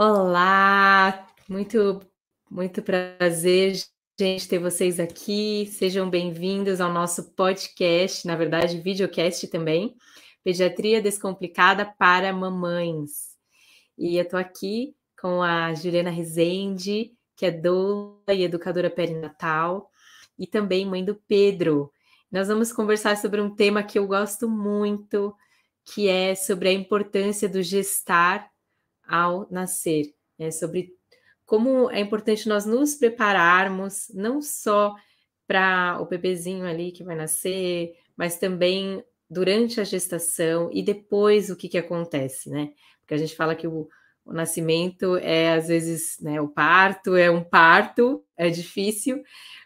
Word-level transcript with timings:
Olá, 0.00 1.26
muito, 1.48 1.98
muito 2.48 2.80
prazer, 2.82 3.74
gente, 4.16 4.46
ter 4.46 4.60
vocês 4.60 5.00
aqui. 5.00 5.66
Sejam 5.72 6.08
bem-vindos 6.08 6.80
ao 6.80 6.92
nosso 6.92 7.34
podcast, 7.34 8.24
na 8.24 8.36
verdade, 8.36 8.80
videocast 8.80 9.48
também, 9.48 9.96
Pediatria 10.44 11.02
Descomplicada 11.02 11.84
para 11.84 12.32
Mamães. 12.32 13.36
E 13.98 14.16
eu 14.16 14.22
estou 14.22 14.38
aqui 14.38 14.94
com 15.20 15.42
a 15.42 15.74
Juliana 15.74 16.10
Rezende, 16.10 17.10
que 17.36 17.46
é 17.46 17.50
doula 17.50 18.22
e 18.32 18.44
educadora 18.44 18.88
perinatal, 18.88 19.90
e 20.38 20.46
também 20.46 20.86
mãe 20.86 21.04
do 21.04 21.16
Pedro. 21.26 21.92
Nós 22.30 22.46
vamos 22.46 22.72
conversar 22.72 23.16
sobre 23.16 23.40
um 23.40 23.52
tema 23.52 23.82
que 23.82 23.98
eu 23.98 24.06
gosto 24.06 24.48
muito, 24.48 25.34
que 25.92 26.06
é 26.08 26.36
sobre 26.36 26.68
a 26.68 26.72
importância 26.72 27.48
do 27.48 27.60
gestar 27.64 28.48
ao 29.08 29.48
nascer, 29.50 30.12
né? 30.38 30.50
sobre 30.50 30.92
como 31.46 31.90
é 31.90 32.00
importante 32.00 32.46
nós 32.46 32.66
nos 32.66 32.94
prepararmos, 32.94 34.10
não 34.12 34.42
só 34.42 34.94
para 35.46 35.98
o 35.98 36.04
bebezinho 36.04 36.66
ali 36.66 36.92
que 36.92 37.02
vai 37.02 37.16
nascer, 37.16 37.94
mas 38.14 38.38
também 38.38 39.02
durante 39.30 39.80
a 39.80 39.84
gestação 39.84 40.70
e 40.72 40.82
depois 40.82 41.48
o 41.48 41.56
que, 41.56 41.68
que 41.68 41.78
acontece, 41.78 42.50
né? 42.50 42.72
Porque 43.00 43.14
a 43.14 43.16
gente 43.16 43.34
fala 43.34 43.54
que 43.54 43.66
o, 43.66 43.88
o 44.26 44.32
nascimento 44.34 45.16
é 45.16 45.54
às 45.54 45.68
vezes, 45.68 46.18
né? 46.20 46.38
O 46.38 46.48
parto 46.48 47.16
é 47.16 47.30
um 47.30 47.42
parto, 47.42 48.22
é 48.36 48.50
difícil, 48.50 49.22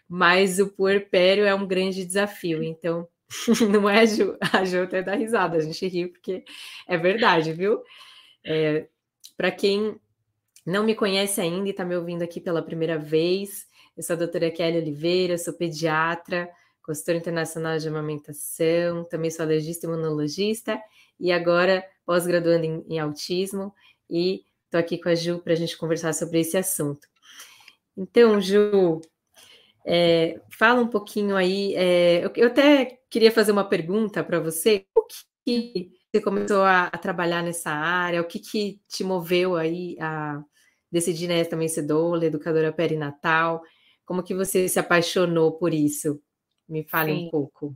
mas 0.07 0.59
o 0.59 0.69
puerpério 0.69 1.45
é 1.45 1.53
um 1.53 1.67
grande 1.67 2.05
desafio. 2.05 2.63
Então, 2.63 3.07
não 3.69 3.89
é 3.89 3.99
a 3.99 4.05
Ju, 4.05 4.37
a 4.53 4.63
Ju 4.63 4.83
até 4.83 5.01
dá 5.01 5.15
risada, 5.15 5.57
a 5.57 5.61
gente 5.61 5.85
ri 5.87 6.07
porque 6.07 6.45
é 6.87 6.97
verdade, 6.97 7.51
viu? 7.51 7.81
É, 8.45 8.87
para 9.37 9.51
quem 9.51 9.99
não 10.65 10.83
me 10.83 10.95
conhece 10.95 11.41
ainda 11.41 11.67
e 11.67 11.71
está 11.71 11.83
me 11.83 11.95
ouvindo 11.95 12.23
aqui 12.23 12.39
pela 12.39 12.61
primeira 12.61 12.97
vez, 12.97 13.67
eu 13.95 14.03
sou 14.03 14.15
a 14.15 14.17
doutora 14.17 14.49
Kelly 14.49 14.77
Oliveira, 14.77 15.37
sou 15.37 15.53
pediatra, 15.53 16.49
consultora 16.81 17.17
internacional 17.17 17.77
de 17.77 17.87
amamentação, 17.87 19.03
também 19.05 19.29
sou 19.29 19.43
alergista 19.43 19.85
e 19.85 19.89
imunologista 19.89 20.81
e 21.19 21.31
agora 21.31 21.85
pós-graduando 22.05 22.65
em, 22.65 22.85
em, 22.89 22.99
autismo 22.99 23.73
e 24.09 24.43
estou 24.65 24.79
aqui 24.79 24.97
com 24.97 25.09
a 25.09 25.15
Ju 25.15 25.39
para 25.39 25.53
a 25.53 25.55
gente 25.55 25.77
conversar 25.77 26.13
sobre 26.13 26.39
esse 26.39 26.57
assunto. 26.57 27.07
Então, 27.95 28.41
Ju, 28.41 28.99
é, 29.85 30.41
fala 30.49 30.81
um 30.81 30.87
pouquinho 30.87 31.35
aí. 31.35 31.75
É, 31.75 32.25
eu, 32.25 32.31
eu, 32.35 32.47
até 32.47 32.99
queria 33.09 33.31
fazer 33.31 33.51
uma 33.51 33.67
pergunta 33.67 34.23
para 34.23 34.39
você. 34.39 34.85
O 34.95 35.03
que 35.45 35.91
você 36.13 36.21
começou 36.21 36.61
a, 36.61 36.83
a, 36.85 36.97
trabalhar 36.97 37.41
nessa 37.41 37.71
área? 37.71 38.21
O 38.21 38.27
que, 38.27 38.37
que 38.37 38.79
te 38.87 39.03
moveu 39.03 39.55
aí 39.55 39.97
a 39.99 40.43
decidir 40.91 41.27
né, 41.27 41.43
também 41.43 41.67
ser 41.67 41.81
doula, 41.81 42.27
educadora 42.27 42.71
perinatal? 42.71 43.63
Como 44.05 44.21
que 44.21 44.35
você 44.35 44.69
se 44.69 44.77
apaixonou 44.77 45.53
por 45.53 45.73
isso? 45.73 46.21
Me 46.69 46.83
fale 46.83 47.11
Sim. 47.11 47.27
um 47.27 47.31
pouco. 47.31 47.73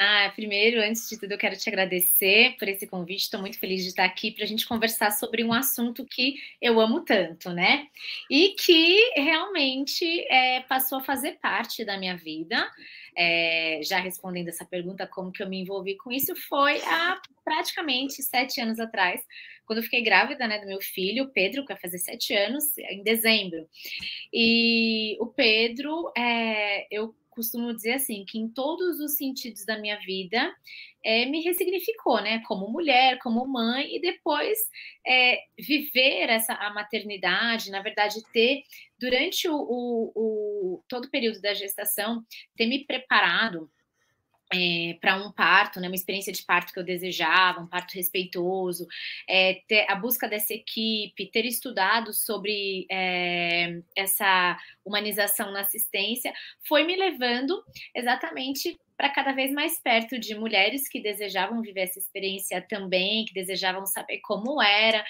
Ah, 0.00 0.32
primeiro, 0.32 0.80
antes 0.80 1.08
de 1.08 1.18
tudo, 1.18 1.32
eu 1.32 1.38
quero 1.38 1.56
te 1.56 1.68
agradecer 1.68 2.54
por 2.56 2.68
esse 2.68 2.86
convite. 2.86 3.22
Estou 3.22 3.40
muito 3.40 3.58
feliz 3.58 3.82
de 3.82 3.88
estar 3.88 4.04
aqui 4.04 4.30
para 4.30 4.44
a 4.44 4.46
gente 4.46 4.64
conversar 4.64 5.10
sobre 5.10 5.42
um 5.42 5.52
assunto 5.52 6.04
que 6.06 6.36
eu 6.62 6.78
amo 6.80 7.00
tanto, 7.00 7.50
né? 7.50 7.88
E 8.30 8.50
que 8.50 9.12
realmente 9.16 10.04
é, 10.30 10.60
passou 10.68 10.98
a 10.98 11.04
fazer 11.04 11.38
parte 11.40 11.84
da 11.84 11.98
minha 11.98 12.16
vida 12.16 12.70
é, 13.18 13.80
já 13.82 13.98
respondendo 13.98 14.46
essa 14.46 14.64
pergunta, 14.64 15.04
como 15.04 15.32
que 15.32 15.42
eu 15.42 15.48
me 15.48 15.60
envolvi 15.60 15.96
com 15.96 16.12
isso, 16.12 16.36
foi 16.48 16.80
há 16.82 17.20
praticamente 17.44 18.22
sete 18.22 18.60
anos 18.60 18.78
atrás, 18.78 19.20
quando 19.66 19.78
eu 19.78 19.82
fiquei 19.82 20.02
grávida 20.02 20.46
né, 20.46 20.60
do 20.60 20.66
meu 20.66 20.80
filho, 20.80 21.28
Pedro, 21.34 21.62
que 21.62 21.72
vai 21.72 21.80
fazer 21.80 21.98
sete 21.98 22.32
anos, 22.32 22.78
em 22.78 23.02
dezembro. 23.02 23.68
E 24.32 25.16
o 25.20 25.26
Pedro, 25.26 26.12
é, 26.16 26.86
eu 26.94 27.12
costumo 27.38 27.72
dizer 27.72 27.92
assim, 27.92 28.24
que 28.26 28.38
em 28.38 28.48
todos 28.48 28.98
os 28.98 29.16
sentidos 29.16 29.64
da 29.64 29.78
minha 29.78 29.96
vida 30.00 30.52
é, 31.04 31.24
me 31.26 31.40
ressignificou, 31.40 32.20
né? 32.20 32.42
Como 32.46 32.68
mulher, 32.68 33.18
como 33.20 33.46
mãe, 33.46 33.96
e 33.96 34.00
depois 34.00 34.58
é, 35.06 35.38
viver 35.56 36.28
essa 36.28 36.52
a 36.54 36.74
maternidade, 36.74 37.70
na 37.70 37.80
verdade, 37.80 38.16
ter 38.32 38.62
durante 38.98 39.48
o, 39.48 39.54
o, 39.54 40.12
o 40.14 40.84
todo 40.88 41.04
o 41.04 41.10
período 41.10 41.40
da 41.40 41.54
gestação, 41.54 42.24
ter 42.56 42.66
me 42.66 42.84
preparado 42.84 43.70
é, 44.52 44.96
para 45.00 45.16
um 45.16 45.30
parto, 45.32 45.80
né, 45.80 45.88
uma 45.88 45.94
experiência 45.94 46.32
de 46.32 46.44
parto 46.44 46.72
que 46.72 46.78
eu 46.78 46.84
desejava, 46.84 47.60
um 47.60 47.66
parto 47.66 47.94
respeitoso, 47.94 48.86
é, 49.28 49.62
ter, 49.66 49.86
a 49.88 49.94
busca 49.94 50.28
dessa 50.28 50.54
equipe, 50.54 51.30
ter 51.30 51.44
estudado 51.44 52.12
sobre 52.12 52.86
é, 52.90 53.80
essa 53.96 54.58
humanização 54.84 55.52
na 55.52 55.60
assistência, 55.60 56.32
foi 56.66 56.84
me 56.84 56.96
levando 56.96 57.62
exatamente 57.94 58.78
para 58.98 59.10
cada 59.10 59.30
vez 59.30 59.52
mais 59.52 59.80
perto 59.80 60.18
de 60.18 60.34
mulheres 60.34 60.88
que 60.88 61.00
desejavam 61.00 61.62
viver 61.62 61.82
essa 61.82 62.00
experiência 62.00 62.60
também, 62.60 63.24
que 63.24 63.32
desejavam 63.32 63.86
saber 63.86 64.18
como 64.18 64.60
era. 64.60 65.04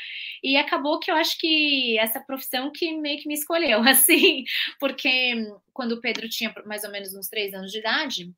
E 0.44 0.59
acabou 0.59 1.00
que 1.00 1.10
eu 1.10 1.15
acho 1.15 1.38
que 1.38 1.98
essa 1.98 2.21
profissão 2.21 2.71
que 2.71 2.93
meio 2.98 3.19
que 3.19 3.27
me 3.27 3.32
escolheu, 3.32 3.81
assim, 3.88 4.44
porque 4.78 5.32
quando 5.72 5.93
o 5.93 6.00
Pedro 6.03 6.28
tinha 6.28 6.54
mais 6.66 6.84
ou 6.84 6.91
menos 6.91 7.15
uns 7.15 7.28
três 7.28 7.54
anos 7.54 7.72
de 7.72 7.78
idade, 7.78 8.31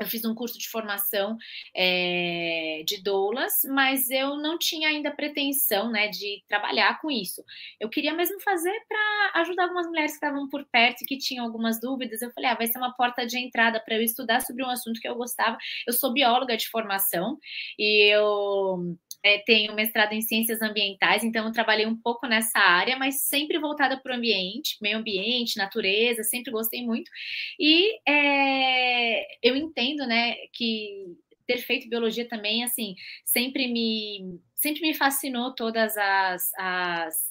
eu 0.00 0.06
fiz 0.06 0.24
um 0.24 0.34
curso 0.34 0.58
de 0.58 0.68
formação 0.68 1.36
é, 1.74 2.82
de 2.86 3.02
doulas, 3.02 3.62
mas 3.64 4.08
eu 4.10 4.36
não 4.36 4.58
tinha 4.58 4.88
ainda 4.88 5.10
pretensão 5.10 5.90
né, 5.90 6.08
de 6.08 6.42
trabalhar 6.48 7.00
com 7.00 7.10
isso. 7.10 7.44
Eu 7.80 7.88
queria 7.88 8.14
mesmo 8.14 8.40
fazer 8.40 8.72
para 8.88 9.40
ajudar 9.42 9.64
algumas 9.64 9.86
mulheres 9.86 10.12
que 10.12 10.16
estavam 10.16 10.48
por 10.48 10.64
perto 10.66 11.02
e 11.02 11.06
que 11.06 11.18
tinham 11.18 11.44
algumas 11.44 11.80
dúvidas. 11.80 12.22
Eu 12.22 12.30
falei, 12.32 12.50
ah, 12.50 12.54
vai 12.54 12.66
ser 12.66 12.78
uma 12.78 12.94
porta 12.94 13.26
de 13.26 13.38
entrada 13.38 13.80
para 13.80 13.96
eu 13.96 14.02
estudar 14.02 14.40
sobre 14.40 14.64
um 14.64 14.70
assunto 14.70 15.00
que 15.00 15.08
eu 15.08 15.16
gostava. 15.16 15.58
Eu 15.86 15.92
sou 15.92 16.12
bióloga 16.12 16.56
de 16.56 16.68
formação 16.68 17.38
e 17.78 18.12
eu 18.14 18.96
é, 19.22 19.38
tenho 19.38 19.74
mestrado 19.74 20.12
em 20.12 20.22
ciências 20.22 20.62
ambientais, 20.62 21.24
então 21.24 21.46
eu 21.46 21.52
trabalhei 21.52 21.86
um 21.86 21.96
pouco 21.96 22.26
nessa 22.26 22.58
área, 22.58 22.96
mas 22.96 23.22
sempre 23.22 23.58
voltada 23.58 24.00
para 24.00 24.12
o 24.12 24.16
ambiente, 24.16 24.78
meio 24.80 24.98
ambiente, 24.98 25.56
natureza, 25.56 26.22
sempre 26.22 26.52
gostei 26.52 26.84
muito. 26.84 27.10
E 27.58 27.98
é, 28.08 29.26
eu 29.42 29.56
entendo, 29.56 30.06
né, 30.06 30.34
que 30.52 31.16
ter 31.46 31.58
feito 31.58 31.88
biologia 31.88 32.28
também, 32.28 32.62
assim, 32.62 32.94
sempre 33.24 33.66
me, 33.68 34.40
sempre 34.54 34.82
me 34.82 34.94
fascinou 34.94 35.54
todas 35.54 35.96
as, 35.96 36.50
as 36.58 37.28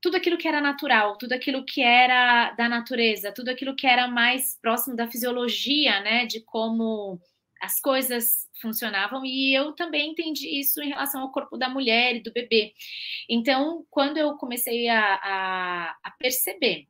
tudo 0.00 0.16
aquilo 0.18 0.36
que 0.36 0.46
era 0.46 0.60
natural, 0.60 1.16
tudo 1.16 1.32
aquilo 1.32 1.64
que 1.64 1.82
era 1.82 2.52
da 2.52 2.68
natureza, 2.68 3.32
tudo 3.32 3.48
aquilo 3.48 3.74
que 3.74 3.86
era 3.86 4.06
mais 4.06 4.58
próximo 4.60 4.94
da 4.94 5.08
fisiologia, 5.08 6.00
né, 6.00 6.26
de 6.26 6.40
como 6.42 7.18
as 7.64 7.80
coisas 7.80 8.48
funcionavam 8.60 9.24
e 9.24 9.54
eu 9.54 9.72
também 9.72 10.10
entendi 10.10 10.60
isso 10.60 10.82
em 10.82 10.90
relação 10.90 11.22
ao 11.22 11.32
corpo 11.32 11.56
da 11.56 11.68
mulher 11.68 12.16
e 12.16 12.22
do 12.22 12.32
bebê. 12.32 12.74
Então, 13.28 13.86
quando 13.90 14.18
eu 14.18 14.36
comecei 14.36 14.88
a, 14.88 15.14
a, 15.14 15.98
a 16.04 16.10
perceber 16.18 16.86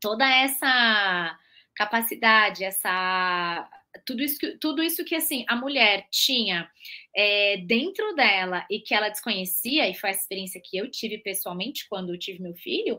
toda 0.00 0.28
essa 0.28 1.38
capacidade, 1.76 2.64
essa 2.64 3.70
tudo 4.04 4.22
isso 4.24 4.38
que, 4.38 4.58
tudo 4.58 4.82
isso 4.82 5.04
que 5.04 5.14
assim 5.14 5.44
a 5.48 5.54
mulher 5.54 6.08
tinha 6.10 6.68
é, 7.14 7.58
dentro 7.58 8.12
dela 8.16 8.66
e 8.68 8.80
que 8.80 8.92
ela 8.92 9.08
desconhecia 9.08 9.88
e 9.88 9.94
foi 9.94 10.10
a 10.10 10.12
experiência 10.12 10.60
que 10.62 10.76
eu 10.76 10.90
tive 10.90 11.18
pessoalmente 11.18 11.88
quando 11.88 12.12
eu 12.12 12.18
tive 12.18 12.42
meu 12.42 12.54
filho, 12.54 12.98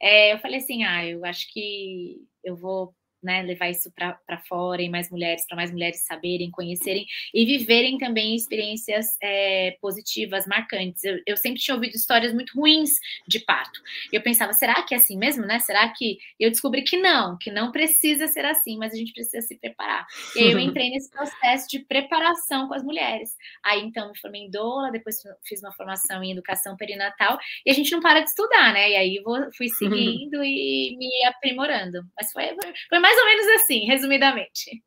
é, 0.00 0.32
eu 0.32 0.38
falei 0.38 0.58
assim, 0.58 0.84
ah, 0.84 1.04
eu 1.04 1.24
acho 1.24 1.52
que 1.52 2.18
eu 2.44 2.56
vou 2.56 2.94
né, 3.22 3.42
levar 3.42 3.70
isso 3.70 3.90
para 3.92 4.38
fora 4.48 4.82
e 4.82 4.88
mais 4.88 5.10
mulheres, 5.10 5.46
para 5.46 5.56
mais 5.56 5.72
mulheres 5.72 6.04
saberem, 6.04 6.50
conhecerem 6.50 7.06
e 7.34 7.44
viverem 7.44 7.98
também 7.98 8.34
experiências 8.34 9.16
é, 9.22 9.76
positivas, 9.80 10.46
marcantes. 10.46 11.02
Eu, 11.04 11.18
eu, 11.26 11.36
sempre 11.36 11.60
tinha 11.60 11.74
ouvido 11.74 11.94
histórias 11.94 12.32
muito 12.32 12.54
ruins 12.58 12.90
de 13.26 13.40
parto. 13.40 13.80
Eu 14.12 14.22
pensava, 14.22 14.52
será 14.52 14.82
que 14.82 14.94
é 14.94 14.96
assim 14.96 15.16
mesmo, 15.18 15.44
né? 15.44 15.58
Será 15.58 15.88
que 15.88 16.18
eu 16.38 16.50
descobri 16.50 16.82
que 16.82 16.96
não, 16.96 17.36
que 17.38 17.50
não 17.50 17.72
precisa 17.72 18.26
ser 18.26 18.44
assim, 18.44 18.76
mas 18.78 18.92
a 18.92 18.96
gente 18.96 19.12
precisa 19.12 19.40
se 19.46 19.58
preparar. 19.58 20.06
E 20.34 20.40
aí 20.40 20.52
eu 20.52 20.58
entrei 20.60 20.90
nesse 20.90 21.10
processo 21.10 21.68
de 21.68 21.80
preparação 21.80 22.68
com 22.68 22.74
as 22.74 22.82
mulheres. 22.82 23.36
Aí 23.64 23.80
então 23.80 24.10
me 24.12 24.18
formei 24.18 24.42
em 24.42 24.50
doula, 24.50 24.90
depois 24.90 25.16
fiz 25.44 25.60
uma 25.60 25.72
formação 25.72 26.22
em 26.22 26.32
educação 26.32 26.76
perinatal 26.76 27.38
e 27.64 27.70
a 27.70 27.74
gente 27.74 27.90
não 27.92 28.00
para 28.00 28.20
de 28.20 28.28
estudar, 28.28 28.72
né? 28.72 28.90
E 28.90 28.96
aí 28.96 29.22
vou, 29.24 29.36
fui 29.56 29.68
seguindo 29.70 30.42
e 30.44 30.96
me 30.96 31.24
aprimorando. 31.26 32.02
Mas 32.16 32.32
foi, 32.32 32.44
foi 32.88 32.98
mais 33.06 33.18
ou 33.18 33.24
menos 33.24 33.62
assim, 33.62 33.86
resumidamente. 33.86 34.82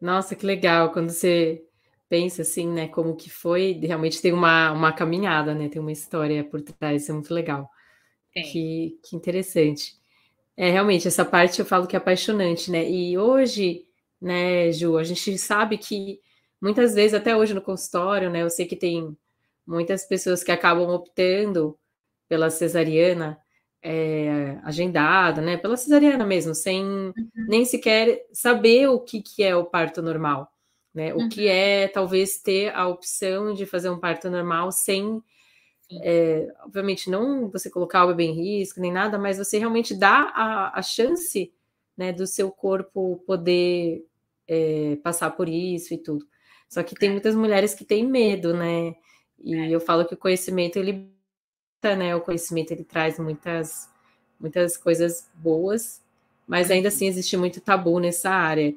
Nossa, 0.00 0.36
que 0.36 0.46
legal 0.46 0.92
quando 0.92 1.10
você 1.10 1.60
pensa 2.08 2.42
assim, 2.42 2.68
né, 2.68 2.86
como 2.86 3.16
que 3.16 3.28
foi, 3.28 3.72
realmente 3.82 4.22
tem 4.22 4.32
uma, 4.32 4.70
uma 4.70 4.92
caminhada, 4.92 5.52
né, 5.54 5.68
tem 5.68 5.82
uma 5.82 5.90
história 5.90 6.44
por 6.44 6.62
trás, 6.62 7.02
isso 7.02 7.10
é 7.10 7.14
muito 7.14 7.34
legal. 7.34 7.68
Que, 8.32 8.98
que 9.02 9.16
interessante. 9.16 9.94
É, 10.56 10.70
realmente, 10.70 11.08
essa 11.08 11.24
parte 11.24 11.58
eu 11.58 11.66
falo 11.66 11.86
que 11.86 11.96
é 11.96 11.98
apaixonante, 11.98 12.70
né, 12.70 12.88
e 12.88 13.18
hoje, 13.18 13.86
né, 14.20 14.70
Ju, 14.70 14.96
a 14.96 15.02
gente 15.02 15.36
sabe 15.36 15.76
que 15.76 16.20
muitas 16.60 16.94
vezes, 16.94 17.14
até 17.14 17.36
hoje 17.36 17.54
no 17.54 17.60
consultório, 17.60 18.30
né, 18.30 18.42
eu 18.42 18.50
sei 18.50 18.66
que 18.66 18.76
tem 18.76 19.16
muitas 19.66 20.06
pessoas 20.06 20.44
que 20.44 20.52
acabam 20.52 20.88
optando 20.90 21.76
pela 22.28 22.50
cesariana 22.50 23.43
é, 23.84 24.58
agendada, 24.62 25.42
né? 25.42 25.58
Pela 25.58 25.76
cesariana 25.76 26.24
mesmo, 26.24 26.54
sem 26.54 26.82
uhum. 26.82 27.12
nem 27.46 27.66
sequer 27.66 28.26
saber 28.32 28.88
o 28.88 28.98
que, 28.98 29.20
que 29.20 29.42
é 29.44 29.54
o 29.54 29.66
parto 29.66 30.00
normal, 30.00 30.50
né? 30.94 31.12
O 31.12 31.18
uhum. 31.18 31.28
que 31.28 31.46
é 31.46 31.86
talvez 31.88 32.38
ter 32.38 32.74
a 32.74 32.88
opção 32.88 33.52
de 33.52 33.66
fazer 33.66 33.90
um 33.90 34.00
parto 34.00 34.30
normal 34.30 34.72
sem, 34.72 35.22
é, 36.02 36.50
obviamente, 36.64 37.10
não 37.10 37.50
você 37.50 37.68
colocar 37.68 38.04
o 38.04 38.08
bebê 38.08 38.24
em 38.24 38.32
risco 38.32 38.80
nem 38.80 38.90
nada, 38.90 39.18
mas 39.18 39.36
você 39.36 39.58
realmente 39.58 39.94
dá 39.94 40.32
a, 40.34 40.78
a 40.78 40.82
chance, 40.82 41.52
né, 41.94 42.10
do 42.10 42.26
seu 42.26 42.50
corpo 42.50 43.22
poder 43.26 44.02
é, 44.48 44.96
passar 45.02 45.30
por 45.32 45.46
isso 45.46 45.92
e 45.92 45.98
tudo. 45.98 46.26
Só 46.70 46.82
que 46.82 46.94
tem 46.94 47.10
muitas 47.10 47.34
mulheres 47.34 47.74
que 47.74 47.84
têm 47.84 48.04
medo, 48.06 48.54
né? 48.54 48.94
E 49.38 49.54
é. 49.54 49.70
eu 49.70 49.78
falo 49.78 50.06
que 50.06 50.14
o 50.14 50.18
conhecimento 50.18 50.78
ele 50.78 51.13
né? 51.96 52.14
O 52.14 52.20
conhecimento 52.20 52.72
ele 52.72 52.84
traz 52.84 53.18
muitas 53.18 53.88
muitas 54.38 54.76
coisas 54.76 55.28
boas, 55.34 56.02
mas 56.46 56.70
ainda 56.70 56.88
assim 56.88 57.06
existe 57.06 57.36
muito 57.36 57.60
tabu 57.60 57.98
nessa 57.98 58.30
área. 58.30 58.74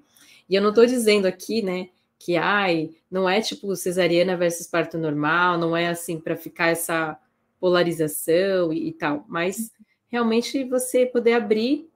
E 0.50 0.56
eu 0.56 0.62
não 0.62 0.69
estou 0.69 0.86
dizendo 0.86 1.25
aqui, 1.25 1.62
né, 1.62 1.89
que 2.18 2.38
ai, 2.38 2.92
não 3.12 3.30
é 3.30 3.42
tipo 3.42 3.75
cesariana 3.75 4.38
versus 4.38 4.68
parto 4.68 4.98
normal, 4.98 5.57
não 5.57 5.75
é 5.75 5.88
assim 5.88 6.19
para 6.19 6.36
ficar 6.36 6.68
essa 6.68 7.19
polarização 7.59 8.71
e, 8.71 8.89
e, 8.89 8.94
tal, 8.94 9.25
mas 9.27 9.71
realmente 10.07 10.63
você 10.63 11.06
poder 11.06 11.33
abrir 11.33 11.89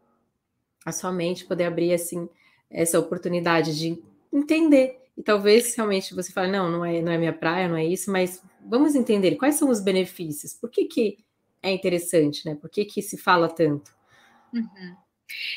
a 0.85 0.91
sua 0.91 1.11
mente, 1.11 1.45
poder 1.45 1.65
abrir 1.65 1.93
assim 1.93 2.27
essa 2.69 2.99
oportunidade 2.99 3.77
de 3.77 4.01
entender 4.33 4.99
e 5.17 5.23
talvez 5.23 5.75
realmente 5.75 6.13
você 6.13 6.31
fale, 6.31 6.51
não, 6.51 6.69
não 6.69 6.83
é, 6.83 7.01
não 7.01 7.11
é 7.11 7.17
minha 7.17 7.33
praia, 7.33 7.67
não 7.67 7.77
é 7.77 7.85
isso, 7.85 8.11
mas 8.11 8.41
vamos 8.65 8.95
entender 8.95 9.35
quais 9.35 9.55
são 9.55 9.69
os 9.69 9.81
benefícios, 9.81 10.53
por 10.53 10.69
que, 10.69 10.85
que 10.85 11.17
é 11.61 11.71
interessante, 11.71 12.45
né? 12.45 12.55
Por 12.55 12.69
que, 12.69 12.85
que 12.85 13.01
se 13.01 13.17
fala 13.17 13.47
tanto? 13.47 13.91
Uhum. 14.53 14.95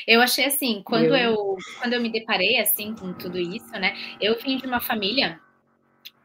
Eu 0.07 0.21
achei 0.21 0.45
assim, 0.45 0.81
quando 0.85 1.15
eu... 1.15 1.15
eu... 1.15 1.57
quando 1.79 1.93
eu 1.93 2.01
me 2.01 2.11
deparei 2.11 2.59
assim 2.59 2.95
com 2.95 3.13
tudo 3.13 3.37
isso, 3.37 3.71
né? 3.71 3.95
Eu 4.21 4.39
vim 4.39 4.57
de 4.57 4.65
uma 4.65 4.79
família 4.79 5.39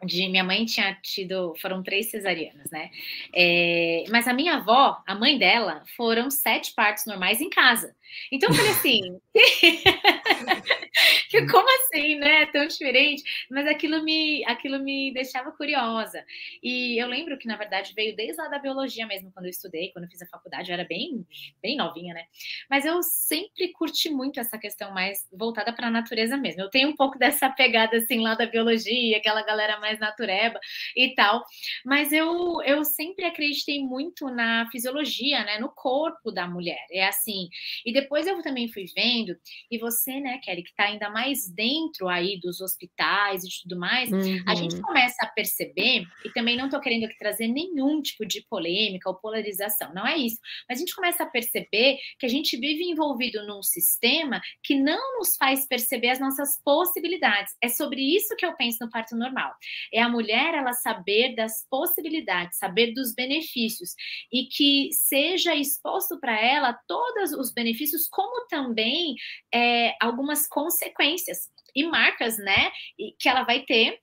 de 0.05 0.29
minha 0.29 0.45
mãe 0.45 0.65
tinha 0.65 0.95
tido, 1.03 1.55
foram 1.61 1.83
três 1.83 2.11
cesarianas, 2.11 2.71
né? 2.71 2.91
É, 3.35 4.05
mas 4.11 4.27
a 4.27 4.33
minha 4.33 4.55
avó, 4.57 5.03
a 5.07 5.15
mãe 5.15 5.39
dela, 5.39 5.83
foram 5.97 6.31
sete 6.31 6.75
partos 6.75 7.05
normais 7.07 7.41
em 7.41 7.51
casa. 7.51 7.95
Então 8.33 8.49
eu 8.49 8.55
falei 8.55 8.71
assim, 8.73 9.21
que 11.31 11.47
como 11.47 11.69
assim, 11.81 12.17
né? 12.17 12.47
Tão 12.47 12.67
diferente. 12.67 13.23
Mas 13.51 13.67
aquilo 13.67 14.03
me, 14.03 14.45
aquilo 14.47 14.81
me 14.81 15.13
deixava 15.13 15.53
curiosa. 15.53 16.25
E 16.63 17.01
eu 17.01 17.07
lembro 17.07 17.39
que, 17.39 17.47
na 17.47 17.57
verdade, 17.57 17.93
veio 17.95 18.15
desde 18.17 18.41
lá 18.41 18.49
da 18.49 18.59
biologia 18.59 19.07
mesmo, 19.07 19.31
quando 19.33 19.47
eu 19.47 19.51
estudei, 19.51 19.91
quando 19.93 20.05
eu 20.05 20.11
fiz 20.11 20.23
a 20.23 20.27
faculdade, 20.27 20.71
eu 20.71 20.75
era 20.75 20.85
bem, 20.85 21.27
bem 21.63 21.77
novinha, 21.77 22.15
né? 22.15 22.25
Mas 22.69 22.85
eu 22.85 23.03
sempre 23.03 23.69
curti 23.73 24.11
muito 24.11 24.41
essa 24.41 24.59
questão 24.59 24.93
mais 24.93 25.27
voltada 25.33 25.73
para 25.73 25.87
a 25.87 25.91
natureza 25.91 26.37
mesmo. 26.37 26.63
Eu 26.63 26.71
tenho 26.71 26.89
um 26.89 26.97
pouco 26.97 27.19
dessa 27.19 27.49
pegada 27.49 27.99
assim 27.99 28.21
lá 28.21 28.35
da 28.35 28.47
biologia, 28.47 29.17
aquela 29.17 29.43
galera 29.43 29.79
mais 29.79 29.90
natureba 29.99 30.59
e 30.97 31.15
tal. 31.15 31.45
Mas 31.85 32.13
eu, 32.13 32.63
eu 32.63 32.85
sempre 32.85 33.25
acreditei 33.25 33.83
muito 33.83 34.27
na 34.31 34.69
fisiologia, 34.71 35.45
né? 35.45 35.59
No 35.59 35.71
corpo 35.75 36.31
da 36.31 36.47
mulher. 36.47 36.87
É 36.91 37.07
assim. 37.07 37.49
E 37.85 37.93
depois 37.93 38.27
eu 38.27 38.41
também 38.43 38.71
fui 38.73 38.85
vendo, 38.95 39.35
e 39.71 39.79
você, 39.79 40.21
né, 40.21 40.39
Kelly, 40.39 40.63
que 40.63 40.71
está 40.71 40.85
ainda 40.85 41.11
mais 41.11 41.49
dentro 41.55 42.09
aí 42.09 42.39
dos 42.41 42.61
hospitais 42.61 43.45
e 43.45 43.63
tudo 43.63 43.79
mais, 43.79 44.11
uhum. 44.11 44.43
a 44.47 44.55
gente 44.55 44.77
uhum. 44.77 44.83
começa 44.83 45.17
a 45.21 45.27
perceber, 45.27 46.05
e 46.25 46.31
também 46.33 46.57
não 46.57 46.67
estou 46.67 46.81
querendo 46.81 47.05
aqui 47.05 47.17
trazer 47.19 47.49
nenhum 47.49 48.01
tipo 48.01 48.27
de 48.27 48.45
polêmica 48.49 49.09
ou 49.09 49.17
polarização, 49.17 49.93
não 49.95 50.07
é 50.07 50.17
isso, 50.17 50.39
mas 50.69 50.79
a 50.79 50.81
gente 50.81 50.95
começa 50.95 51.23
a 51.23 51.27
perceber 51.27 51.99
que 52.19 52.27
a 52.27 52.29
gente 52.29 52.57
vive 52.57 52.85
envolvido 52.85 53.47
num 53.47 53.63
sistema 53.63 54.41
que 54.63 54.75
não 54.75 55.19
nos 55.19 55.37
faz 55.37 55.67
perceber 55.67 56.11
as 56.11 56.21
nossas 56.21 56.61
possibilidades. 56.65 57.55
É 57.63 57.69
sobre 57.69 58.01
isso 58.01 58.37
que 58.37 58.45
eu 58.45 58.55
penso 58.57 58.85
no 58.85 58.91
parto 58.91 59.17
normal. 59.17 59.53
É 59.93 60.01
a 60.03 60.09
mulher 60.09 60.55
ela 60.55 60.73
saber 60.73 61.35
das 61.35 61.67
possibilidades, 61.69 62.59
saber 62.59 62.93
dos 62.93 63.15
benefícios. 63.15 63.95
E 64.33 64.47
que 64.47 64.91
seja 64.93 65.55
exposto 65.55 66.19
para 66.21 66.39
ela 66.41 66.79
todos 66.87 67.33
os 67.33 67.53
benefícios 67.53 68.09
como 68.09 68.47
também 68.49 69.15
é, 69.53 69.95
algumas 70.01 70.47
consequências 70.47 71.49
e 71.75 71.85
marcas, 71.87 72.39
né, 72.39 72.71
que 73.19 73.29
ela 73.29 73.45
vai 73.45 73.61
ter 73.61 74.01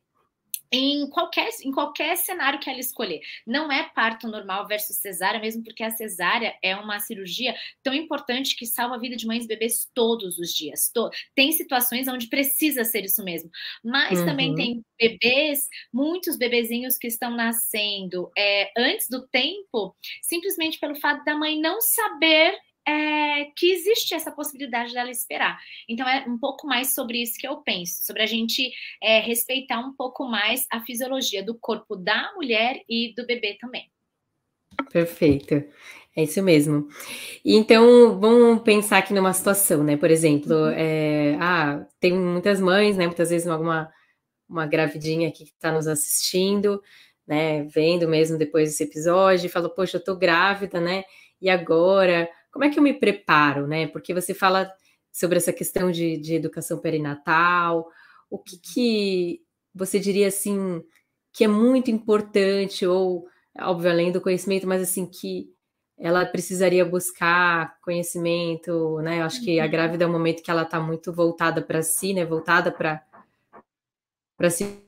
em 0.72 1.10
qualquer, 1.10 1.50
em 1.64 1.72
qualquer 1.72 2.16
cenário 2.18 2.60
que 2.60 2.69
ela 2.69 2.80
escolher. 2.80 3.22
Não 3.46 3.72
é 3.72 3.84
parto 3.96 4.28
normal 4.28 4.68
versus 4.68 4.98
cesárea, 4.98 5.40
mesmo 5.40 5.64
porque 5.64 5.84
a 5.84 5.92
cesárea 5.92 6.56
é 6.62 6.75
uma 6.75 7.00
cirurgia 7.00 7.56
tão 7.84 7.94
importante 7.94 8.56
que 8.56 8.66
salva 8.66 8.96
a 8.96 9.00
vida 9.00 9.16
de 9.16 9.25
mães 9.25 9.46
e 9.46 9.48
bebês 9.48 9.90
todos 9.94 10.38
os 10.38 10.54
dias. 10.54 10.92
Tem 11.36 11.52
situações 11.52 12.08
onde 12.08 12.28
precisa 12.28 12.84
ser 12.84 13.06
isso 13.06 13.24
mesmo, 13.24 13.50
mas 13.84 14.19
uhum. 14.19 14.25
também 14.25 14.56
tem 14.56 14.86
bebês, 15.00 15.68
muitos 15.94 16.38
bebezinhos 16.38 16.98
que 16.98 17.08
estão 17.08 17.31
nascendo 17.31 18.31
é, 18.38 18.72
antes 18.78 19.08
do 19.10 19.28
tempo, 19.28 19.96
simplesmente 20.22 20.80
pelo 20.80 20.96
fato 20.96 21.24
da 21.24 21.36
mãe 21.36 21.60
não 21.60 21.80
saber 21.81 22.58
é, 22.88 23.45
que 23.56 23.72
existe 23.74 24.13
essa 24.13 24.31
possibilidade 24.31 24.94
dela 24.94 25.12
esperar. 25.12 25.60
Então, 25.89 26.07
é 26.07 26.25
um 26.28 26.38
pouco 26.38 26.66
mais 26.66 26.94
sobre 26.94 27.22
isso 27.22 27.38
que 27.38 27.48
eu 27.48 27.57
penso, 27.57 28.04
sobre 28.04 28.24
a 28.24 28.25
gente 28.25 28.72
é, 29.04 29.19
respeitar 29.19 29.80
um 29.80 29.94
pouco 29.94 30.25
mais 30.25 30.66
a 30.72 30.80
fisiologia 30.80 31.44
do 31.44 31.57
corpo 31.57 31.95
da 31.95 32.31
mulher 32.36 32.81
e 32.88 33.13
do 33.16 33.25
bebê 33.25 33.57
também. 33.60 33.92
Perfeito. 34.92 35.63
É 36.16 36.24
isso 36.24 36.42
mesmo. 36.42 36.88
Então, 37.45 38.19
vamos 38.19 38.63
pensar 38.63 39.00
aqui 39.00 39.13
numa 39.13 39.34
situação, 39.34 39.84
né? 39.84 39.98
Por 39.98 40.10
exemplo, 40.10 40.54
uhum. 40.56 40.69
é, 40.69 41.38
ah, 41.39 41.86
tem 42.00 42.13
muitas 42.13 42.60
mães, 42.60 42.98
né? 42.98 43.06
Muitas 43.06 43.30
vezes 43.30 43.48
alguma 43.48 43.92
uma 44.50 44.66
gravidinha 44.66 45.28
aqui 45.28 45.44
que 45.44 45.51
está 45.51 45.72
nos 45.72 45.88
assistindo, 45.88 46.81
né? 47.28 47.63
Vendo 47.66 48.07
mesmo 48.07 48.38
depois 48.38 48.69
desse 48.69 48.84
episódio, 48.84 49.45
e 49.45 49.50
falou, 49.50 49.69
poxa, 49.69 49.98
eu 49.98 50.04
tô 50.04 50.16
grávida, 50.16 50.80
né? 50.80 51.04
E 51.42 51.50
agora? 51.50 52.30
Como 52.57 52.65
é 52.65 52.71
que 52.71 52.80
eu 52.80 52.83
me 52.83 52.94
preparo, 52.94 53.68
né? 53.68 53.86
Porque 53.86 54.15
você 54.15 54.33
fala 54.33 54.74
sobre 55.12 55.38
essa 55.38 55.54
questão 55.54 55.92
de, 55.92 56.18
de 56.18 56.33
educação 56.33 56.80
perinatal, 56.80 57.88
o 58.31 58.39
que, 58.39 58.57
que 58.57 59.42
você 59.75 60.00
diria 60.00 60.27
assim 60.27 60.83
que 61.31 61.44
é 61.44 61.48
muito 61.48 61.92
importante, 61.92 62.83
ou 62.83 63.27
óbvio, 63.59 63.92
além 63.92 64.12
do 64.12 64.19
conhecimento, 64.19 64.65
mas 64.65 64.81
assim, 64.81 65.06
que 65.06 65.53
ela 66.00 66.25
precisaria 66.25 66.84
buscar 66.84 67.79
conhecimento, 67.82 69.00
né? 69.01 69.20
Eu 69.20 69.25
acho 69.25 69.43
que 69.43 69.60
a 69.60 69.65
uhum. 69.65 69.70
grávida 69.70 70.05
é 70.05 70.08
um 70.08 70.12
momento 70.12 70.41
que 70.41 70.50
ela 70.50 70.63
está 70.63 70.79
muito 70.79 71.13
voltada 71.13 71.62
para 71.62 71.84
si, 71.84 72.12
né? 72.12 72.25
Voltada 72.25 72.72
para 72.72 73.05
para 74.36 74.50
si 74.50 74.84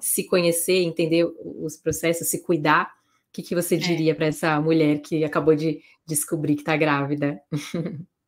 se 0.00 0.24
conhecer, 0.24 0.82
entender 0.82 1.32
os 1.44 1.76
processos, 1.76 2.26
se 2.26 2.42
cuidar. 2.42 2.99
O 3.30 3.32
que, 3.32 3.42
que 3.42 3.54
você 3.54 3.76
é. 3.76 3.78
diria 3.78 4.12
é. 4.12 4.14
para 4.14 4.26
essa 4.26 4.60
mulher 4.60 5.00
que 5.00 5.24
acabou 5.24 5.54
de 5.54 5.80
descobrir 6.06 6.56
que 6.56 6.62
está 6.62 6.76
grávida? 6.76 7.40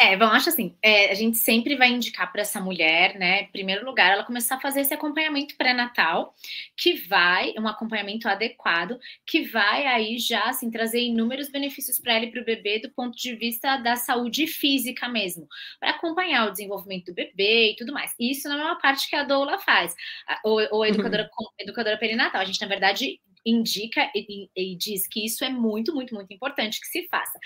É, 0.00 0.16
bom, 0.16 0.24
acho 0.24 0.48
assim, 0.48 0.76
é, 0.82 1.10
a 1.10 1.14
gente 1.14 1.38
sempre 1.38 1.76
vai 1.76 1.88
indicar 1.88 2.30
para 2.32 2.42
essa 2.42 2.60
mulher, 2.60 3.16
né, 3.16 3.42
em 3.42 3.52
primeiro 3.52 3.84
lugar, 3.84 4.12
ela 4.12 4.24
começar 4.24 4.56
a 4.56 4.60
fazer 4.60 4.80
esse 4.80 4.92
acompanhamento 4.92 5.56
pré-natal, 5.56 6.34
que 6.76 6.94
vai, 6.94 7.54
um 7.58 7.68
acompanhamento 7.68 8.28
adequado, 8.28 8.98
que 9.24 9.42
vai 9.44 9.86
aí 9.86 10.18
já, 10.18 10.44
assim, 10.44 10.70
trazer 10.70 11.00
inúmeros 11.00 11.48
benefícios 11.48 12.00
para 12.00 12.14
ela 12.14 12.24
e 12.24 12.30
para 12.30 12.42
o 12.42 12.44
bebê 12.44 12.80
do 12.80 12.90
ponto 12.90 13.16
de 13.16 13.34
vista 13.36 13.76
da 13.76 13.94
saúde 13.94 14.46
física 14.48 15.08
mesmo, 15.08 15.46
para 15.78 15.90
acompanhar 15.90 16.48
o 16.48 16.50
desenvolvimento 16.50 17.06
do 17.06 17.14
bebê 17.14 17.70
e 17.70 17.76
tudo 17.76 17.92
mais. 17.92 18.12
Isso 18.18 18.48
não 18.48 18.58
é 18.58 18.64
uma 18.64 18.78
parte 18.80 19.08
que 19.08 19.14
a 19.14 19.22
doula 19.22 19.58
faz, 19.58 19.94
ou, 20.44 20.60
ou 20.72 20.84
educadora, 20.84 21.30
uhum. 21.38 21.46
educadora 21.58 21.98
perinatal, 21.98 22.40
a 22.40 22.44
gente, 22.44 22.60
na 22.60 22.66
verdade, 22.66 23.20
indica 23.44 24.10
e, 24.14 24.48
e, 24.56 24.76
diz 24.76 25.06
que 25.06 25.24
isso 25.24 25.44
é 25.44 25.48
muito, 25.48 25.94
muito, 25.94 26.14
muito 26.14 26.32
importante 26.32 26.80
que 26.80 26.86
se 26.86 27.06
faça. 27.08 27.38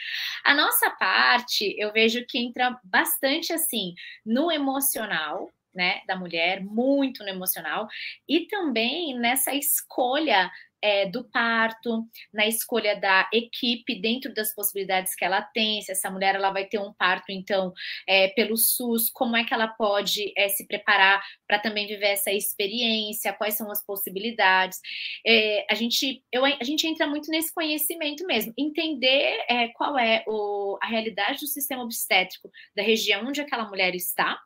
A 0.45 0.55
nossa 0.55 0.91
parte, 0.91 1.75
eu 1.79 1.93
vejo 1.93 2.25
que 2.27 2.39
entra 2.39 2.79
bastante 2.85 3.53
assim 3.53 3.95
no 4.25 4.51
emocional, 4.51 5.51
né, 5.75 6.01
da 6.07 6.17
mulher, 6.17 6.65
muito 6.65 7.23
no 7.23 7.29
emocional, 7.29 7.87
e 8.29 8.47
também 8.47 9.17
nessa 9.19 9.55
escolha 9.55 10.51
é, 10.83 11.07
do 11.07 11.25
parto, 11.25 12.05
na 12.33 12.47
escolha 12.47 12.99
da 12.99 13.29
equipe 13.33 14.01
dentro 14.01 14.33
das 14.33 14.55
possibilidades 14.55 15.15
que 15.15 15.25
ela 15.25 15.43
tem, 15.43 15.83
se 15.83 15.93
essa 15.93 16.11
mulher 16.11 16.35
ela 16.35 16.51
vai 16.51 16.67
ter 16.67 16.79
um 16.79 16.93
parto, 16.93 17.31
então, 17.31 17.73
é, 18.07 18.29
pelo 18.29 18.57
SUS, 18.57 19.11
como 19.11 19.37
é 19.37 19.45
que 19.45 19.55
ela 19.55 19.69
pode 19.69 20.33
é, 20.37 20.49
se 20.49 20.67
preparar 20.67 21.23
para 21.47 21.59
também 21.59 21.87
viver 21.87 22.09
essa 22.09 22.31
experiência, 22.31 23.33
quais 23.33 23.55
são 23.55 23.71
as 23.71 23.85
possibilidades. 23.85 24.79
É, 25.27 25.67
a, 25.71 25.75
gente, 25.75 26.23
eu, 26.33 26.45
a 26.45 26.65
gente 26.65 26.87
entra 26.87 27.07
muito 27.07 27.31
nesse 27.31 27.53
conhecimento 27.53 28.27
mesmo, 28.27 28.53
entender 28.57 29.45
é, 29.49 29.69
qual 29.69 29.99
é 29.99 30.25
o, 30.27 30.79
a 30.83 30.87
realidade 30.87 31.41
do 31.41 31.47
sistema 31.47 31.83
obstétrico 31.83 32.51
da 32.77 32.83
região 32.83 33.27
onde 33.27 33.41
aquela 33.41 33.69
mulher 33.69 33.95
está, 33.95 34.39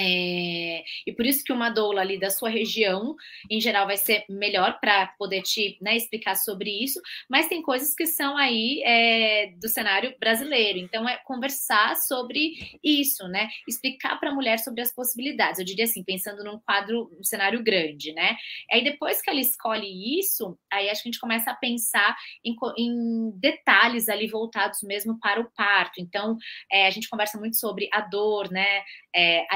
É, 0.00 0.84
e 1.06 1.12
por 1.12 1.26
isso 1.26 1.42
que 1.42 1.52
uma 1.52 1.70
doula 1.70 2.00
ali 2.00 2.18
da 2.18 2.30
sua 2.30 2.48
região, 2.48 3.16
em 3.50 3.60
geral, 3.60 3.86
vai 3.86 3.96
ser 3.96 4.24
melhor 4.28 4.78
para 4.80 5.08
poder 5.18 5.42
te 5.42 5.76
né, 5.80 5.96
explicar 5.96 6.36
sobre 6.36 6.70
isso, 6.70 7.00
mas 7.28 7.48
tem 7.48 7.62
coisas 7.62 7.94
que 7.94 8.06
são 8.06 8.36
aí 8.36 8.82
é, 8.84 9.52
do 9.60 9.68
cenário 9.68 10.14
brasileiro. 10.20 10.78
Então, 10.78 11.08
é 11.08 11.16
conversar 11.24 11.96
sobre 11.96 12.78
isso, 12.82 13.26
né? 13.28 13.48
Explicar 13.66 14.18
para 14.20 14.30
a 14.30 14.34
mulher 14.34 14.58
sobre 14.58 14.80
as 14.80 14.94
possibilidades. 14.94 15.58
Eu 15.58 15.64
diria 15.64 15.84
assim, 15.84 16.04
pensando 16.04 16.44
num 16.44 16.58
quadro, 16.60 17.10
um 17.18 17.24
cenário 17.24 17.62
grande, 17.62 18.12
né? 18.12 18.36
Aí 18.70 18.84
depois 18.84 19.20
que 19.20 19.30
ela 19.30 19.40
escolhe 19.40 20.18
isso, 20.18 20.58
aí 20.72 20.88
acho 20.88 21.02
que 21.02 21.08
a 21.08 21.12
gente 21.12 21.20
começa 21.20 21.50
a 21.50 21.56
pensar 21.56 22.16
em, 22.44 22.54
em 22.76 23.30
detalhes 23.38 24.08
ali 24.08 24.28
voltados 24.28 24.80
mesmo 24.82 25.18
para 25.18 25.40
o 25.40 25.50
parto. 25.50 26.00
Então, 26.00 26.36
é, 26.70 26.86
a 26.86 26.90
gente 26.90 27.08
conversa 27.08 27.38
muito 27.38 27.56
sobre 27.56 27.88
a 27.92 28.00
dor, 28.00 28.50
né? 28.50 28.82
É, 29.14 29.46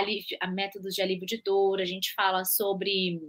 a 0.41 0.47
métodos 0.47 0.95
de 0.95 1.03
alívio 1.03 1.27
de 1.27 1.43
dor, 1.43 1.81
a 1.81 1.85
gente 1.85 2.13
fala 2.15 2.45
sobre 2.45 3.21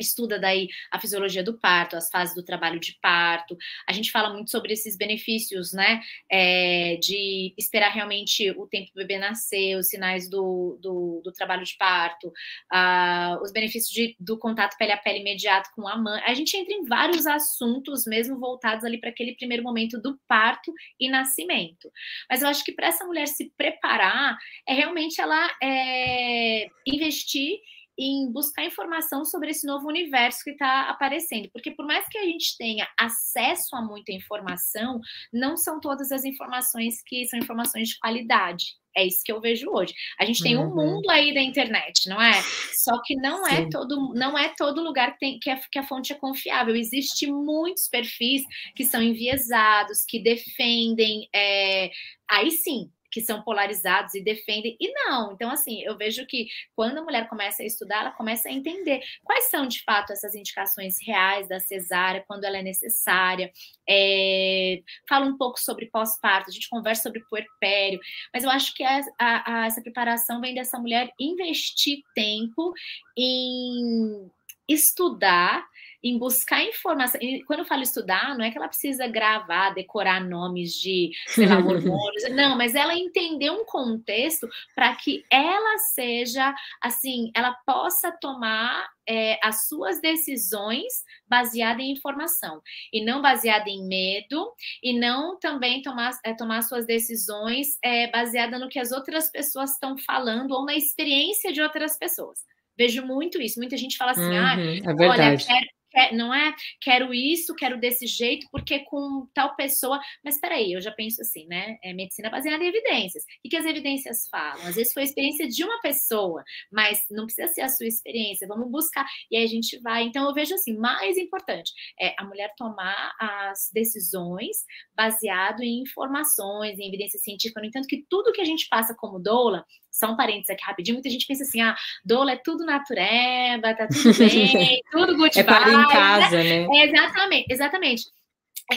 estuda 0.00 0.38
daí 0.38 0.68
a 0.90 0.98
fisiologia 0.98 1.42
do 1.42 1.58
parto, 1.58 1.96
as 1.96 2.10
fases 2.10 2.34
do 2.34 2.42
trabalho 2.42 2.80
de 2.80 2.98
parto. 3.00 3.56
A 3.88 3.92
gente 3.92 4.10
fala 4.10 4.32
muito 4.32 4.50
sobre 4.50 4.72
esses 4.72 4.96
benefícios, 4.96 5.72
né? 5.72 6.00
É, 6.30 6.96
de 6.96 7.54
esperar 7.58 7.90
realmente 7.90 8.50
o 8.52 8.66
tempo 8.66 8.90
do 8.94 8.98
bebê 8.98 9.18
nascer, 9.18 9.76
os 9.76 9.88
sinais 9.88 10.28
do, 10.28 10.78
do, 10.80 11.20
do 11.24 11.32
trabalho 11.32 11.64
de 11.64 11.76
parto, 11.76 12.28
uh, 12.28 13.42
os 13.42 13.52
benefícios 13.52 13.92
de, 13.92 14.16
do 14.18 14.38
contato 14.38 14.76
pele 14.76 14.92
a 14.92 14.96
pele 14.96 15.20
imediato 15.20 15.70
com 15.74 15.86
a 15.86 15.96
mãe. 15.96 16.22
A 16.24 16.34
gente 16.34 16.56
entra 16.56 16.74
em 16.74 16.84
vários 16.84 17.26
assuntos, 17.26 18.04
mesmo 18.06 18.38
voltados 18.38 18.84
ali 18.84 18.98
para 18.98 19.10
aquele 19.10 19.34
primeiro 19.34 19.62
momento 19.62 20.00
do 20.00 20.18
parto 20.26 20.72
e 20.98 21.08
nascimento. 21.08 21.90
Mas 22.28 22.42
eu 22.42 22.48
acho 22.48 22.64
que 22.64 22.72
para 22.72 22.88
essa 22.88 23.04
mulher 23.04 23.26
se 23.26 23.52
preparar, 23.56 24.36
é 24.66 24.74
realmente 24.74 25.20
ela 25.20 25.50
é, 25.62 26.68
investir 26.86 27.58
em 28.00 28.32
buscar 28.32 28.64
informação 28.64 29.26
sobre 29.26 29.50
esse 29.50 29.66
novo 29.66 29.86
universo 29.86 30.42
que 30.42 30.52
está 30.52 30.88
aparecendo. 30.88 31.50
Porque 31.52 31.70
por 31.70 31.86
mais 31.86 32.08
que 32.08 32.16
a 32.16 32.24
gente 32.24 32.56
tenha 32.56 32.88
acesso 32.98 33.76
a 33.76 33.82
muita 33.82 34.10
informação, 34.10 35.00
não 35.30 35.54
são 35.54 35.78
todas 35.78 36.10
as 36.10 36.24
informações 36.24 37.02
que 37.04 37.26
são 37.26 37.38
informações 37.38 37.90
de 37.90 37.98
qualidade. 37.98 38.80
É 38.96 39.06
isso 39.06 39.22
que 39.22 39.30
eu 39.30 39.40
vejo 39.40 39.70
hoje. 39.70 39.94
A 40.18 40.24
gente 40.24 40.42
tem 40.42 40.56
uhum. 40.56 40.64
um 40.64 40.74
mundo 40.74 41.10
aí 41.10 41.32
da 41.32 41.40
internet, 41.40 42.08
não 42.08 42.20
é? 42.20 42.42
Só 42.72 43.00
que 43.04 43.14
não 43.16 43.46
é 43.46 43.56
Sim. 43.56 43.62
é 43.62 43.68
todo, 43.68 44.14
não 44.14 44.36
é 44.36 44.48
todo 44.56 44.82
lugar 44.82 45.12
que, 45.12 45.18
tem, 45.18 45.38
que, 45.38 45.50
a, 45.50 45.60
que 45.70 45.78
a 45.78 45.86
fonte 45.86 46.12
é 46.12 46.16
confiável. 46.16 46.74
Existem 46.74 47.30
muitos 47.30 47.86
perfis 47.86 48.42
que 48.74 48.84
são 48.84 49.02
enviesados, 49.02 50.04
que 50.08 50.18
defendem. 50.18 51.28
É, 51.34 51.90
aí 52.28 52.50
sim, 52.50 52.90
que 53.10 53.20
são 53.20 53.42
polarizados 53.42 54.14
e 54.14 54.22
defendem, 54.22 54.76
e 54.80 54.92
não. 54.92 55.32
Então, 55.32 55.50
assim, 55.50 55.82
eu 55.82 55.96
vejo 55.96 56.26
que 56.26 56.48
quando 56.74 56.98
a 56.98 57.02
mulher 57.02 57.28
começa 57.28 57.62
a 57.62 57.66
estudar, 57.66 58.00
ela 58.00 58.12
começa 58.12 58.48
a 58.48 58.52
entender 58.52 59.00
quais 59.24 59.50
são, 59.50 59.66
de 59.66 59.82
fato, 59.82 60.12
essas 60.12 60.34
indicações 60.34 60.96
reais 61.04 61.48
da 61.48 61.60
cesárea, 61.60 62.24
quando 62.26 62.44
ela 62.44 62.58
é 62.58 62.62
necessária. 62.62 63.52
É... 63.88 64.80
Fala 65.08 65.26
um 65.26 65.36
pouco 65.36 65.58
sobre 65.58 65.86
pós-parto, 65.86 66.50
a 66.50 66.52
gente 66.52 66.68
conversa 66.68 67.02
sobre 67.02 67.24
puerpério, 67.28 68.00
mas 68.32 68.44
eu 68.44 68.50
acho 68.50 68.74
que 68.74 68.84
a, 68.84 69.00
a, 69.18 69.62
a, 69.62 69.66
essa 69.66 69.82
preparação 69.82 70.40
vem 70.40 70.54
dessa 70.54 70.78
mulher 70.78 71.10
investir 71.18 71.98
tempo 72.14 72.72
em 73.16 74.30
estudar 74.68 75.66
em 76.02 76.18
buscar 76.18 76.64
informação. 76.64 77.20
E 77.20 77.42
quando 77.44 77.60
eu 77.60 77.64
falo 77.64 77.82
estudar, 77.82 78.36
não 78.36 78.44
é 78.44 78.50
que 78.50 78.56
ela 78.56 78.68
precisa 78.68 79.06
gravar, 79.06 79.70
decorar 79.70 80.22
nomes 80.24 80.72
de, 80.72 81.10
sei 81.26 81.46
lá, 81.46 81.56
hormônios. 81.58 82.30
não, 82.30 82.56
mas 82.56 82.74
ela 82.74 82.94
entender 82.94 83.50
um 83.50 83.64
contexto 83.64 84.48
para 84.74 84.94
que 84.96 85.24
ela 85.30 85.78
seja, 85.78 86.54
assim, 86.80 87.30
ela 87.34 87.52
possa 87.66 88.10
tomar 88.12 88.88
é, 89.06 89.38
as 89.42 89.66
suas 89.66 90.00
decisões 90.00 91.04
baseada 91.28 91.82
em 91.82 91.92
informação 91.92 92.62
e 92.92 93.04
não 93.04 93.20
baseada 93.20 93.68
em 93.68 93.86
medo 93.86 94.52
e 94.82 94.98
não 94.98 95.38
também 95.38 95.82
tomar, 95.82 96.12
é, 96.24 96.32
tomar 96.32 96.62
suas 96.62 96.86
decisões 96.86 97.78
é, 97.82 98.10
baseada 98.10 98.58
no 98.58 98.68
que 98.68 98.78
as 98.78 98.92
outras 98.92 99.30
pessoas 99.30 99.72
estão 99.72 99.98
falando 99.98 100.52
ou 100.52 100.64
na 100.64 100.74
experiência 100.74 101.52
de 101.52 101.60
outras 101.60 101.98
pessoas. 101.98 102.38
Vejo 102.78 103.04
muito 103.04 103.40
isso. 103.42 103.58
Muita 103.58 103.76
gente 103.76 103.96
fala 103.98 104.12
assim: 104.12 104.38
ah, 104.38 104.56
uhum, 104.56 104.80
ah, 104.86 105.04
é 105.04 105.08
olha, 105.08 105.36
quero, 105.36 105.46
quer, 105.46 105.66
não 106.12 106.32
é 106.32 106.54
quero 106.80 107.12
isso, 107.12 107.54
quero 107.54 107.78
desse 107.78 108.06
jeito, 108.06 108.46
porque 108.50 108.80
com 108.80 109.26
tal 109.34 109.54
pessoa. 109.56 110.00
Mas 110.24 110.34
espera 110.34 110.54
aí, 110.54 110.72
eu 110.72 110.80
já 110.80 110.92
penso 110.92 111.20
assim, 111.20 111.46
né? 111.46 111.78
É 111.82 111.92
medicina 111.92 112.30
baseada 112.30 112.62
em 112.62 112.68
evidências. 112.68 113.24
O 113.44 113.48
que 113.48 113.56
as 113.56 113.64
evidências 113.64 114.28
falam? 114.28 114.66
Às 114.66 114.76
vezes 114.76 114.92
foi 114.92 115.02
a 115.02 115.06
experiência 115.06 115.48
de 115.48 115.64
uma 115.64 115.80
pessoa, 115.80 116.42
mas 116.70 117.04
não 117.10 117.26
precisa 117.26 117.48
ser 117.48 117.62
a 117.62 117.68
sua 117.68 117.86
experiência. 117.86 118.46
Vamos 118.46 118.70
buscar. 118.70 119.06
E 119.30 119.36
aí 119.36 119.44
a 119.44 119.48
gente 119.48 119.78
vai. 119.80 120.04
Então 120.04 120.26
eu 120.26 120.34
vejo 120.34 120.54
assim, 120.54 120.76
mais 120.76 121.16
importante 121.16 121.72
é 122.00 122.14
a 122.18 122.24
mulher 122.24 122.52
tomar 122.56 123.14
as 123.18 123.70
decisões 123.72 124.64
baseado 124.94 125.62
em 125.62 125.82
informações, 125.82 126.78
em 126.78 126.88
evidência 126.88 127.18
científica. 127.18 127.60
No 127.60 127.66
entanto, 127.66 127.86
que 127.86 128.04
tudo 128.08 128.32
que 128.32 128.40
a 128.40 128.44
gente 128.44 128.68
passa 128.68 128.94
como 128.94 129.18
doula 129.18 129.64
só 129.90 130.12
um 130.12 130.16
parênteses 130.16 130.50
aqui 130.50 130.64
rapidinho, 130.64 130.94
muita 130.94 131.10
gente 131.10 131.26
pensa 131.26 131.42
assim, 131.42 131.60
ah, 131.60 131.74
doula 132.04 132.32
é 132.32 132.36
tudo 132.36 132.64
natureba, 132.64 133.74
tá 133.74 133.86
tudo 133.88 134.16
bem, 134.18 134.80
tudo 134.90 135.16
good 135.16 135.38
é. 135.38 135.40
É 135.40 135.42
em 135.42 135.88
casa, 135.88 136.36
né? 136.42 136.66
É, 136.72 136.84
exatamente, 136.86 137.46
exatamente. 137.50 138.04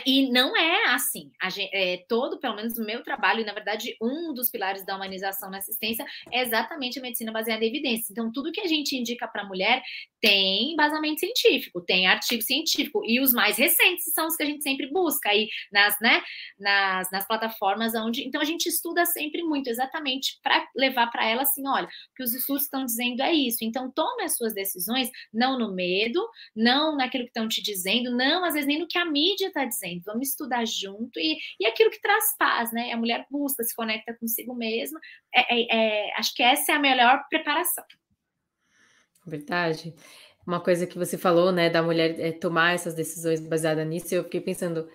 E 0.05 0.31
não 0.31 0.57
é 0.57 0.85
assim. 0.87 1.31
Gente, 1.51 1.69
é, 1.71 1.97
todo, 2.09 2.39
pelo 2.39 2.55
menos 2.55 2.75
no 2.77 2.85
meu 2.85 3.03
trabalho, 3.03 3.41
e 3.41 3.45
na 3.45 3.53
verdade, 3.53 3.95
um 4.01 4.33
dos 4.33 4.49
pilares 4.49 4.83
da 4.83 4.95
humanização 4.95 5.51
na 5.51 5.59
assistência 5.59 6.03
é 6.31 6.41
exatamente 6.41 6.97
a 6.97 7.01
medicina 7.01 7.31
baseada 7.31 7.63
em 7.63 7.67
evidências. 7.67 8.09
Então, 8.09 8.31
tudo 8.31 8.51
que 8.51 8.61
a 8.61 8.67
gente 8.67 8.95
indica 8.95 9.27
para 9.27 9.43
a 9.43 9.45
mulher 9.45 9.83
tem 10.19 10.73
embasamento 10.73 11.19
científico, 11.19 11.79
tem 11.79 12.07
artigo 12.07 12.41
científico. 12.41 13.03
E 13.05 13.21
os 13.21 13.33
mais 13.33 13.57
recentes 13.57 14.05
são 14.13 14.27
os 14.27 14.35
que 14.35 14.41
a 14.41 14.45
gente 14.47 14.63
sempre 14.63 14.89
busca 14.89 15.29
aí 15.29 15.47
nas, 15.71 15.99
né, 16.01 16.23
nas, 16.59 17.11
nas 17.11 17.27
plataformas 17.27 17.93
onde. 17.93 18.23
Então, 18.23 18.41
a 18.41 18.45
gente 18.45 18.67
estuda 18.67 19.05
sempre 19.05 19.43
muito, 19.43 19.69
exatamente 19.69 20.39
para 20.41 20.67
levar 20.75 21.07
para 21.11 21.27
ela 21.27 21.43
assim: 21.43 21.67
olha, 21.67 21.85
o 21.85 22.15
que 22.15 22.23
os 22.23 22.33
estudos 22.33 22.63
estão 22.63 22.83
dizendo 22.83 23.21
é 23.21 23.31
isso. 23.31 23.59
Então, 23.61 23.91
tome 23.91 24.23
as 24.23 24.35
suas 24.37 24.55
decisões, 24.55 25.11
não 25.31 25.59
no 25.59 25.71
medo, 25.71 26.27
não 26.55 26.97
naquilo 26.97 27.25
que 27.25 27.29
estão 27.29 27.47
te 27.47 27.61
dizendo, 27.61 28.15
não, 28.15 28.43
às 28.43 28.53
vezes, 28.53 28.67
nem 28.67 28.79
no 28.79 28.87
que 28.87 28.97
a 28.97 29.05
mídia 29.05 29.47
está 29.47 29.63
dizendo 29.65 29.82
dizendo, 29.83 30.03
vamos 30.05 30.29
estudar 30.29 30.65
junto 30.65 31.19
e, 31.19 31.37
e 31.59 31.65
aquilo 31.65 31.91
que 31.91 32.01
traz 32.01 32.35
paz, 32.37 32.71
né? 32.71 32.91
A 32.91 32.97
mulher 32.97 33.25
busca, 33.29 33.63
se 33.63 33.75
conecta 33.75 34.15
consigo 34.19 34.55
mesma. 34.55 34.99
É, 35.33 35.55
é, 35.55 35.77
é, 36.07 36.13
acho 36.17 36.33
que 36.33 36.43
essa 36.43 36.71
é 36.71 36.75
a 36.75 36.79
melhor 36.79 37.23
preparação. 37.29 37.83
Verdade. 39.25 39.93
Uma 40.45 40.59
coisa 40.59 40.85
que 40.85 40.97
você 40.97 41.17
falou, 41.17 41.51
né, 41.51 41.69
da 41.69 41.81
mulher 41.81 42.19
é, 42.19 42.31
tomar 42.31 42.73
essas 42.73 42.93
decisões 42.93 43.39
baseadas 43.39 43.87
nisso, 43.87 44.13
eu 44.13 44.23
fiquei 44.25 44.41
pensando 44.41 44.89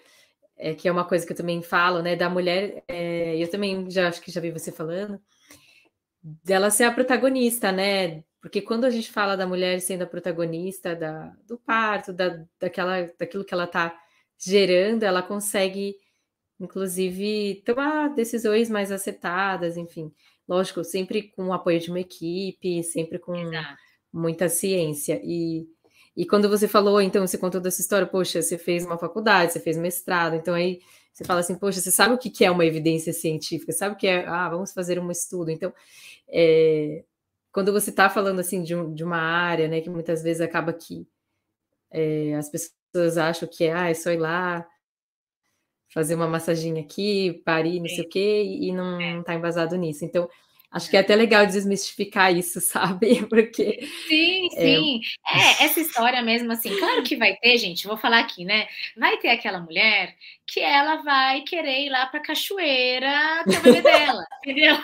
é, 0.57 0.75
que 0.75 0.87
é 0.89 0.93
uma 0.93 1.07
coisa 1.07 1.27
que 1.27 1.33
eu 1.33 1.37
também 1.37 1.63
falo, 1.63 2.03
né, 2.03 2.17
da 2.17 2.29
mulher, 2.29 2.85
é, 2.87 3.37
eu 3.43 3.51
também 3.51 3.91
já 3.91 4.09
acho 4.09 4.21
que 4.21 4.31
já 4.31 4.41
vi 4.41 4.51
você 4.51 4.71
falando, 4.71 5.19
dela 6.23 6.71
ser 6.71 6.85
a 6.85 6.93
protagonista, 6.93 7.73
né? 7.73 8.23
Porque 8.41 8.61
quando 8.61 8.85
a 8.85 8.91
gente 8.91 9.11
fala 9.11 9.37
da 9.37 9.47
mulher 9.47 9.81
sendo 9.81 10.03
a 10.03 10.07
protagonista 10.07 10.95
da, 10.95 11.35
do 11.47 11.59
parto, 11.59 12.13
da, 12.13 12.45
daquela, 12.61 13.11
daquilo 13.19 13.45
que 13.45 13.55
ela 13.55 13.65
está 13.65 13.99
gerando, 14.39 15.03
ela 15.03 15.23
consegue, 15.23 15.97
inclusive, 16.61 17.63
tomar 17.67 18.09
decisões 18.15 18.71
mais 18.71 18.93
acertadas, 18.93 19.77
enfim. 19.77 20.13
Lógico, 20.49 20.85
sempre 20.85 21.31
com 21.31 21.49
o 21.49 21.53
apoio 21.53 21.81
de 21.81 21.91
uma 21.91 22.01
equipe, 22.01 22.83
sempre 22.83 23.19
com 23.19 23.37
Exato. 23.37 23.77
muita 24.13 24.49
ciência. 24.49 25.21
E, 25.23 25.67
e 26.17 26.25
quando 26.27 26.49
você 26.49 26.67
falou, 26.69 27.01
então, 27.01 27.27
você 27.27 27.37
contou 27.37 27.61
dessa 27.61 27.81
história, 27.81 28.07
poxa, 28.07 28.41
você 28.41 28.57
fez 28.57 28.87
uma 28.87 28.99
faculdade, 28.99 29.53
você 29.53 29.61
fez 29.61 29.77
mestrado, 29.77 30.35
então 30.35 30.55
aí 30.55 30.81
você 31.13 31.25
fala 31.25 31.41
assim, 31.41 31.57
poxa, 31.57 31.81
você 31.81 31.91
sabe 31.91 32.15
o 32.15 32.19
que 32.19 32.45
é 32.45 32.51
uma 32.51 32.65
evidência 32.65 33.13
científica, 33.13 33.73
sabe 33.73 33.97
o 33.97 33.99
que 33.99 34.07
é, 34.07 34.25
ah, 34.27 34.49
vamos 34.49 34.73
fazer 34.73 35.01
um 35.01 35.11
estudo. 35.11 35.51
Então, 35.51 35.75
é, 36.29 37.05
quando 37.51 37.73
você 37.73 37.91
está 37.91 38.09
falando 38.09 38.39
assim 38.39 38.63
de, 38.63 38.75
um, 38.77 38.95
de, 38.95 39.03
uma 39.03 39.19
área, 39.19 39.67
né, 39.67 39.81
que 39.81 39.91
muitas 39.91 40.23
vezes 40.23 40.41
acaba 40.41 40.73
que 40.73 41.09
é, 41.91 42.35
as 42.37 42.49
pessoas 42.49 42.78
pessoas 42.93 43.19
acham 43.19 43.49
que 43.51 43.69
ah, 43.69 43.91
é 43.91 43.95
só 43.95 44.11
ir 44.11 44.19
lá 44.19 44.67
fazer 45.93 46.15
uma 46.15 46.29
massaginha 46.29 46.83
aqui, 46.83 47.43
parir, 47.45 47.81
não 47.81 47.89
sei 47.89 48.05
o 48.05 48.09
quê, 48.09 48.43
e 48.45 48.73
não 48.73 49.21
está 49.21 49.33
é. 49.33 49.37
embasado 49.37 49.77
nisso. 49.77 50.05
Então, 50.05 50.29
acho 50.71 50.91
que 50.91 50.97
é 50.97 51.01
até 51.01 51.17
legal 51.17 51.47
desmistificar 51.47 52.35
isso, 52.37 52.61
sabe? 52.63 53.27
Porque. 53.27 53.81
Sim, 54.07 54.49
é 54.55 54.61
sim. 54.61 55.01
É... 55.27 55.39
é, 55.39 55.65
essa 55.65 55.81
história 55.81 56.21
mesmo, 56.23 56.53
assim, 56.53 56.77
claro 56.79 57.03
que 57.03 57.17
vai 57.17 57.37
ter, 57.37 57.57
gente, 57.57 57.87
vou 57.87 57.97
falar 57.97 58.21
aqui, 58.21 58.45
né? 58.45 58.69
Vai 58.97 59.17
ter 59.19 59.29
aquela 59.31 59.61
mulher 59.61 60.15
que 60.47 60.61
ela 60.61 60.97
vai 60.97 61.43
querer 61.43 61.87
ir 61.87 61.91
lá 61.91 62.07
para 62.07 62.21
a 62.21 62.23
cachoeira 62.23 63.45
trabalhar 63.45 63.83
dela, 63.83 64.25
entendeu? 64.45 64.77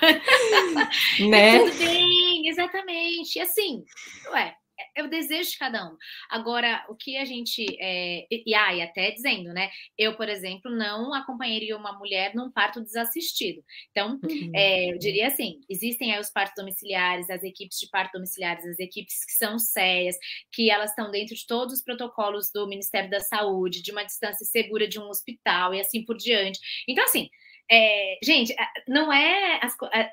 Né? 1.29 1.59
Tudo 1.65 1.79
bem, 1.79 2.49
exatamente. 2.49 3.39
E 3.39 3.43
assim, 3.43 3.85
ué 4.33 4.55
é, 4.79 5.01
é 5.01 5.05
o 5.05 5.09
desejo 5.09 5.51
de 5.51 5.59
cada 5.59 5.87
um. 5.87 5.97
Agora, 6.29 6.85
o 6.89 6.95
que 6.95 7.17
a 7.17 7.25
gente. 7.25 7.65
É, 7.81 8.27
e, 8.31 8.55
ah, 8.55 8.75
e 8.75 8.83
até 8.83 9.11
dizendo, 9.11 9.53
né? 9.53 9.71
Eu, 9.97 10.17
por 10.17 10.29
exemplo, 10.29 10.71
não 10.71 11.15
acompanharia 11.15 11.77
uma 11.77 11.93
mulher 11.93 12.35
num 12.35 12.51
parto 12.51 12.81
desassistido. 12.83 13.63
Então, 13.91 14.19
uhum. 14.23 14.53
é, 14.55 14.93
eu 14.93 14.99
diria 14.99 15.29
assim: 15.29 15.61
existem 15.69 16.13
aí 16.13 16.21
os 16.21 16.31
partos 16.31 16.55
domiciliares, 16.57 17.31
as 17.31 17.43
equipes 17.43 17.79
de 17.79 17.89
parto 17.89 18.13
domiciliares, 18.13 18.67
as 18.67 18.79
equipes 18.79 19.25
que 19.25 19.33
são 19.33 19.59
sérias, 19.59 20.17
que 20.53 20.71
elas 20.71 20.91
estão 20.91 21.11
dentro 21.11 21.35
de 21.35 21.47
todos 21.47 21.75
os 21.75 21.83
protocolos 21.83 22.51
do 22.53 22.67
Ministério 22.67 23.11
da 23.11 23.21
Saúde, 23.21 23.83
de 23.83 23.93
uma 23.93 24.05
distância 24.05 24.45
segura 24.45 24.89
de 24.89 24.99
um 24.99 25.09
hospital 25.09 25.75
e 25.75 25.81
assim 25.81 26.05
por 26.05 26.17
diante. 26.17 26.59
Então, 26.89 27.05
assim. 27.05 27.29
É, 27.71 28.19
gente, 28.23 28.55
não 28.87 29.11
é 29.11 29.59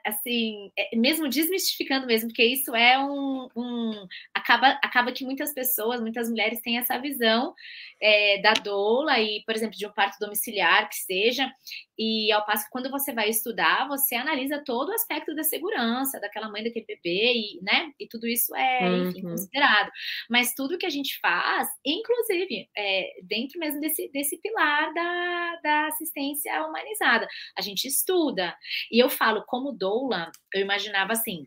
assim, 0.05 0.71
é, 0.77 0.95
mesmo 0.95 1.27
desmistificando 1.27 2.07
mesmo, 2.07 2.29
porque 2.29 2.45
isso 2.45 2.73
é 2.73 2.97
um, 2.97 3.49
um, 3.55 4.07
acaba, 4.41 4.79
acaba 4.83 5.11
que 5.11 5.23
muitas 5.23 5.53
pessoas, 5.53 6.01
muitas 6.01 6.29
mulheres 6.29 6.61
têm 6.61 6.77
essa 6.77 6.97
visão 6.97 7.53
é, 8.01 8.41
da 8.41 8.53
doula 8.53 9.19
e, 9.19 9.43
por 9.45 9.55
exemplo, 9.55 9.77
de 9.77 9.85
um 9.85 9.93
parto 9.93 10.17
domiciliar 10.19 10.89
que 10.89 10.95
seja, 10.95 11.51
e 11.97 12.31
ao 12.31 12.45
passo 12.45 12.65
que 12.65 12.71
quando 12.71 12.89
você 12.89 13.13
vai 13.13 13.29
estudar, 13.29 13.87
você 13.87 14.15
analisa 14.15 14.63
todo 14.65 14.89
o 14.89 14.93
aspecto 14.93 15.35
da 15.35 15.43
segurança 15.43 16.19
daquela 16.19 16.49
mãe 16.49 16.63
daquele 16.63 16.85
bebê, 16.85 17.33
e, 17.33 17.59
né? 17.61 17.91
E 17.99 18.07
tudo 18.07 18.27
isso 18.27 18.55
é, 18.55 18.87
enfim, 18.97 19.23
uhum. 19.23 19.31
considerado. 19.31 19.91
Mas 20.29 20.53
tudo 20.55 20.77
que 20.77 20.85
a 20.85 20.89
gente 20.89 21.19
faz, 21.19 21.67
inclusive, 21.85 22.67
é, 22.75 23.11
dentro 23.23 23.59
mesmo 23.59 23.79
desse, 23.79 24.09
desse 24.11 24.41
pilar 24.41 24.93
da, 24.93 25.55
da 25.63 25.87
assistência 25.87 26.65
humanizada, 26.65 27.27
a 27.57 27.61
gente 27.61 27.87
estuda. 27.87 28.55
E 28.91 29.01
eu 29.01 29.09
falo, 29.09 29.43
como 29.45 29.71
doula, 29.71 30.31
eu 30.53 30.61
imaginava 30.61 31.13
assim, 31.13 31.45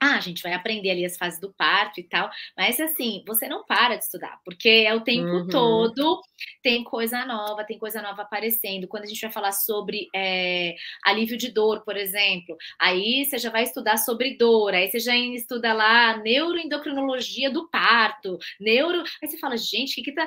ah, 0.00 0.16
a 0.16 0.20
gente 0.20 0.42
vai 0.42 0.54
aprender 0.54 0.90
ali 0.90 1.04
as 1.04 1.16
fases 1.16 1.38
do 1.38 1.52
parto 1.52 2.00
e 2.00 2.02
tal, 2.02 2.30
mas 2.56 2.80
assim, 2.80 3.22
você 3.26 3.46
não 3.46 3.64
para 3.64 3.96
de 3.96 4.04
estudar, 4.04 4.40
porque 4.44 4.68
é 4.86 4.94
o 4.94 5.02
tempo 5.02 5.28
uhum. 5.28 5.48
todo, 5.48 6.20
tem 6.62 6.82
coisa 6.82 7.24
nova, 7.26 7.64
tem 7.64 7.78
coisa 7.78 8.00
nova 8.00 8.22
aparecendo. 8.22 8.88
Quando 8.88 9.04
a 9.04 9.06
gente 9.06 9.20
vai 9.20 9.30
falar 9.30 9.52
sobre 9.52 10.08
é, 10.14 10.74
alívio 11.04 11.36
de 11.36 11.50
dor, 11.50 11.84
por 11.84 11.96
exemplo, 11.96 12.56
aí 12.78 13.24
você 13.24 13.38
já 13.38 13.50
vai 13.50 13.62
estudar 13.64 13.98
sobre 13.98 14.36
dor, 14.36 14.74
aí 14.74 14.90
você 14.90 14.98
já 14.98 15.14
estuda 15.16 15.72
lá 15.72 16.16
neuroendocrinologia 16.18 17.50
do 17.50 17.68
parto, 17.68 18.38
neuro. 18.58 19.02
Aí 19.22 19.28
você 19.28 19.38
fala, 19.38 19.56
gente, 19.56 19.92
o 19.92 19.94
que, 19.96 20.02
que 20.02 20.12
tá. 20.12 20.26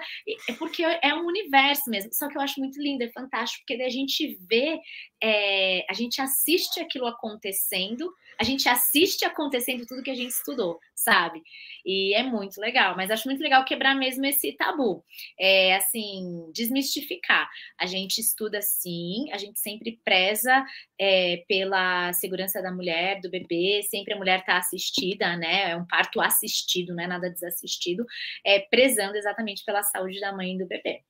É 0.50 0.54
porque 0.54 0.84
é 0.84 1.14
um 1.16 1.26
universo 1.26 1.90
mesmo. 1.90 2.14
Só 2.14 2.28
que 2.28 2.38
eu 2.38 2.42
acho 2.42 2.60
muito 2.60 2.80
lindo, 2.80 3.04
é 3.04 3.12
fantástico, 3.12 3.64
porque 3.64 3.78
daí 3.78 3.88
a 3.88 3.92
gente 3.92 4.38
vê, 4.48 4.80
é, 5.22 5.86
a 5.90 5.94
gente 5.94 6.22
assiste 6.22 6.80
aquilo 6.80 7.08
acontecendo 7.08 8.14
a 8.40 8.44
gente 8.44 8.68
assiste 8.68 9.26
acontecendo 9.26 9.86
tudo 9.86 10.04
que 10.04 10.12
a 10.12 10.16
gente 10.16 10.32
estudou, 10.32 10.80
sabe? 10.96 11.42
E 11.86 12.14
é 12.14 12.24
muito 12.24 12.60
legal, 12.60 12.96
mas 12.96 13.12
acho 13.12 13.28
muito 13.28 13.42
legal 13.42 13.66
quebrar 13.66 13.96
mesmo 13.96 14.26
esse 14.26 14.54
tabu. 14.54 15.04
É 15.40 15.76
assim, 15.76 16.50
desmistificar. 16.54 17.50
A 17.78 17.86
gente 17.86 18.20
estuda 18.20 18.62
sim, 18.62 19.32
a 19.32 19.38
gente 19.38 19.60
sempre 19.60 20.00
preza 20.04 20.66
é, 21.00 21.44
pela 21.48 22.14
segurança 22.14 22.62
da 22.62 22.72
mulher, 22.72 23.20
do 23.22 23.30
bebê, 23.30 23.82
sempre 23.84 24.14
a 24.14 24.18
mulher 24.18 24.40
está 24.40 24.58
assistida, 24.58 25.36
né? 25.36 25.72
É 25.72 25.76
um 25.76 25.86
parto 25.86 26.22
assistido, 26.22 26.96
não 26.96 27.04
é 27.04 27.08
nada 27.08 27.30
desassistido, 27.30 28.06
é, 28.46 28.60
prezando 28.60 29.18
exatamente 29.18 29.64
pela 29.66 29.84
saúde 29.84 30.20
da 30.20 30.32
mãe 30.32 30.56
e 30.56 30.58
do 30.58 30.68
bebê. 30.68 31.02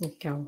Legal. 0.00 0.44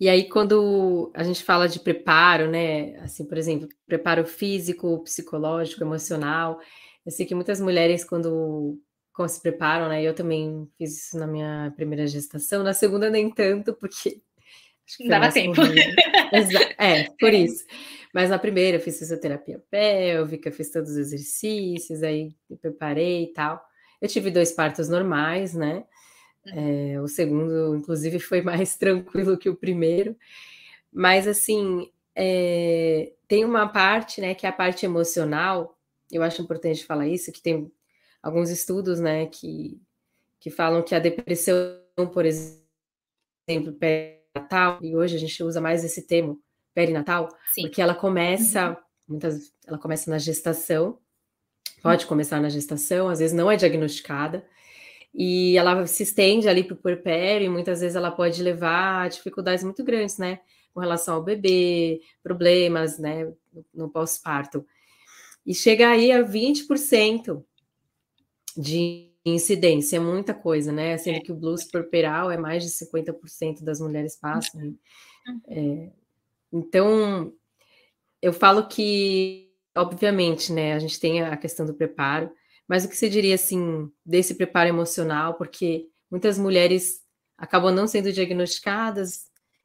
E 0.00 0.08
aí, 0.08 0.26
quando 0.26 1.12
a 1.14 1.22
gente 1.22 1.44
fala 1.44 1.68
de 1.68 1.78
preparo, 1.78 2.50
né? 2.50 2.96
Assim, 3.00 3.22
por 3.26 3.36
exemplo, 3.36 3.68
preparo 3.86 4.24
físico, 4.24 5.04
psicológico, 5.04 5.84
emocional. 5.84 6.58
Eu 7.04 7.12
sei 7.12 7.26
que 7.26 7.34
muitas 7.34 7.60
mulheres, 7.60 8.02
quando, 8.02 8.80
quando 9.12 9.28
se 9.28 9.42
preparam, 9.42 9.90
né? 9.90 10.02
Eu 10.02 10.14
também 10.14 10.66
fiz 10.78 11.04
isso 11.04 11.18
na 11.18 11.26
minha 11.26 11.70
primeira 11.76 12.06
gestação, 12.06 12.62
na 12.62 12.72
segunda 12.72 13.10
nem 13.10 13.30
tanto, 13.30 13.74
porque 13.74 14.22
acho 14.88 14.96
que 14.96 15.06
dava 15.06 15.30
tempo. 15.30 15.60
é, 16.78 17.04
por 17.20 17.34
isso. 17.34 17.66
Mas 18.14 18.30
na 18.30 18.38
primeira 18.38 18.78
eu 18.78 18.80
fiz 18.80 18.98
fisioterapia 18.98 19.62
pélvica, 19.70 20.50
fiz 20.50 20.70
todos 20.72 20.92
os 20.92 20.96
exercícios, 20.96 22.02
aí 22.02 22.34
me 22.48 22.56
preparei 22.56 23.24
e 23.24 23.32
tal. 23.34 23.62
Eu 24.00 24.08
tive 24.08 24.30
dois 24.30 24.50
partos 24.50 24.88
normais, 24.88 25.52
né? 25.52 25.84
É, 26.46 27.00
o 27.00 27.06
segundo, 27.06 27.76
inclusive, 27.76 28.18
foi 28.18 28.42
mais 28.42 28.76
tranquilo 28.78 29.38
que 29.38 29.48
o 29.48 29.56
primeiro. 29.56 30.16
Mas, 30.92 31.28
assim, 31.28 31.90
é, 32.14 33.12
tem 33.28 33.44
uma 33.44 33.68
parte, 33.68 34.20
né, 34.20 34.34
que 34.34 34.46
é 34.46 34.48
a 34.48 34.52
parte 34.52 34.84
emocional. 34.84 35.78
Eu 36.10 36.22
acho 36.22 36.42
importante 36.42 36.84
falar 36.84 37.06
isso, 37.06 37.32
que 37.32 37.42
tem 37.42 37.70
alguns 38.22 38.50
estudos, 38.50 39.00
né, 39.00 39.26
que, 39.26 39.80
que 40.38 40.50
falam 40.50 40.82
que 40.82 40.94
a 40.94 40.98
depressão, 40.98 41.78
por 42.12 42.24
exemplo, 42.24 43.72
perinatal, 43.78 44.78
e 44.82 44.96
hoje 44.96 45.16
a 45.16 45.18
gente 45.18 45.42
usa 45.42 45.60
mais 45.60 45.84
esse 45.84 46.06
termo, 46.06 46.40
perinatal, 46.74 47.28
Sim. 47.52 47.62
porque 47.62 47.82
ela 47.82 47.94
começa, 47.94 48.70
uhum. 48.70 48.76
muitas, 49.08 49.52
ela 49.66 49.78
começa 49.78 50.10
na 50.10 50.18
gestação, 50.18 50.98
pode 51.82 52.06
começar 52.06 52.40
na 52.40 52.48
gestação, 52.48 53.08
às 53.08 53.18
vezes 53.18 53.36
não 53.36 53.50
é 53.50 53.56
diagnosticada, 53.56 54.46
e 55.14 55.56
ela 55.56 55.86
se 55.86 56.04
estende 56.04 56.48
ali 56.48 56.62
para 56.62 56.74
o 56.74 56.78
puerpério 56.78 57.46
e 57.46 57.48
muitas 57.48 57.80
vezes 57.80 57.96
ela 57.96 58.10
pode 58.10 58.42
levar 58.42 59.04
a 59.04 59.08
dificuldades 59.08 59.64
muito 59.64 59.82
grandes, 59.82 60.18
né, 60.18 60.40
com 60.72 60.80
relação 60.80 61.16
ao 61.16 61.22
bebê, 61.22 62.00
problemas, 62.22 62.98
né, 62.98 63.30
no, 63.74 63.90
pós-parto. 63.90 64.64
E 65.44 65.54
chega 65.54 65.88
aí 65.88 66.12
a 66.12 66.22
20% 66.22 67.42
de 68.56 69.10
incidência, 69.24 69.96
é 69.96 70.00
muita 70.00 70.32
coisa, 70.32 70.70
né, 70.70 70.96
sendo 70.96 71.16
é. 71.16 71.20
que 71.20 71.32
o 71.32 71.36
blues 71.36 71.64
puerperal 71.64 72.30
é 72.30 72.36
mais 72.36 72.62
de 72.62 72.70
50% 72.70 73.62
das 73.62 73.80
mulheres 73.80 74.16
passam. 74.16 74.60
Uhum. 74.60 74.76
É, 75.48 75.90
então, 76.52 77.32
eu 78.22 78.32
falo 78.32 78.66
que, 78.68 79.50
obviamente, 79.76 80.52
né, 80.52 80.74
a 80.74 80.78
gente 80.78 80.98
tem 81.00 81.20
a 81.20 81.36
questão 81.36 81.66
do 81.66 81.74
preparo, 81.74 82.30
mas 82.70 82.84
o 82.84 82.88
que 82.88 82.96
você 82.96 83.08
diria 83.08 83.34
assim 83.34 83.90
desse 84.06 84.32
preparo 84.32 84.68
emocional? 84.68 85.34
Porque 85.34 85.88
muitas 86.08 86.38
mulheres 86.38 87.00
acabam 87.36 87.74
não 87.74 87.88
sendo 87.88 88.12
diagnosticadas 88.12 89.24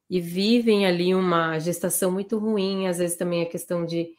e 0.09 0.19
vivem 0.19 0.87
ali 0.87 1.13
uma 1.13 1.59
gestação 1.59 2.11
muito 2.11 2.39
ruim, 2.39 2.87
às 2.87 2.97
vezes 2.97 3.15
também 3.15 3.43
a 3.43 3.45
questão 3.45 3.85
de 3.85 4.09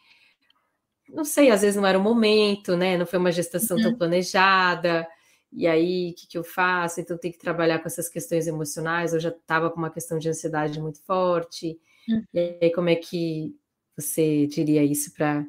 não 1.08 1.24
sei, 1.24 1.50
às 1.50 1.62
vezes 1.62 1.74
não 1.74 1.84
era 1.84 1.98
o 1.98 2.02
momento, 2.02 2.76
né? 2.76 2.96
Não 2.96 3.06
foi 3.06 3.18
uma 3.18 3.32
gestação 3.32 3.76
uhum. 3.76 3.82
tão 3.82 3.96
planejada. 3.96 5.04
E 5.52 5.66
aí, 5.66 6.10
o 6.12 6.14
que, 6.14 6.28
que 6.28 6.38
eu 6.38 6.44
faço? 6.44 7.00
Então, 7.00 7.18
tem 7.18 7.32
que 7.32 7.38
trabalhar 7.38 7.80
com 7.80 7.88
essas 7.88 8.08
questões 8.08 8.46
emocionais. 8.46 9.12
Eu 9.12 9.18
já 9.20 9.30
estava 9.30 9.68
com 9.68 9.78
uma 9.78 9.90
questão 9.90 10.16
de 10.16 10.28
ansiedade 10.28 10.80
muito 10.80 11.02
forte. 11.02 11.76
Uhum. 12.08 12.24
E 12.32 12.58
aí, 12.60 12.72
como 12.72 12.88
é 12.88 12.94
que 12.94 13.52
você 13.96 14.46
diria 14.46 14.84
isso 14.84 15.12
para 15.12 15.44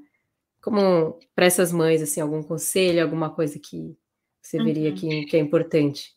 como 0.67 1.17
para 1.33 1.45
essas 1.45 1.71
mães, 1.71 2.01
assim, 2.01 2.19
algum 2.19 2.43
conselho, 2.43 3.01
alguma 3.01 3.29
coisa 3.29 3.57
que 3.57 3.95
você 4.41 4.61
veria 4.61 4.89
uhum. 4.89 4.95
que, 4.95 5.25
que 5.27 5.37
é 5.37 5.39
importante? 5.39 6.11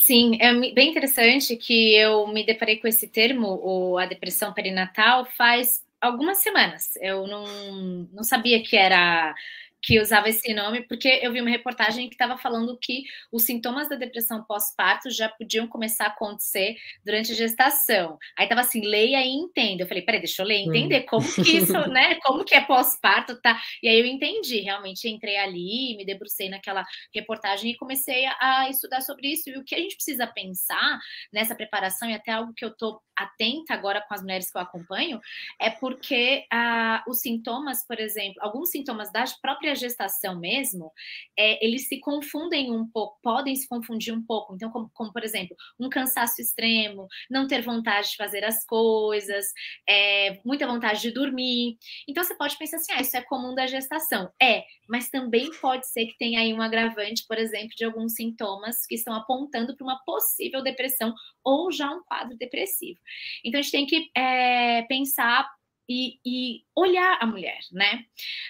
Sim, 0.00 0.38
é 0.40 0.72
bem 0.72 0.90
interessante 0.90 1.54
que 1.54 1.94
eu 1.94 2.26
me 2.26 2.42
deparei 2.42 2.78
com 2.78 2.88
esse 2.88 3.06
termo, 3.06 3.48
ou 3.48 3.98
a 3.98 4.06
depressão 4.06 4.54
perinatal, 4.54 5.26
faz 5.26 5.84
algumas 6.00 6.38
semanas. 6.38 6.96
Eu 7.02 7.26
não, 7.26 8.08
não 8.14 8.22
sabia 8.24 8.62
que 8.62 8.78
era 8.78 9.34
que 9.84 10.00
usava 10.00 10.30
esse 10.30 10.52
nome, 10.54 10.82
porque 10.88 11.20
eu 11.22 11.30
vi 11.30 11.40
uma 11.40 11.50
reportagem 11.50 12.08
que 12.08 12.14
estava 12.14 12.38
falando 12.38 12.78
que 12.80 13.04
os 13.30 13.42
sintomas 13.42 13.88
da 13.88 13.96
depressão 13.96 14.42
pós-parto 14.42 15.10
já 15.10 15.28
podiam 15.28 15.68
começar 15.68 16.04
a 16.06 16.08
acontecer 16.08 16.76
durante 17.04 17.32
a 17.32 17.34
gestação. 17.34 18.18
Aí 18.36 18.46
estava 18.46 18.62
assim, 18.62 18.80
leia 18.80 19.22
e 19.22 19.28
entenda. 19.28 19.82
Eu 19.82 19.86
falei, 19.86 20.02
peraí, 20.02 20.20
deixa 20.20 20.42
eu 20.42 20.46
ler 20.46 20.60
e 20.60 20.68
entender 20.68 21.00
hum. 21.00 21.06
como 21.08 21.34
que 21.34 21.58
isso, 21.58 21.72
né? 21.90 22.14
Como 22.22 22.44
que 22.44 22.54
é 22.54 22.62
pós-parto, 22.62 23.40
tá? 23.42 23.60
E 23.82 23.88
aí 23.88 24.00
eu 24.00 24.06
entendi, 24.06 24.60
realmente 24.60 25.08
entrei 25.08 25.36
ali, 25.36 25.94
me 25.96 26.04
debrucei 26.04 26.48
naquela 26.48 26.84
reportagem 27.14 27.70
e 27.70 27.76
comecei 27.76 28.24
a 28.40 28.68
estudar 28.70 29.02
sobre 29.02 29.28
isso. 29.28 29.50
E 29.50 29.58
o 29.58 29.64
que 29.64 29.74
a 29.74 29.78
gente 29.78 29.96
precisa 29.96 30.26
pensar 30.26 30.98
nessa 31.32 31.54
preparação, 31.54 32.08
e 32.08 32.14
até 32.14 32.32
algo 32.32 32.54
que 32.54 32.64
eu 32.64 32.70
estou 32.70 33.00
atenta 33.16 33.74
agora 33.74 34.02
com 34.08 34.14
as 34.14 34.22
mulheres 34.22 34.50
que 34.50 34.56
eu 34.56 34.62
acompanho, 34.62 35.20
é 35.60 35.70
porque 35.70 36.46
ah, 36.50 37.04
os 37.06 37.20
sintomas, 37.20 37.86
por 37.86 38.00
exemplo, 38.00 38.42
alguns 38.42 38.70
sintomas 38.70 39.12
da 39.12 39.24
própria 39.40 39.73
gestação 39.74 40.38
mesmo, 40.38 40.92
é, 41.38 41.64
eles 41.64 41.88
se 41.88 41.98
confundem 42.00 42.72
um 42.72 42.86
pouco, 42.86 43.18
podem 43.22 43.54
se 43.56 43.68
confundir 43.68 44.14
um 44.14 44.24
pouco. 44.24 44.54
Então, 44.54 44.70
como, 44.70 44.90
como, 44.92 45.12
por 45.12 45.24
exemplo, 45.24 45.56
um 45.78 45.88
cansaço 45.88 46.40
extremo, 46.40 47.06
não 47.30 47.46
ter 47.46 47.62
vontade 47.62 48.10
de 48.10 48.16
fazer 48.16 48.44
as 48.44 48.64
coisas, 48.64 49.46
é, 49.88 50.40
muita 50.44 50.66
vontade 50.66 51.00
de 51.00 51.10
dormir. 51.10 51.76
Então, 52.08 52.22
você 52.22 52.34
pode 52.36 52.56
pensar 52.58 52.76
assim, 52.76 52.92
ah, 52.92 53.00
isso 53.00 53.16
é 53.16 53.22
comum 53.22 53.54
da 53.54 53.66
gestação. 53.66 54.30
É, 54.40 54.64
mas 54.88 55.08
também 55.08 55.50
pode 55.60 55.86
ser 55.88 56.06
que 56.06 56.18
tenha 56.18 56.40
aí 56.40 56.52
um 56.52 56.62
agravante, 56.62 57.24
por 57.26 57.38
exemplo, 57.38 57.70
de 57.76 57.84
alguns 57.84 58.14
sintomas 58.14 58.86
que 58.86 58.94
estão 58.94 59.14
apontando 59.14 59.76
para 59.76 59.84
uma 59.84 60.00
possível 60.04 60.62
depressão 60.62 61.14
ou 61.42 61.70
já 61.72 61.90
um 61.90 62.02
quadro 62.04 62.36
depressivo. 62.36 62.98
Então, 63.44 63.58
a 63.58 63.62
gente 63.62 63.72
tem 63.72 63.86
que 63.86 64.10
é, 64.16 64.82
pensar 64.82 65.48
e, 65.88 66.18
e, 66.24 66.62
olhar 66.74 67.18
a 67.20 67.26
mulher, 67.26 67.58
né? 67.72 68.04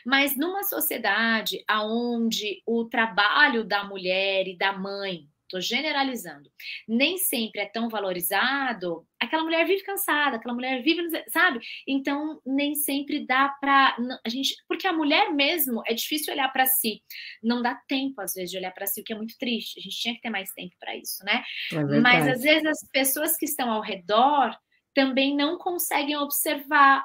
Mas 0.04 0.36
numa 0.36 0.62
sociedade 0.62 1.64
onde 1.70 2.62
o 2.66 2.84
trabalho 2.84 3.64
da 3.64 3.84
mulher 3.84 4.46
e 4.46 4.56
da 4.56 4.72
mãe 4.72 5.28
estou 5.44 5.60
generalizando, 5.60 6.50
nem 6.88 7.16
sempre 7.18 7.60
é 7.60 7.66
tão 7.66 7.88
valorizado, 7.88 9.06
aquela 9.20 9.44
mulher 9.44 9.64
vive 9.66 9.82
cansada, 9.84 10.36
aquela 10.36 10.54
mulher 10.54 10.82
vive, 10.82 11.02
sabe? 11.28 11.60
Então, 11.86 12.40
nem 12.44 12.74
sempre 12.74 13.24
dá 13.24 13.48
para 13.60 13.96
a 14.24 14.28
gente, 14.28 14.54
porque 14.66 14.86
a 14.86 14.92
mulher 14.92 15.32
mesmo 15.32 15.82
é 15.86 15.94
difícil 15.94 16.32
olhar 16.32 16.52
para 16.52 16.66
si, 16.66 17.02
não 17.42 17.62
dá 17.62 17.74
tempo 17.86 18.20
às 18.20 18.34
vezes 18.34 18.50
de 18.50 18.58
olhar 18.58 18.72
para 18.72 18.86
si, 18.86 19.00
o 19.00 19.04
que 19.04 19.12
é 19.12 19.16
muito 19.16 19.36
triste. 19.38 19.78
A 19.78 19.82
gente 19.82 19.96
tinha 19.96 20.14
que 20.14 20.20
ter 20.20 20.30
mais 20.30 20.50
tempo 20.52 20.74
para 20.80 20.96
isso, 20.96 21.24
né? 21.24 21.42
É 21.72 22.00
Mas 22.00 22.26
às 22.26 22.42
vezes 22.42 22.66
as 22.66 22.88
pessoas 22.90 23.36
que 23.36 23.44
estão 23.44 23.70
ao 23.70 23.82
redor 23.82 24.56
também 24.94 25.36
não 25.36 25.58
conseguem 25.58 26.16
observar 26.16 27.04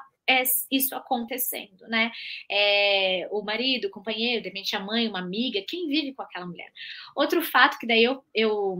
isso 0.70 0.94
acontecendo, 0.94 1.86
né? 1.88 2.10
É, 2.50 3.28
o 3.30 3.42
marido, 3.42 3.86
o 3.86 3.90
companheiro, 3.90 4.42
de 4.42 4.48
repente 4.48 4.76
a 4.76 4.80
mãe, 4.80 5.08
uma 5.08 5.20
amiga, 5.20 5.64
quem 5.66 5.88
vive 5.88 6.14
com 6.14 6.22
aquela 6.22 6.46
mulher. 6.46 6.72
Outro 7.14 7.42
fato 7.42 7.78
que 7.78 7.86
daí 7.86 8.04
eu, 8.04 8.24
eu 8.34 8.78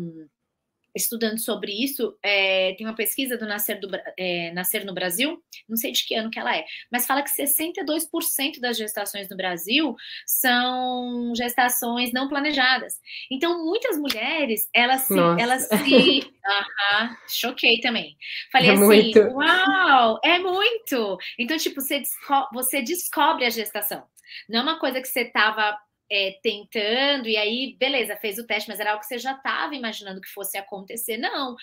estudando 0.95 1.39
sobre 1.39 1.73
isso, 1.73 2.17
é, 2.23 2.75
tem 2.75 2.87
uma 2.87 2.95
pesquisa 2.95 3.37
do 3.37 3.47
Nascer, 3.47 3.81
do 3.81 3.89
é, 4.17 4.53
Nascer 4.53 4.85
no 4.85 4.95
Brasil, 4.95 5.43
não 5.69 5.77
sei 5.77 5.93
de 5.93 6.07
que 6.07 6.15
ano 6.15 6.31
que 6.31 6.39
ela 6.39 6.57
é, 6.57 6.65
mas 6.91 7.07
fala 7.07 7.23
que 7.23 7.31
62% 7.31 8.61
das 8.61 8.77
gestações 8.77 9.29
no 9.29 9.37
Brasil 9.37 9.95
são 10.27 11.33
gestações 11.35 12.13
não 12.13 12.29
planejadas. 12.29 13.01
Então, 13.31 13.65
muitas 13.65 13.99
mulheres, 13.99 14.69
elas 14.75 15.03
se. 15.03 15.15
Elas 15.15 15.69
se 15.69 16.21
-huh, 16.51 17.17
choquei 17.29 17.81
também. 17.81 18.17
Falei 18.53 18.71
é 18.71 18.73
assim: 18.73 18.85
muito. 18.85 19.21
uau, 19.33 20.21
é 20.25 20.39
muito! 20.39 21.19
Então, 21.39 21.57
tipo, 21.57 21.81
você, 21.81 21.99
desco 21.99 22.49
você 22.53 22.83
descobre 22.83 23.45
a 23.45 23.51
gestação. 23.51 24.05
Não 24.49 24.61
é 24.61 24.63
uma 24.63 24.79
coisa 24.79 25.01
que 25.01 25.09
você 25.09 25.23
estava 25.23 25.77
é, 26.11 26.39
tentando, 26.43 27.29
e 27.29 27.37
aí, 27.37 27.77
beleza, 27.79 28.17
fez 28.17 28.39
o 28.39 28.47
teste, 28.47 28.69
mas 28.69 28.81
era 28.81 28.91
algo 28.91 29.01
que 29.01 29.07
você 29.07 29.19
já 29.19 29.33
estava 29.33 29.75
imaginando 29.75 30.21
que 30.21 30.29
fosse 30.29 30.59
acontecer, 30.59 31.17
não. 31.17 31.55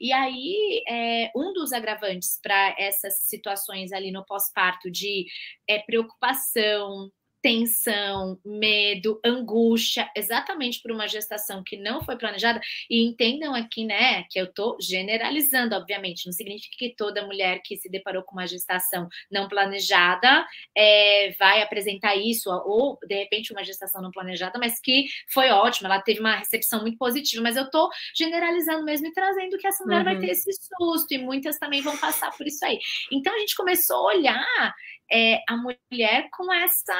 E 0.00 0.12
aí, 0.12 0.82
é, 0.88 1.30
um 1.34 1.52
dos 1.52 1.72
agravantes 1.72 2.38
para 2.42 2.74
essas 2.78 3.20
situações 3.22 3.92
ali 3.92 4.12
no 4.12 4.24
pós-parto 4.24 4.90
de 4.90 5.26
é, 5.68 5.80
preocupação, 5.80 7.10
tensão, 7.46 8.40
medo, 8.44 9.20
angústia, 9.24 10.10
exatamente 10.16 10.82
por 10.82 10.90
uma 10.90 11.06
gestação 11.06 11.62
que 11.62 11.76
não 11.76 12.02
foi 12.02 12.16
planejada. 12.16 12.60
E 12.90 13.06
entendam 13.06 13.54
aqui, 13.54 13.84
né, 13.84 14.24
que 14.28 14.36
eu 14.36 14.52
tô 14.52 14.76
generalizando, 14.80 15.76
obviamente, 15.76 16.26
não 16.26 16.32
significa 16.32 16.76
que 16.76 16.96
toda 16.96 17.24
mulher 17.24 17.60
que 17.64 17.76
se 17.76 17.88
deparou 17.88 18.24
com 18.24 18.32
uma 18.32 18.48
gestação 18.48 19.08
não 19.30 19.46
planejada 19.46 20.44
é, 20.76 21.36
vai 21.38 21.62
apresentar 21.62 22.16
isso, 22.16 22.50
ou 22.50 22.98
de 23.06 23.14
repente 23.14 23.52
uma 23.52 23.62
gestação 23.62 24.02
não 24.02 24.10
planejada, 24.10 24.58
mas 24.58 24.80
que 24.80 25.06
foi 25.32 25.48
ótima, 25.50 25.88
ela 25.88 26.02
teve 26.02 26.18
uma 26.18 26.34
recepção 26.34 26.80
muito 26.80 26.98
positiva. 26.98 27.44
Mas 27.44 27.56
eu 27.56 27.70
tô 27.70 27.88
generalizando 28.16 28.84
mesmo 28.84 29.06
e 29.06 29.12
trazendo 29.12 29.56
que 29.56 29.68
essa 29.68 29.84
mulher 29.84 29.98
uhum. 29.98 30.04
vai 30.04 30.18
ter 30.18 30.30
esse 30.30 30.50
susto, 30.52 31.14
e 31.14 31.18
muitas 31.18 31.60
também 31.60 31.80
vão 31.80 31.96
passar 31.96 32.36
por 32.36 32.44
isso 32.44 32.64
aí. 32.64 32.80
Então 33.12 33.32
a 33.32 33.38
gente 33.38 33.54
começou 33.54 33.98
a 33.98 34.14
olhar 34.16 34.74
é, 35.08 35.40
a 35.48 35.56
mulher 35.56 36.28
com 36.32 36.52
essa 36.52 36.96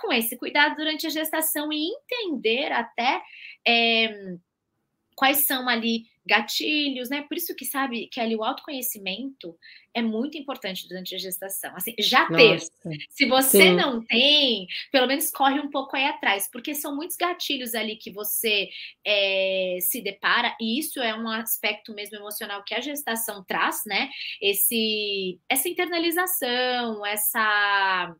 com 0.00 0.12
esse 0.12 0.36
cuidado 0.36 0.76
durante 0.76 1.06
a 1.06 1.10
gestação 1.10 1.72
e 1.72 1.88
entender 1.88 2.72
até 2.72 3.22
é, 3.66 4.36
quais 5.18 5.38
são 5.38 5.68
ali 5.68 6.04
gatilhos, 6.24 7.08
né? 7.08 7.22
Por 7.22 7.36
isso 7.36 7.56
que 7.56 7.64
sabe 7.64 8.06
que 8.06 8.20
ali 8.20 8.36
o 8.36 8.44
autoconhecimento 8.44 9.58
é 9.94 10.02
muito 10.02 10.36
importante 10.38 10.86
durante 10.86 11.14
a 11.14 11.18
gestação. 11.18 11.74
Assim, 11.74 11.94
já 11.98 12.26
ter. 12.26 12.52
Nossa, 12.52 12.70
Se 13.08 13.26
você 13.26 13.62
sim. 13.62 13.74
não 13.74 14.04
tem, 14.04 14.68
pelo 14.92 15.06
menos 15.06 15.30
corre 15.30 15.58
um 15.58 15.70
pouco 15.70 15.96
aí 15.96 16.04
atrás, 16.04 16.48
porque 16.52 16.74
são 16.74 16.94
muitos 16.94 17.16
gatilhos 17.16 17.74
ali 17.74 17.96
que 17.96 18.12
você 18.12 18.68
é, 19.04 19.78
se 19.80 20.00
depara, 20.02 20.54
e 20.60 20.78
isso 20.78 21.00
é 21.00 21.16
um 21.16 21.28
aspecto 21.28 21.94
mesmo 21.94 22.16
emocional 22.16 22.62
que 22.62 22.74
a 22.74 22.80
gestação 22.80 23.42
traz, 23.42 23.82
né? 23.86 24.10
Esse, 24.40 25.40
essa 25.48 25.68
internalização, 25.68 27.04
essa 27.04 28.14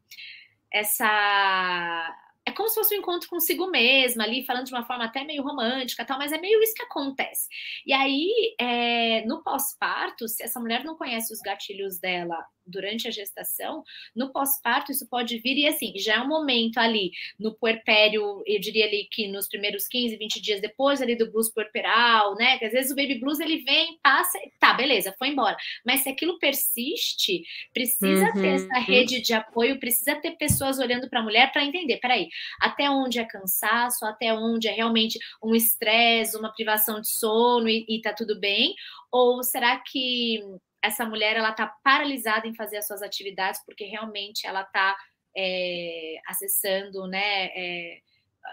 essa 0.73 2.15
é 2.49 2.53
como 2.53 2.69
se 2.69 2.77
fosse 2.77 2.95
um 2.95 2.99
encontro 2.99 3.29
consigo 3.29 3.67
mesma, 3.71 4.25
ali, 4.25 4.45
falando 4.45 4.65
de 4.65 4.73
uma 4.73 4.85
forma 4.85 5.05
até 5.05 5.23
meio 5.23 5.43
romântica 5.43 6.05
tal, 6.05 6.19
mas 6.19 6.33
é 6.33 6.39
meio 6.39 6.63
isso 6.63 6.75
que 6.75 6.83
acontece. 6.83 7.47
E 7.87 7.93
aí, 7.93 8.55
é, 8.59 9.23
no 9.27 9.43
pós-parto, 9.43 10.27
se 10.27 10.43
essa 10.43 10.59
mulher 10.59 10.83
não 10.83 10.97
conhece 10.97 11.33
os 11.33 11.41
gatilhos 11.41 11.99
dela 12.01 12.43
durante 12.69 13.09
a 13.09 13.11
gestação, 13.11 13.83
no 14.15 14.33
pós-parto 14.33 14.93
isso 14.93 15.09
pode 15.09 15.39
vir, 15.39 15.57
e 15.57 15.67
assim, 15.67 15.93
já 15.97 16.17
é 16.17 16.21
um 16.21 16.29
momento 16.29 16.79
ali, 16.79 17.11
no 17.39 17.55
puerpério, 17.55 18.43
eu 18.47 18.61
diria 18.61 18.87
ali 18.87 19.09
que 19.11 19.29
nos 19.29 19.49
primeiros 19.49 19.89
15, 19.89 20.17
20 20.17 20.41
dias 20.41 20.61
depois 20.61 21.01
ali 21.03 21.17
do 21.17 21.31
blues 21.31 21.53
puerperal, 21.53 22.35
né, 22.37 22.59
que 22.59 22.65
às 22.65 22.73
vezes 22.73 22.93
o 22.93 22.97
baby 22.97 23.19
blues 23.19 23.41
ele 23.41 23.59
vem, 23.59 23.99
passa, 24.03 24.39
tá, 24.61 24.75
beleza, 24.75 25.15
foi 25.19 25.29
embora. 25.29 25.57
Mas 25.85 26.01
se 26.01 26.09
aquilo 26.09 26.39
persiste, 26.39 27.43
precisa 27.73 28.27
uhum. 28.27 28.41
ter 28.41 28.49
essa 28.49 28.79
rede 28.79 29.21
de 29.21 29.33
apoio, 29.33 29.81
precisa 29.81 30.15
ter 30.17 30.33
pessoas 30.33 30.79
olhando 30.79 31.09
para 31.09 31.21
a 31.21 31.23
mulher 31.23 31.53
para 31.53 31.65
entender, 31.65 31.99
peraí, 31.99 32.29
até 32.61 32.91
onde 32.91 33.19
é 33.19 33.25
cansaço, 33.25 34.05
até 34.05 34.33
onde 34.33 34.69
é 34.69 34.73
realmente 34.73 35.19
um 35.43 35.55
estresse, 35.55 36.37
uma 36.37 36.53
privação 36.53 37.01
de 37.01 37.09
sono 37.09 37.69
e, 37.69 37.85
e 37.89 38.01
tá 38.01 38.13
tudo 38.13 38.39
bem, 38.39 38.75
ou 39.11 39.43
será 39.43 39.79
que 39.79 40.41
essa 40.83 41.05
mulher 41.05 41.37
ela 41.37 41.51
está 41.51 41.67
paralisada 41.83 42.47
em 42.47 42.55
fazer 42.55 42.79
as 42.79 42.87
suas 42.87 43.03
atividades 43.03 43.63
porque 43.65 43.85
realmente 43.85 44.47
ela 44.47 44.63
está 44.63 44.97
é, 45.37 46.17
acessando, 46.27 47.07
né? 47.07 47.47
É, 47.47 48.01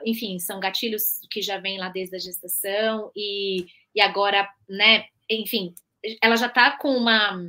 enfim, 0.06 0.40
são 0.40 0.60
gatilhos 0.60 1.22
que 1.30 1.42
já 1.42 1.58
vêm 1.58 1.78
lá 1.78 1.90
desde 1.90 2.16
a 2.16 2.20
gestação 2.20 3.12
e, 3.16 3.66
e 3.94 4.02
agora, 4.02 4.50
né? 4.68 5.06
Enfim, 5.30 5.74
ela 6.22 6.36
já 6.36 6.48
está 6.48 6.72
com 6.72 6.96
uma 6.96 7.42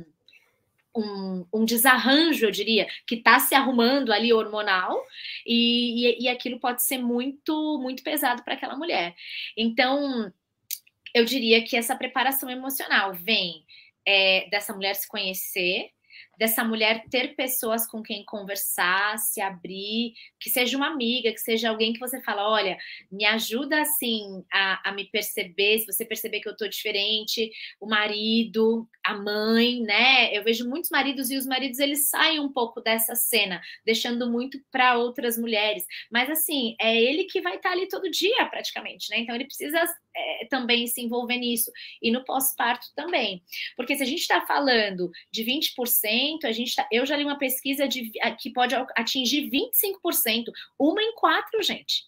um, 0.95 1.45
um, 1.53 1.65
desarranjo, 1.65 2.45
eu 2.45 2.51
diria, 2.51 2.87
que 3.05 3.15
está 3.15 3.39
se 3.39 3.53
arrumando 3.53 4.11
ali 4.11 4.33
hormonal, 4.33 4.99
e, 5.45 6.07
e, 6.07 6.23
e 6.23 6.29
aquilo 6.29 6.59
pode 6.59 6.83
ser 6.83 6.97
muito, 6.97 7.79
muito 7.79 8.01
pesado 8.01 8.43
para 8.43 8.55
aquela 8.55 8.75
mulher. 8.75 9.15
Então, 9.55 10.31
eu 11.13 11.23
diria 11.23 11.63
que 11.63 11.75
essa 11.75 11.95
preparação 11.95 12.49
emocional 12.49 13.13
vem 13.13 13.63
é, 14.07 14.47
dessa 14.49 14.73
mulher 14.73 14.95
se 14.95 15.07
conhecer, 15.07 15.91
dessa 16.37 16.63
mulher 16.63 17.03
ter 17.09 17.35
pessoas 17.35 17.87
com 17.87 18.01
quem 18.03 18.23
conversar, 18.23 19.17
se 19.17 19.41
abrir, 19.41 20.13
que 20.39 20.49
seja 20.49 20.77
uma 20.77 20.87
amiga, 20.87 21.31
que 21.31 21.39
seja 21.39 21.69
alguém 21.69 21.93
que 21.93 21.99
você 21.99 22.21
fala, 22.21 22.47
olha, 22.47 22.77
me 23.11 23.25
ajuda 23.25 23.81
assim 23.81 24.45
a, 24.53 24.89
a 24.89 24.91
me 24.93 25.05
perceber, 25.05 25.79
se 25.79 25.87
você 25.87 26.05
perceber 26.05 26.39
que 26.39 26.47
eu 26.47 26.55
tô 26.55 26.67
diferente, 26.67 27.51
o 27.79 27.87
marido, 27.87 28.87
a 29.03 29.15
mãe, 29.15 29.81
né? 29.81 30.35
Eu 30.35 30.43
vejo 30.43 30.69
muitos 30.69 30.91
maridos 30.91 31.31
e 31.31 31.37
os 31.37 31.45
maridos 31.45 31.79
eles 31.79 32.09
saem 32.09 32.39
um 32.39 32.51
pouco 32.51 32.81
dessa 32.81 33.15
cena, 33.15 33.59
deixando 33.83 34.29
muito 34.29 34.59
para 34.71 34.97
outras 34.97 35.37
mulheres, 35.37 35.85
mas 36.11 36.29
assim, 36.29 36.75
é 36.79 36.95
ele 36.95 37.23
que 37.23 37.41
vai 37.41 37.55
estar 37.55 37.69
tá 37.69 37.75
ali 37.75 37.87
todo 37.87 38.11
dia 38.11 38.45
praticamente, 38.45 39.09
né? 39.09 39.19
Então 39.19 39.33
ele 39.33 39.45
precisa 39.45 39.83
é, 40.17 40.45
também 40.45 40.87
se 40.87 41.01
envolver 41.01 41.37
nisso 41.37 41.71
e 42.01 42.11
no 42.11 42.23
pós-parto 42.25 42.87
também, 42.95 43.43
porque 43.75 43.95
se 43.95 44.03
a 44.03 44.05
gente 44.05 44.21
está 44.21 44.45
falando 44.45 45.11
de 45.31 45.43
20% 45.43 46.43
a 46.43 46.51
gente 46.51 46.75
tá, 46.75 46.87
eu 46.91 47.05
já 47.05 47.15
li 47.15 47.23
uma 47.23 47.37
pesquisa 47.37 47.87
de, 47.87 48.11
que 48.39 48.51
pode 48.51 48.75
atingir 48.95 49.49
25%, 49.49 50.45
uma 50.79 51.01
em 51.01 51.13
quatro, 51.15 51.61
gente. 51.61 52.05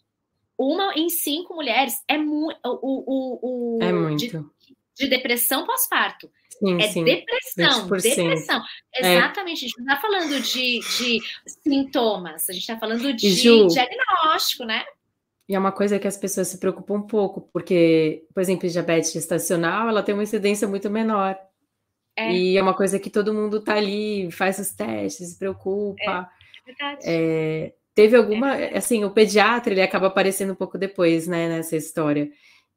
Uma 0.57 0.93
em 0.93 1.09
cinco 1.09 1.55
mulheres 1.55 2.03
é, 2.05 2.17
mu 2.17 2.49
o, 2.65 2.79
o, 2.81 3.77
o, 3.77 3.79
é 3.81 3.93
muito. 3.93 4.27
De, 4.27 4.75
de 4.97 5.07
depressão 5.07 5.65
pós-parto. 5.65 6.29
é 6.81 6.87
sim. 6.89 7.05
depressão, 7.05 7.87
20%. 7.87 8.01
depressão. 8.01 8.63
É. 8.95 9.15
Exatamente, 9.15 9.63
é. 9.63 9.65
a 9.65 9.67
gente 9.69 9.77
não 9.77 9.85
está 9.85 10.01
falando 10.01 10.41
de, 10.41 10.79
de 10.79 11.19
sintomas, 11.63 12.49
a 12.49 12.53
gente 12.53 12.61
está 12.63 12.77
falando 12.77 13.13
de 13.13 13.31
Ju, 13.31 13.67
diagnóstico, 13.67 14.65
né? 14.65 14.83
E 15.49 15.55
é 15.55 15.59
uma 15.59 15.71
coisa 15.71 15.97
que 15.97 16.07
as 16.07 16.15
pessoas 16.15 16.47
se 16.47 16.59
preocupam 16.59 16.93
um 16.93 17.01
pouco, 17.01 17.41
porque, 17.51 18.23
por 18.31 18.39
exemplo, 18.39 18.69
diabetes 18.69 19.11
gestacional, 19.11 19.89
ela 19.89 20.03
tem 20.03 20.13
uma 20.13 20.21
incidência 20.21 20.67
muito 20.67 20.91
menor. 20.91 21.35
É. 22.15 22.31
E 22.31 22.55
é 22.55 22.61
uma 22.61 22.75
coisa 22.75 22.99
que 22.99 23.09
todo 23.09 23.33
mundo 23.33 23.59
tá 23.59 23.73
ali, 23.73 24.29
faz 24.29 24.59
os 24.59 24.69
testes, 24.69 25.29
se 25.29 25.39
preocupa. 25.39 25.99
É, 26.03 26.11
é 26.11 26.65
verdade. 26.65 27.01
É, 27.03 27.73
teve 27.95 28.15
alguma, 28.15 28.57
é 28.57 28.77
assim, 28.77 29.03
o 29.03 29.09
pediatra 29.09 29.73
ele 29.73 29.81
acaba 29.81 30.05
aparecendo 30.05 30.51
um 30.51 30.55
pouco 30.55 30.77
depois, 30.77 31.25
né, 31.25 31.49
nessa 31.49 31.75
história. 31.75 32.29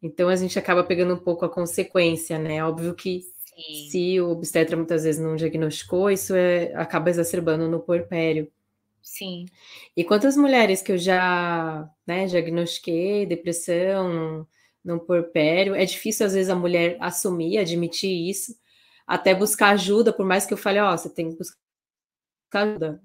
Então 0.03 0.31
a 0.31 0.37
gente 0.37 0.59
acaba 0.59 0.83
pegando 0.83 1.13
um 1.13 1.19
pouco 1.19 1.45
a 1.45 1.51
consequência, 1.51 2.39
né? 2.39 2.65
Óbvio 2.65 2.95
que 2.95 3.21
Sim. 3.21 3.91
se 3.91 4.21
o 4.21 4.31
obstetra 4.31 4.79
muitas 4.79 5.05
vezes 5.05 5.21
não 5.21 5.37
diagnosticou, 5.37 6.11
isso 6.11 6.35
é, 6.35 6.73
acaba 6.75 7.11
exacerbando 7.11 7.69
no 7.69 7.81
puerpério. 7.81 8.51
Sim. 9.03 9.47
E 9.97 10.05
quantas 10.05 10.37
mulheres 10.37 10.81
que 10.83 10.93
eu 10.93 10.99
já 10.99 11.89
né, 12.07 12.27
diagnostiquei 12.27 13.27
depressão 13.27 14.47
no 14.85 15.01
puerpério, 15.01 15.75
é 15.75 15.85
difícil 15.85 16.27
às 16.27 16.33
vezes 16.35 16.51
a 16.51 16.55
mulher 16.57 16.97
assumir, 17.01 17.59
admitir 17.59 18.29
isso, 18.31 18.55
até 19.07 19.35
buscar 19.35 19.71
ajuda, 19.71 20.13
por 20.13 20.25
mais 20.27 20.47
que 20.47 20.55
eu 20.55 20.59
fale, 20.59 20.79
ó, 20.81 20.93
oh, 20.95 20.99
você 20.99 21.11
tem 21.13 21.31
que 21.31 21.37
buscar 21.39 21.59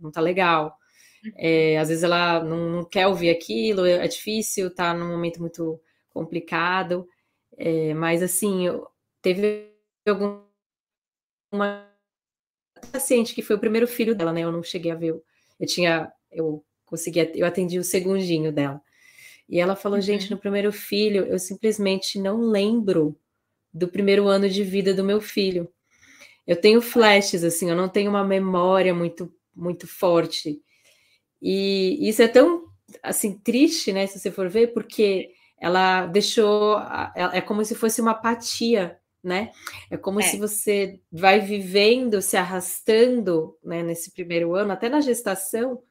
não 0.01 0.11
tá 0.11 0.21
legal. 0.21 0.77
É, 1.37 1.77
às 1.79 1.89
vezes 1.89 2.03
ela 2.03 2.43
não, 2.43 2.69
não, 2.71 2.85
quer 2.85 3.07
ouvir 3.07 3.29
aquilo, 3.29 3.85
é, 3.85 4.07
difícil, 4.07 4.73
tá 4.73 4.93
num 4.93 5.09
momento 5.09 5.39
muito 5.41 5.79
complicado. 6.09 7.07
É, 7.57 7.93
mas 7.93 8.23
assim, 8.23 8.67
eu, 8.67 8.87
teve 9.21 9.71
alguma 10.07 10.45
paciente 12.91 13.33
que 13.33 13.41
foi 13.41 13.55
o 13.55 13.59
primeiro 13.59 13.87
filho 13.87 14.15
dela, 14.15 14.33
né? 14.33 14.41
Eu 14.41 14.51
não 14.51 14.63
cheguei 14.63 14.91
a 14.91 14.95
ver. 14.95 15.15
Eu 15.59 15.67
tinha, 15.67 16.11
eu 16.31 16.63
conseguia, 16.85 17.31
eu 17.35 17.45
atendi 17.45 17.79
o 17.79 17.83
segundinho 17.83 18.51
dela. 18.51 18.81
E 19.49 19.59
ela 19.59 19.75
falou, 19.75 19.97
uhum. 19.97 20.01
gente, 20.01 20.29
no 20.29 20.37
primeiro 20.37 20.71
filho, 20.71 21.25
eu 21.25 21.39
simplesmente 21.39 22.19
não 22.19 22.41
lembro 22.41 23.17
do 23.73 23.87
primeiro 23.87 24.27
ano 24.27 24.49
de 24.49 24.63
vida 24.63 24.93
do 24.93 25.03
meu 25.03 25.21
filho. 25.21 25.69
Eu 26.45 26.55
tenho 26.55 26.81
flashes, 26.81 27.43
assim, 27.43 27.69
eu 27.69 27.75
não 27.75 27.89
tenho 27.89 28.09
uma 28.09 28.23
memória 28.23 28.93
muito, 28.93 29.33
muito 29.55 29.87
forte. 29.87 30.61
E 31.41 31.97
isso 32.07 32.21
é 32.21 32.27
tão, 32.27 32.65
assim, 33.03 33.37
triste, 33.37 33.93
né, 33.93 34.07
se 34.07 34.19
você 34.19 34.31
for 34.31 34.49
ver, 34.49 34.73
porque 34.73 35.29
ela 35.59 36.05
deixou, 36.07 36.77
é 37.33 37.41
como 37.41 37.63
se 37.65 37.75
fosse 37.75 38.01
uma 38.01 38.11
apatia, 38.11 38.96
né? 39.23 39.51
É 39.89 39.97
como 39.97 40.19
é. 40.19 40.23
se 40.23 40.37
você 40.37 40.99
vai 41.11 41.39
vivendo, 41.39 42.21
se 42.21 42.37
arrastando, 42.37 43.57
né, 43.63 43.83
nesse 43.83 44.11
primeiro 44.11 44.55
ano, 44.55 44.71
até 44.71 44.89
na 44.89 45.01
gestação, 45.01 45.81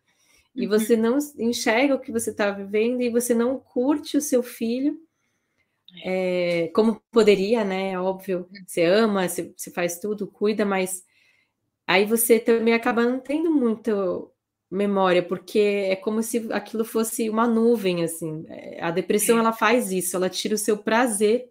e 0.55 0.67
uhum. 0.67 0.71
você 0.71 0.97
não 0.97 1.19
enxerga 1.39 1.95
o 1.95 2.01
que 2.01 2.13
você 2.13 2.31
está 2.31 2.51
vivendo 2.51 3.03
e 3.03 3.11
você 3.11 3.35
não 3.35 3.59
curte 3.59 4.17
o 4.17 4.23
seu 4.23 4.43
filho 4.43 4.99
é, 6.05 6.71
como 6.75 7.01
poderia, 7.11 7.65
né? 7.65 7.93
É 7.93 8.01
óbvio, 8.01 8.49
você 8.67 8.85
ama, 8.85 9.29
você, 9.29 9.53
você, 9.57 9.71
faz 9.71 9.99
tudo, 9.99 10.27
cuida, 10.27 10.65
mas 10.65 11.05
aí 11.87 12.05
você 12.05 12.39
também 12.39 12.75
acaba 12.75 13.05
não 13.05 13.21
tendo 13.21 13.51
muito 13.51 14.31
memória, 14.71 15.23
porque 15.23 15.59
é 15.59 15.97
como 15.97 16.23
se 16.23 16.53
aquilo 16.53 16.85
fosse 16.85 17.31
uma 17.31 17.47
nuvem, 17.47 18.03
assim. 18.05 18.45
É, 18.49 18.83
a 18.83 18.91
depressão, 18.91 19.37
é. 19.37 19.41
ela 19.41 19.53
faz 19.53 19.93
isso, 19.93 20.17
ela 20.17 20.29
tira 20.29 20.55
o 20.55 20.59
seu 20.59 20.77
prazer, 20.77 21.49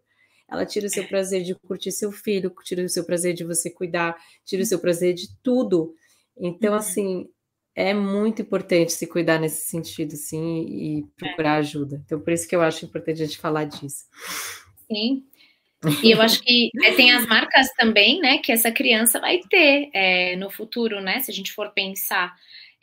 ela 0.50 0.66
tira 0.66 0.86
o 0.86 0.90
seu 0.90 1.08
prazer 1.08 1.44
de 1.44 1.56
curtir 1.56 1.92
seu 1.92 2.12
filho, 2.12 2.54
tira 2.64 2.84
o 2.84 2.90
seu 2.90 3.04
prazer 3.04 3.34
de 3.34 3.44
você 3.44 3.70
cuidar, 3.70 4.16
tira 4.46 4.62
o 4.62 4.66
seu 4.66 4.80
prazer 4.80 5.14
de 5.14 5.28
tudo. 5.42 5.94
Então, 6.38 6.74
uhum. 6.74 6.80
assim, 6.80 7.30
é 7.76 7.94
muito 7.94 8.42
importante 8.42 8.94
se 8.94 9.08
cuidar 9.08 9.40
nesse 9.40 9.68
sentido, 9.68 10.16
sim, 10.16 10.66
e 10.68 11.04
procurar 11.18 11.56
ajuda. 11.56 12.02
Então, 12.06 12.20
por 12.20 12.32
isso 12.32 12.48
que 12.48 12.56
eu 12.56 12.62
acho 12.62 12.86
importante 12.86 13.22
a 13.22 13.26
gente 13.26 13.38
falar 13.38 13.66
disso. 13.66 14.06
Sim. 14.88 15.24
E 16.04 16.12
eu 16.12 16.22
acho 16.22 16.42
que 16.42 16.72
é, 16.84 16.94
tem 16.94 17.12
as 17.12 17.26
marcas 17.28 17.68
também, 17.78 18.20
né, 18.20 18.38
que 18.40 18.52
essa 18.52 18.72
criança 18.72 19.20
vai 19.20 19.40
ter 19.50 19.90
é, 19.94 20.36
no 20.36 20.50
futuro, 20.50 21.02
né, 21.02 21.20
se 21.20 21.30
a 21.30 21.34
gente 21.34 21.52
for 21.52 21.72
pensar. 21.72 22.34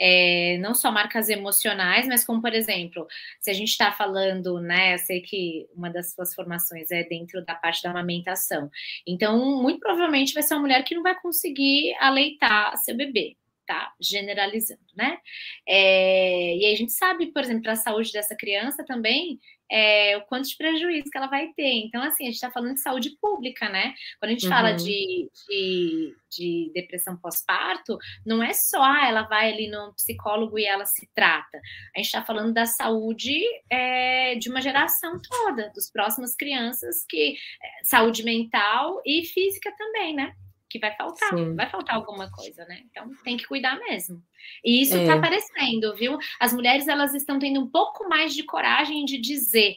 É, 0.05 0.59
não 0.59 0.75
só 0.75 0.91
marcas 0.91 1.29
emocionais, 1.29 2.09
mas 2.09 2.25
como, 2.25 2.43
por 2.43 2.53
exemplo, 2.53 3.07
se 3.41 3.51
a 3.51 3.55
gente 3.55 3.69
está 3.69 3.93
falando, 3.93 4.61
né, 4.61 4.95
eu 4.95 4.99
sei 4.99 5.21
que 5.21 5.69
uma 5.77 5.89
das 5.91 6.13
suas 6.13 6.35
formações 6.35 6.91
é 6.91 7.05
dentro 7.05 7.45
da 7.45 7.55
parte 7.55 7.83
da 7.85 7.91
amamentação. 7.91 8.69
Então, 9.07 9.63
muito 9.63 9.79
provavelmente 9.79 10.35
vai 10.35 10.43
ser 10.43 10.55
uma 10.55 10.63
mulher 10.63 10.83
que 10.83 10.97
não 10.97 11.05
vai 11.05 11.15
conseguir 11.21 11.95
aleitar 12.01 12.77
seu 12.79 12.97
bebê, 12.97 13.37
tá 13.65 13.93
generalizando, 14.01 14.81
né? 14.97 15.19
É, 15.67 16.57
e 16.57 16.65
aí 16.67 16.73
a 16.75 16.77
gente 16.77 16.93
sabe, 16.93 17.27
por 17.33 17.43
exemplo, 17.43 17.63
para 17.63 17.73
a 17.73 17.77
saúde 17.77 18.11
dessa 18.13 18.35
criança 18.35 18.85
também, 18.85 19.39
é, 19.73 20.19
o 20.19 20.23
quanto 20.27 20.47
de 20.49 20.57
prejuízo 20.57 21.11
que 21.11 21.17
ela 21.17 21.29
vai 21.29 21.49
ter. 21.55 21.73
Então, 21.87 22.03
assim, 22.03 22.25
a 22.25 22.27
gente 22.27 22.35
está 22.35 22.51
falando 22.51 22.75
de 22.75 22.83
saúde 22.83 23.17
pública, 23.19 23.71
né? 23.71 23.95
Quando 24.21 24.29
a 24.29 24.33
gente 24.35 24.45
uhum. 24.45 24.53
fala 24.53 24.73
de, 24.73 25.31
de, 25.49 26.15
de 26.31 26.71
depressão 26.75 27.17
pós-parto, 27.17 27.97
não 28.27 28.43
é 28.43 28.53
só 28.53 28.83
ah, 28.83 29.09
ela 29.09 29.23
vai 29.23 29.51
ali 29.51 29.71
no 29.71 29.95
psicólogo 29.95 30.59
e 30.59 30.67
ela 30.67 30.85
se 30.85 31.09
trata. 31.15 31.59
A 31.97 31.99
gente 31.99 32.07
está 32.07 32.23
falando 32.23 32.53
da 32.53 32.67
saúde 32.67 33.41
é, 33.71 34.35
de 34.35 34.51
uma 34.51 34.61
geração 34.61 35.19
toda, 35.23 35.71
dos 35.75 35.91
próximas 35.91 36.37
crianças, 36.37 37.07
que 37.09 37.33
é, 37.33 37.85
saúde 37.85 38.23
mental 38.23 39.01
e 39.07 39.25
física 39.25 39.73
também, 39.79 40.15
né? 40.15 40.35
Que 40.73 40.79
vai 40.79 40.97
faltar, 40.97 41.29
Sim. 41.29 41.55
vai 41.55 41.69
faltar 41.69 41.97
alguma 41.97 42.31
coisa, 42.31 42.65
né? 42.65 42.81
Então 42.91 43.11
tem 43.23 43.37
que 43.37 43.47
cuidar 43.47 43.79
mesmo. 43.79 44.23
E 44.65 44.81
isso 44.81 44.97
está 44.97 45.13
é. 45.13 45.19
aparecendo, 45.19 45.95
viu? 45.95 46.17
As 46.41 46.55
mulheres 46.55 46.89
elas 46.89 47.13
estão 47.13 47.39
tendo 47.39 47.61
um 47.61 47.69
pouco 47.69 48.09
mais 48.09 48.35
de 48.35 48.43
coragem 48.43 49.05
de 49.05 49.21
dizer 49.21 49.77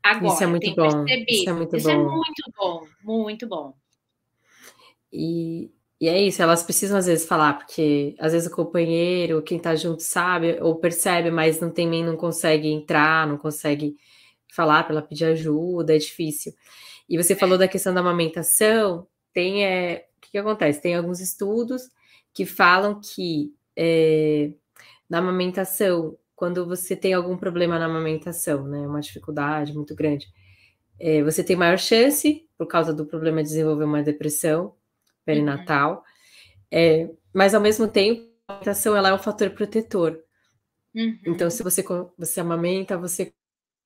agora. 0.00 0.32
Isso 0.32 0.44
é 0.44 0.46
muito 0.46 0.74
bom. 0.76 0.86
Isso 1.28 1.50
é 1.50 1.52
muito 1.52 1.76
isso 1.76 1.90
é 1.90 1.96
bom. 1.96 2.00
é 2.00 2.04
muito 2.04 2.52
bom, 2.56 2.86
muito 3.02 3.48
bom. 3.48 3.74
E, 5.12 5.72
e 6.00 6.08
é 6.08 6.22
isso, 6.22 6.40
elas 6.40 6.62
precisam 6.62 6.96
às 6.96 7.06
vezes 7.06 7.26
falar, 7.26 7.54
porque 7.54 8.14
às 8.20 8.32
vezes 8.32 8.46
o 8.46 8.54
companheiro, 8.54 9.42
quem 9.42 9.58
tá 9.58 9.74
junto 9.74 10.04
sabe 10.04 10.56
ou 10.60 10.76
percebe, 10.76 11.32
mas 11.32 11.60
não 11.60 11.70
tem 11.70 11.88
nem 11.88 12.04
não 12.04 12.16
consegue 12.16 12.68
entrar, 12.68 13.26
não 13.26 13.38
consegue 13.38 13.96
falar 14.54 14.84
para 14.84 14.92
ela 14.92 15.02
pedir 15.02 15.24
ajuda, 15.24 15.96
é 15.96 15.98
difícil. 15.98 16.52
E 17.08 17.16
você 17.16 17.34
falou 17.34 17.58
da 17.58 17.66
questão 17.66 17.92
da 17.92 18.00
amamentação, 18.00 19.08
tem 19.32 19.64
é, 19.64 20.07
que, 20.28 20.32
que 20.32 20.38
acontece? 20.38 20.80
Tem 20.80 20.94
alguns 20.94 21.20
estudos 21.20 21.90
que 22.32 22.44
falam 22.44 23.00
que 23.00 23.52
é, 23.76 24.52
na 25.08 25.18
amamentação, 25.18 26.16
quando 26.36 26.66
você 26.66 26.94
tem 26.94 27.14
algum 27.14 27.36
problema 27.36 27.78
na 27.78 27.86
amamentação, 27.86 28.66
né, 28.66 28.86
uma 28.86 29.00
dificuldade 29.00 29.72
muito 29.72 29.94
grande, 29.94 30.28
é, 31.00 31.22
você 31.22 31.42
tem 31.42 31.56
maior 31.56 31.78
chance, 31.78 32.46
por 32.56 32.66
causa 32.66 32.92
do 32.92 33.06
problema, 33.06 33.42
de 33.42 33.48
desenvolver 33.48 33.84
uma 33.84 34.02
depressão 34.02 34.74
perinatal, 35.24 35.96
uhum. 35.96 36.02
é, 36.70 37.10
mas 37.32 37.54
ao 37.54 37.60
mesmo 37.60 37.88
tempo, 37.88 38.28
a 38.46 38.52
amamentação 38.52 38.96
ela 38.96 39.08
é 39.10 39.14
um 39.14 39.18
fator 39.18 39.50
protetor. 39.50 40.18
Uhum. 40.94 41.18
Então, 41.26 41.48
se 41.50 41.62
você, 41.62 41.84
você 42.16 42.40
amamenta, 42.40 42.96
você 42.96 43.32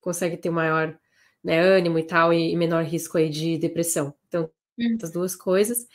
consegue 0.00 0.36
ter 0.36 0.50
maior 0.50 0.98
né, 1.42 1.60
ânimo 1.60 1.98
e 1.98 2.04
tal, 2.04 2.32
e, 2.32 2.56
menor 2.56 2.84
risco 2.84 3.18
aí 3.18 3.28
de 3.28 3.58
depressão. 3.58 4.14
Então, 4.28 4.50
uhum. 4.78 4.96
as 5.02 5.10
duas 5.10 5.36
coisas. 5.36 5.86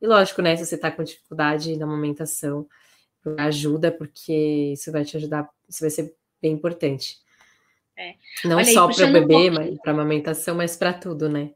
E 0.00 0.06
lógico, 0.06 0.40
né, 0.40 0.56
se 0.56 0.64
você 0.64 0.76
está 0.76 0.90
com 0.90 1.04
dificuldade 1.04 1.76
na 1.76 1.84
amamentação, 1.84 2.66
ajuda, 3.38 3.92
porque 3.92 4.72
isso 4.72 4.90
vai 4.90 5.04
te 5.04 5.16
ajudar, 5.16 5.48
isso 5.68 5.80
vai 5.80 5.90
ser 5.90 6.14
bem 6.40 6.52
importante. 6.52 7.18
É. 7.96 8.14
Não 8.44 8.56
Olha, 8.56 8.64
só 8.72 8.88
para 8.88 9.08
o 9.08 9.12
bebê, 9.12 9.50
um 9.50 9.76
para 9.76 9.92
amamentação, 9.92 10.54
mas 10.56 10.74
para 10.74 10.94
tudo, 10.94 11.28
né? 11.28 11.50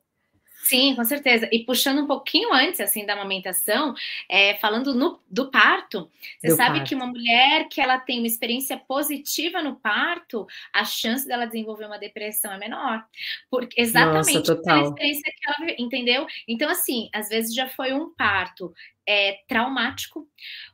Sim, 0.65 0.95
com 0.97 1.05
certeza. 1.05 1.47
E 1.53 1.59
puxando 1.63 2.03
um 2.03 2.07
pouquinho 2.07 2.51
antes, 2.51 2.81
assim, 2.81 3.05
da 3.05 3.13
amamentação, 3.13 3.95
é, 4.27 4.55
falando 4.55 4.95
no, 4.95 5.21
do 5.31 5.51
parto, 5.51 6.11
você 6.39 6.49
do 6.49 6.57
sabe 6.57 6.79
parto. 6.79 6.89
que 6.89 6.95
uma 6.95 7.07
mulher 7.07 7.69
que 7.69 7.83
ela 7.83 7.99
tem 7.99 8.19
uma 8.19 8.27
experiência 8.27 8.79
positiva 8.79 9.61
no 9.61 9.77
parto, 9.77 10.47
a 10.73 10.83
chance 10.83 11.27
dela 11.29 11.45
desenvolver 11.45 11.85
uma 11.85 11.99
depressão 11.99 12.51
é 12.51 12.59
menor. 12.59 13.05
Porque 13.51 13.79
exatamente 13.79 14.39
Nossa, 14.39 14.57
pela 14.57 14.83
experiência 14.85 15.33
que 15.37 15.47
ela 15.47 15.75
entendeu? 15.79 16.27
Então, 16.49 16.71
assim, 16.71 17.11
às 17.13 17.29
vezes 17.29 17.55
já 17.55 17.69
foi 17.69 17.93
um 17.93 18.15
parto 18.15 18.73
é, 19.07 19.39
traumático, 19.47 20.27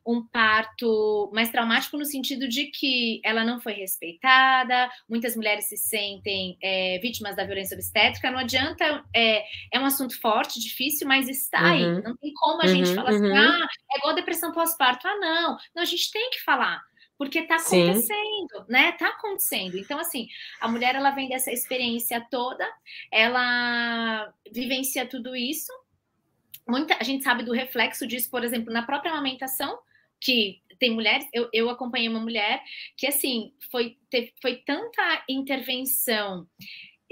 um 0.06 0.24
parto 0.24 1.30
mais 1.32 1.50
traumático 1.50 1.96
no 1.96 2.04
sentido 2.04 2.48
de 2.48 2.66
que 2.66 3.20
ela 3.24 3.44
não 3.44 3.60
foi 3.60 3.72
respeitada, 3.72 4.90
muitas 5.08 5.36
mulheres 5.36 5.66
se 5.66 5.76
sentem 5.76 6.56
é, 6.62 6.98
vítimas 7.00 7.36
da 7.36 7.44
violência 7.44 7.74
obstétrica, 7.74 8.30
não 8.30 8.38
adianta, 8.38 9.04
é, 9.14 9.44
é 9.72 9.80
um 9.80 9.84
assunto 9.84 10.18
forte, 10.20 10.60
difícil, 10.60 11.06
mas 11.06 11.28
está 11.28 11.60
uhum. 11.60 11.66
aí, 11.66 12.02
não 12.02 12.16
tem 12.16 12.32
como 12.34 12.62
a 12.62 12.66
uhum, 12.66 12.74
gente 12.74 12.94
falar 12.94 13.10
assim, 13.10 13.26
uhum. 13.26 13.36
ah, 13.36 13.66
é 13.92 13.98
igual 13.98 14.14
depressão 14.14 14.52
pós-parto, 14.52 15.06
ah, 15.06 15.16
não, 15.16 15.56
não, 15.74 15.82
a 15.82 15.86
gente 15.86 16.10
tem 16.10 16.30
que 16.30 16.42
falar, 16.42 16.82
porque 17.20 17.40
está 17.40 17.56
acontecendo, 17.56 18.00
Sim. 18.00 18.64
né? 18.66 18.88
Está 18.88 19.08
acontecendo. 19.08 19.76
Então, 19.76 19.98
assim, 19.98 20.26
a 20.58 20.66
mulher 20.66 20.94
ela 20.94 21.10
vem 21.10 21.28
dessa 21.28 21.52
experiência 21.52 22.26
toda, 22.30 22.66
ela 23.12 24.32
vivencia 24.50 25.04
tudo 25.04 25.36
isso, 25.36 25.70
muita 26.70 26.96
a 26.98 27.02
gente 27.02 27.24
sabe 27.24 27.42
do 27.42 27.52
reflexo 27.52 28.06
disso, 28.06 28.30
por 28.30 28.44
exemplo, 28.44 28.72
na 28.72 28.82
própria 28.82 29.12
amamentação, 29.12 29.78
que 30.20 30.60
tem 30.78 30.90
mulheres, 30.90 31.26
eu, 31.32 31.48
eu 31.52 31.68
acompanhei 31.68 32.08
uma 32.08 32.20
mulher 32.20 32.62
que 32.96 33.06
assim 33.06 33.52
foi, 33.70 33.98
teve, 34.08 34.32
foi 34.40 34.56
tanta 34.56 35.24
intervenção 35.28 36.46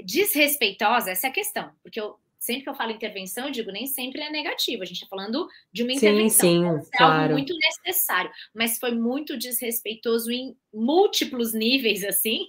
desrespeitosa, 0.03 1.11
essa 1.11 1.27
é 1.27 1.29
a 1.29 1.33
questão, 1.33 1.71
porque 1.83 1.99
eu 1.99 2.17
sempre 2.39 2.63
que 2.63 2.69
eu 2.69 2.73
falo 2.73 2.91
intervenção, 2.91 3.45
eu 3.45 3.51
digo 3.51 3.69
nem 3.69 3.85
sempre 3.85 4.21
é 4.21 4.31
negativo, 4.31 4.81
a 4.81 4.85
gente 4.85 4.95
está 4.95 5.07
falando 5.07 5.47
de 5.73 5.83
uma 5.83 5.91
intervenção, 5.91 6.49
sim, 6.49 6.83
sim, 6.83 6.89
claro. 6.93 7.21
algo 7.21 7.33
muito 7.33 7.53
necessário, 7.53 8.31
mas 8.55 8.79
foi 8.79 8.91
muito 8.91 9.37
desrespeitoso 9.37 10.31
em 10.31 10.55
múltiplos 10.73 11.53
níveis 11.53 12.03
assim, 12.03 12.47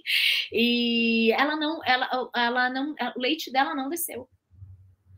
e 0.51 1.31
ela 1.33 1.57
não, 1.57 1.83
ela, 1.83 2.29
ela 2.33 2.69
não, 2.69 2.95
o 3.15 3.19
leite 3.19 3.51
dela 3.51 3.75
não 3.75 3.89
desceu. 3.89 4.29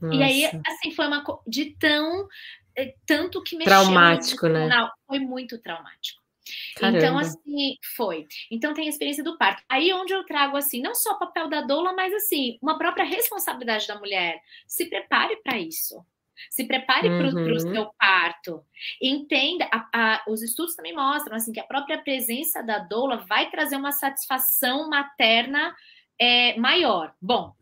Nossa. 0.04 0.16
E 0.16 0.24
aí, 0.24 0.46
assim, 0.46 0.92
foi 0.92 1.08
uma 1.08 1.24
de 1.48 1.76
tão 1.78 2.28
eh, 2.76 2.94
tanto 3.06 3.42
que 3.42 3.56
mexeu 3.56 3.72
traumático, 3.72 4.48
né? 4.48 4.70
Foi 5.08 5.20
muito 5.20 5.58
traumático. 5.62 6.22
Então, 6.72 6.92
Caramba. 6.92 6.98
Então, 6.98 7.18
assim, 7.18 7.78
foi. 7.96 8.28
Então, 8.52 8.74
tem 8.74 8.86
a 8.86 8.90
experiência 8.90 9.24
do 9.24 9.38
parto. 9.38 9.64
Aí, 9.70 9.94
onde 9.94 10.14
eu 10.14 10.26
trago, 10.26 10.58
assim, 10.58 10.82
não 10.82 10.94
só 10.94 11.14
o 11.14 11.20
papel 11.20 11.50
da 11.50 11.62
doula, 11.62 11.94
mas, 11.94 12.14
assim, 12.14 12.58
uma 12.62 12.78
própria 12.78 13.06
responsabilidade 13.06 13.88
da 13.88 13.98
mulher. 13.98 14.42
Se 14.68 14.86
prepare 14.88 15.38
para 15.38 15.58
isso. 15.58 16.04
Se 16.50 16.66
prepare 16.66 17.08
uhum. 17.08 17.34
para 17.46 17.54
o 17.54 17.60
seu 17.60 17.94
parto. 17.98 18.66
Entenda, 19.02 19.70
a, 19.72 19.88
a, 19.94 20.24
os 20.28 20.42
estudos 20.42 20.76
também 20.76 20.94
mostram 20.94 21.36
assim 21.36 21.54
que 21.54 21.60
a 21.60 21.66
própria 21.66 22.02
presença 22.02 22.62
da 22.62 22.80
doula 22.80 23.18
vai 23.18 23.50
trazer 23.50 23.76
uma 23.76 23.92
satisfação 23.92 24.90
materna 24.90 25.74
é, 26.20 26.58
maior. 26.58 27.14
Bom, 27.22 27.54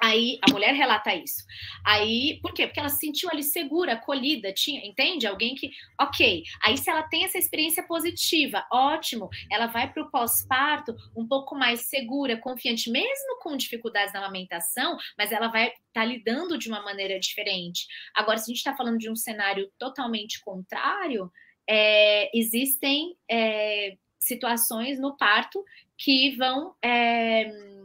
Aí 0.00 0.38
a 0.48 0.52
mulher 0.52 0.74
relata 0.74 1.14
isso. 1.14 1.44
Aí, 1.84 2.38
por 2.40 2.52
quê? 2.52 2.66
Porque 2.66 2.78
ela 2.78 2.88
se 2.88 3.00
sentiu 3.00 3.28
ali 3.30 3.42
segura, 3.42 3.94
acolhida, 3.94 4.52
tinha, 4.52 4.86
entende? 4.86 5.26
Alguém 5.26 5.56
que, 5.56 5.70
ok. 6.00 6.44
Aí, 6.62 6.78
se 6.78 6.88
ela 6.88 7.02
tem 7.02 7.24
essa 7.24 7.36
experiência 7.36 7.82
positiva, 7.82 8.64
ótimo. 8.72 9.28
Ela 9.50 9.66
vai 9.66 9.92
para 9.92 10.02
o 10.02 10.10
pós-parto 10.10 10.94
um 11.16 11.26
pouco 11.26 11.56
mais 11.56 11.88
segura, 11.88 12.36
confiante, 12.36 12.90
mesmo 12.90 13.40
com 13.40 13.56
dificuldades 13.56 14.12
na 14.12 14.20
amamentação, 14.20 14.96
mas 15.16 15.32
ela 15.32 15.48
vai 15.48 15.66
estar 15.68 15.78
tá 15.92 16.04
lidando 16.04 16.56
de 16.56 16.68
uma 16.68 16.82
maneira 16.82 17.18
diferente. 17.18 17.86
Agora, 18.14 18.38
se 18.38 18.44
a 18.44 18.54
gente 18.54 18.58
está 18.58 18.76
falando 18.76 18.98
de 18.98 19.10
um 19.10 19.16
cenário 19.16 19.68
totalmente 19.78 20.40
contrário, 20.42 21.30
é, 21.68 22.30
existem 22.36 23.16
é, 23.28 23.96
situações 24.18 24.98
no 25.00 25.16
parto 25.16 25.64
que 25.96 26.36
vão. 26.36 26.74
É, 26.80 27.77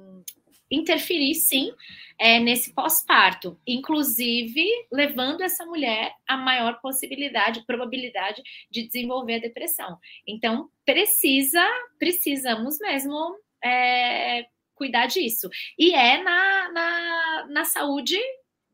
interferir 0.74 1.36
sim 1.36 1.72
é, 2.20 2.40
nesse 2.40 2.74
pós-parto, 2.74 3.60
inclusive 3.66 4.66
levando 4.92 5.42
essa 5.42 5.66
mulher 5.66 6.14
a 6.28 6.38
maior 6.38 6.80
possibilidade, 6.82 7.66
probabilidade 7.66 8.42
de 8.70 8.86
desenvolver 8.86 9.36
a 9.36 9.40
depressão. 9.40 9.98
Então, 10.28 10.70
precisa, 10.86 11.64
precisamos 12.00 12.80
mesmo 12.80 13.36
é, 13.64 14.46
cuidar 14.76 15.08
disso. 15.08 15.50
E 15.78 15.94
é 15.94 16.22
na, 16.22 16.72
na, 16.72 17.48
na 17.50 17.66
saúde 17.66 18.18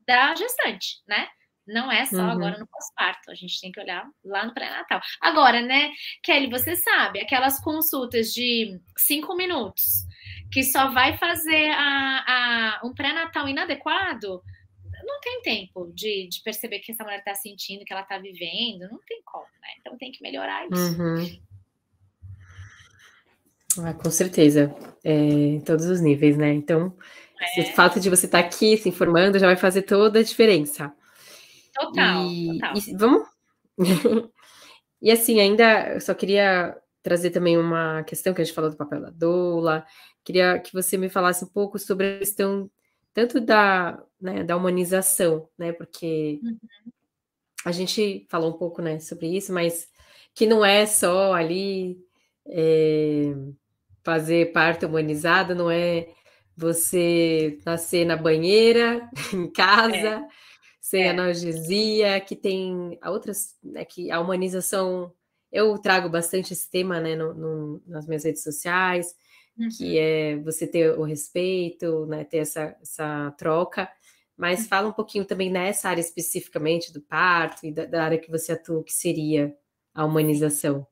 da 0.05 0.35
gestante, 0.35 1.01
né? 1.07 1.27
Não 1.67 1.91
é 1.91 2.03
só 2.07 2.17
uhum. 2.17 2.31
agora 2.31 2.57
no 2.57 2.67
pós-parto, 2.67 3.29
a 3.29 3.35
gente 3.35 3.61
tem 3.61 3.71
que 3.71 3.79
olhar 3.79 4.03
lá 4.25 4.43
no 4.43 4.55
pré-natal. 4.55 4.99
Agora, 5.21 5.61
né, 5.61 5.91
Kelly, 6.23 6.49
você 6.49 6.75
sabe, 6.75 7.19
aquelas 7.19 7.59
consultas 7.59 8.33
de 8.33 8.79
cinco 8.97 9.35
minutos 9.35 10.08
que 10.51 10.63
só 10.63 10.91
vai 10.91 11.17
fazer 11.17 11.69
a, 11.71 12.79
a 12.81 12.87
um 12.87 12.93
pré-natal 12.93 13.47
inadequado, 13.47 14.41
não 15.05 15.19
tem 15.21 15.41
tempo 15.41 15.91
de, 15.93 16.27
de 16.27 16.41
perceber 16.41 16.79
que 16.79 16.91
essa 16.91 17.03
mulher 17.03 17.19
está 17.19 17.35
sentindo, 17.35 17.85
que 17.85 17.93
ela 17.93 18.03
está 18.03 18.17
vivendo, 18.17 18.89
não 18.89 18.99
tem 19.07 19.21
como, 19.25 19.45
né? 19.61 19.69
Então 19.79 19.97
tem 19.97 20.11
que 20.11 20.21
melhorar 20.21 20.67
isso. 20.67 21.01
Uhum. 21.01 21.39
Ah, 23.85 23.93
com 23.93 24.09
certeza, 24.09 24.75
é, 25.03 25.13
em 25.13 25.61
todos 25.61 25.85
os 25.85 26.01
níveis, 26.01 26.37
né? 26.37 26.53
Então, 26.53 26.95
é. 27.57 27.61
o 27.61 27.65
fato 27.73 27.99
de 27.99 28.09
você 28.09 28.25
estar 28.25 28.41
tá 28.41 28.47
aqui 28.47 28.77
se 28.77 28.89
informando 28.89 29.39
já 29.39 29.45
vai 29.45 29.55
fazer 29.55 29.83
toda 29.83 30.19
a 30.19 30.23
diferença. 30.23 30.93
Total, 31.73 32.25
e, 32.25 32.59
total. 32.59 32.73
E, 32.75 32.97
vamos. 32.97 33.27
e 35.01 35.11
assim, 35.11 35.39
ainda 35.39 35.93
eu 35.93 36.01
só 36.01 36.13
queria 36.13 36.75
trazer 37.01 37.29
também 37.29 37.57
uma 37.57 38.03
questão 38.03 38.33
que 38.33 38.41
a 38.41 38.43
gente 38.43 38.53
falou 38.53 38.69
do 38.69 38.75
papel 38.75 39.01
da 39.01 39.09
doula, 39.09 39.85
Queria 40.29 40.59
que 40.59 40.71
você 40.71 40.95
me 40.95 41.09
falasse 41.09 41.43
um 41.43 41.47
pouco 41.47 41.79
sobre 41.79 42.05
a 42.05 42.19
questão 42.19 42.69
tanto 43.15 43.41
da, 43.41 43.99
né, 44.21 44.43
da 44.43 44.55
humanização, 44.55 45.49
né? 45.57 45.71
Porque 45.73 46.39
uhum. 46.43 46.57
a 47.65 47.71
gente 47.71 48.27
falou 48.29 48.51
um 48.51 48.57
pouco 48.59 48.79
né, 48.79 48.99
sobre 48.99 49.25
isso, 49.35 49.51
mas 49.51 49.89
que 50.35 50.45
não 50.45 50.63
é 50.63 50.85
só 50.85 51.33
ali 51.33 51.97
é, 52.45 53.33
fazer 54.03 54.53
parto 54.53 54.85
humanizado, 54.85 55.55
não 55.55 55.71
é 55.71 56.09
você 56.55 57.57
nascer 57.65 58.05
na 58.05 58.15
banheira, 58.15 59.09
em 59.33 59.51
casa, 59.51 59.95
é. 59.97 60.27
sem 60.79 61.05
é. 61.05 61.09
analgesia, 61.09 62.21
que 62.21 62.35
tem 62.35 62.99
outras, 63.03 63.57
né, 63.63 63.83
que 63.83 64.11
a 64.11 64.19
humanização, 64.19 65.11
eu 65.51 65.75
trago 65.79 66.07
bastante 66.07 66.53
esse 66.53 66.69
tema 66.69 66.99
né, 66.99 67.15
no, 67.15 67.33
no, 67.33 67.83
nas 67.87 68.05
minhas 68.05 68.25
redes 68.25 68.43
sociais, 68.43 69.15
uhum. 69.59 69.69
que 69.69 69.97
é 69.97 70.37
você 70.37 70.65
ter 70.65 70.97
o 70.97 71.03
respeito, 71.03 72.05
né, 72.05 72.23
ter 72.23 72.37
essa, 72.37 72.75
essa 72.81 73.31
troca. 73.37 73.91
Mas 74.37 74.61
uhum. 74.61 74.67
fala 74.67 74.87
um 74.87 74.93
pouquinho 74.93 75.25
também 75.25 75.49
nessa 75.49 75.89
área 75.89 76.01
especificamente 76.01 76.93
do 76.93 77.01
parto 77.01 77.65
e 77.65 77.71
da, 77.71 77.85
da 77.85 78.03
área 78.03 78.17
que 78.17 78.31
você 78.31 78.53
atua, 78.53 78.83
que 78.83 78.93
seria 78.93 79.53
a 79.93 80.05
humanização. 80.05 80.87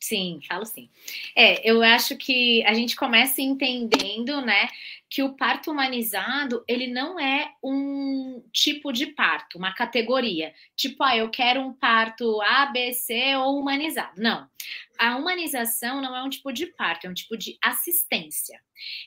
Sim, 0.00 0.38
falo 0.46 0.64
sim. 0.64 0.88
É, 1.34 1.68
eu 1.68 1.82
acho 1.82 2.16
que 2.16 2.64
a 2.64 2.72
gente 2.72 2.94
começa 2.94 3.42
entendendo, 3.42 4.40
né, 4.40 4.68
que 5.10 5.24
o 5.24 5.34
parto 5.34 5.72
humanizado, 5.72 6.62
ele 6.68 6.86
não 6.86 7.18
é 7.18 7.50
um 7.62 8.44
tipo 8.52 8.92
de 8.92 9.06
parto, 9.06 9.58
uma 9.58 9.74
categoria. 9.74 10.54
Tipo, 10.76 11.02
ah, 11.02 11.16
eu 11.16 11.28
quero 11.30 11.60
um 11.60 11.72
parto 11.72 12.40
A, 12.42 12.66
B, 12.66 12.92
C 12.92 13.34
ou 13.36 13.58
humanizado. 13.58 14.20
Não 14.20 14.48
a 14.98 15.16
humanização 15.16 16.02
não 16.02 16.14
é 16.16 16.22
um 16.22 16.28
tipo 16.28 16.52
de 16.52 16.66
parto, 16.66 17.06
é 17.06 17.10
um 17.10 17.14
tipo 17.14 17.36
de 17.36 17.56
assistência. 17.62 18.60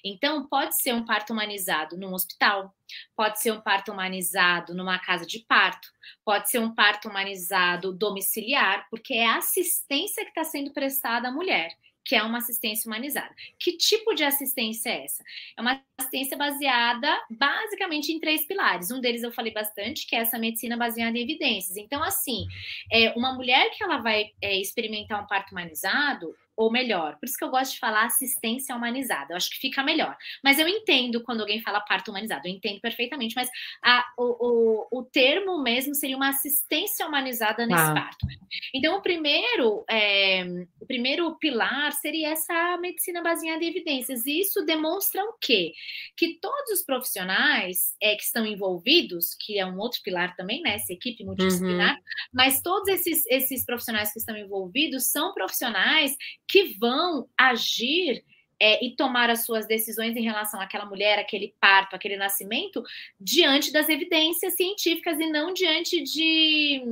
Então, 0.04 0.48
pode 0.48 0.82
ser 0.82 0.94
um 0.94 1.06
parto 1.06 1.34
humanizado 1.34 1.98
num 1.98 2.14
hospital, 2.14 2.74
pode 3.16 3.42
ser 3.42 3.52
um 3.52 3.62
parto 3.62 3.92
humanizado 3.92 4.74
numa 4.74 5.00
casa 5.00 5.26
de 5.26 5.40
parto, 5.40 5.88
pode 6.24 6.50
ser 6.50 6.60
um 6.60 6.74
parto 6.74 7.10
humanizado 7.10 7.94
domiciliar, 7.94 8.88
porque 8.90 9.14
é 9.14 9.28
a 9.28 9.38
assistência 9.38 10.24
que 10.24 10.32
está 10.32 10.44
sendo 10.44 10.72
prestada 10.72 11.28
à 11.28 11.32
mulher 11.32 11.76
que 12.04 12.16
é 12.16 12.24
uma 12.24 12.40
assistência 12.40 12.88
humanizada. 12.88 13.34
Que 13.60 13.78
tipo 13.78 14.14
de 14.14 14.24
assistência 14.24 14.90
é 14.90 15.06
essa? 15.06 15.24
É 15.58 15.62
uma 15.62 15.82
assistência 15.98 16.36
baseada 16.36 17.10
basicamente 17.30 18.12
em 18.12 18.20
três 18.20 18.46
pilares. 18.46 18.92
Um 18.92 19.00
deles 19.00 19.24
eu 19.24 19.32
falei 19.32 19.54
bastante, 19.54 20.08
que 20.08 20.16
é 20.16 20.20
essa 20.20 20.38
medicina 20.40 20.78
baseada 20.78 21.18
em 21.18 21.22
evidências. 21.22 21.78
Então, 21.78 22.04
assim, 22.04 22.46
é, 22.92 23.12
uma 23.12 23.34
mulher 23.34 23.70
que 23.72 23.84
ela 23.84 23.98
vai 23.98 24.32
é, 24.42 24.60
experimentar 24.60 25.24
um 25.24 25.28
parto 25.28 25.52
humanizado, 25.52 26.34
ou 26.62 26.72
melhor, 26.72 27.18
por 27.18 27.26
isso 27.26 27.36
que 27.36 27.44
eu 27.44 27.50
gosto 27.50 27.74
de 27.74 27.80
falar 27.80 28.06
assistência 28.06 28.76
humanizada, 28.76 29.34
eu 29.34 29.36
acho 29.36 29.50
que 29.50 29.58
fica 29.58 29.82
melhor. 29.82 30.16
Mas 30.44 30.60
eu 30.60 30.68
entendo 30.68 31.24
quando 31.24 31.42
alguém 31.42 31.60
fala 31.60 31.82
parto 31.82 32.12
humanizado, 32.12 32.48
eu 32.48 32.52
entendo 32.52 32.80
perfeitamente, 32.80 33.34
mas 33.36 33.50
a, 33.84 34.06
o, 34.16 34.88
o, 34.92 35.00
o 35.00 35.04
termo 35.04 35.60
mesmo 35.64 35.96
seria 35.96 36.16
uma 36.16 36.30
assistência 36.30 37.08
humanizada 37.08 37.66
nesse 37.66 37.82
ah. 37.82 37.94
parto. 37.96 38.28
Então, 38.76 38.96
o 38.96 39.02
primeiro, 39.02 39.84
é, 39.90 40.46
o 40.80 40.86
primeiro 40.86 41.36
pilar 41.38 41.94
seria 41.94 42.30
essa 42.30 42.78
medicina 42.78 43.24
baseada 43.24 43.64
em 43.64 43.68
evidências, 43.68 44.28
e 44.28 44.42
isso 44.42 44.64
demonstra 44.64 45.24
o 45.24 45.34
quê? 45.42 45.74
Que 46.16 46.38
todos 46.40 46.72
os 46.74 46.84
profissionais 46.84 47.96
é, 48.00 48.16
que 48.16 48.24
estão 48.24 48.46
envolvidos, 48.46 49.34
que 49.34 49.58
é 49.58 49.66
um 49.66 49.80
outro 49.80 50.00
pilar 50.04 50.36
também, 50.36 50.62
né, 50.62 50.76
essa 50.76 50.94
equipe 50.94 51.24
multidisciplinar, 51.24 51.96
uhum. 51.96 52.02
mas 52.32 52.62
todos 52.62 52.88
esses, 52.88 53.26
esses 53.26 53.66
profissionais 53.66 54.14
que 54.14 54.20
estão 54.20 54.38
envolvidos 54.38 55.10
são 55.10 55.34
profissionais 55.34 56.16
que 56.52 56.78
vão 56.78 57.30
agir 57.38 58.26
é, 58.60 58.84
e 58.86 58.94
tomar 58.94 59.30
as 59.30 59.46
suas 59.46 59.66
decisões 59.66 60.18
em 60.18 60.22
relação 60.22 60.60
àquela 60.60 60.86
mulher, 60.86 61.18
aquele 61.18 61.56
parto, 61.62 61.96
aquele 61.96 62.18
nascimento, 62.18 62.84
diante 63.20 63.72
das 63.72 63.88
evidências 63.88 64.56
científicas 64.56 65.18
e 65.18 65.28
não 65.28 65.54
diante 65.54 66.04
de, 66.04 66.84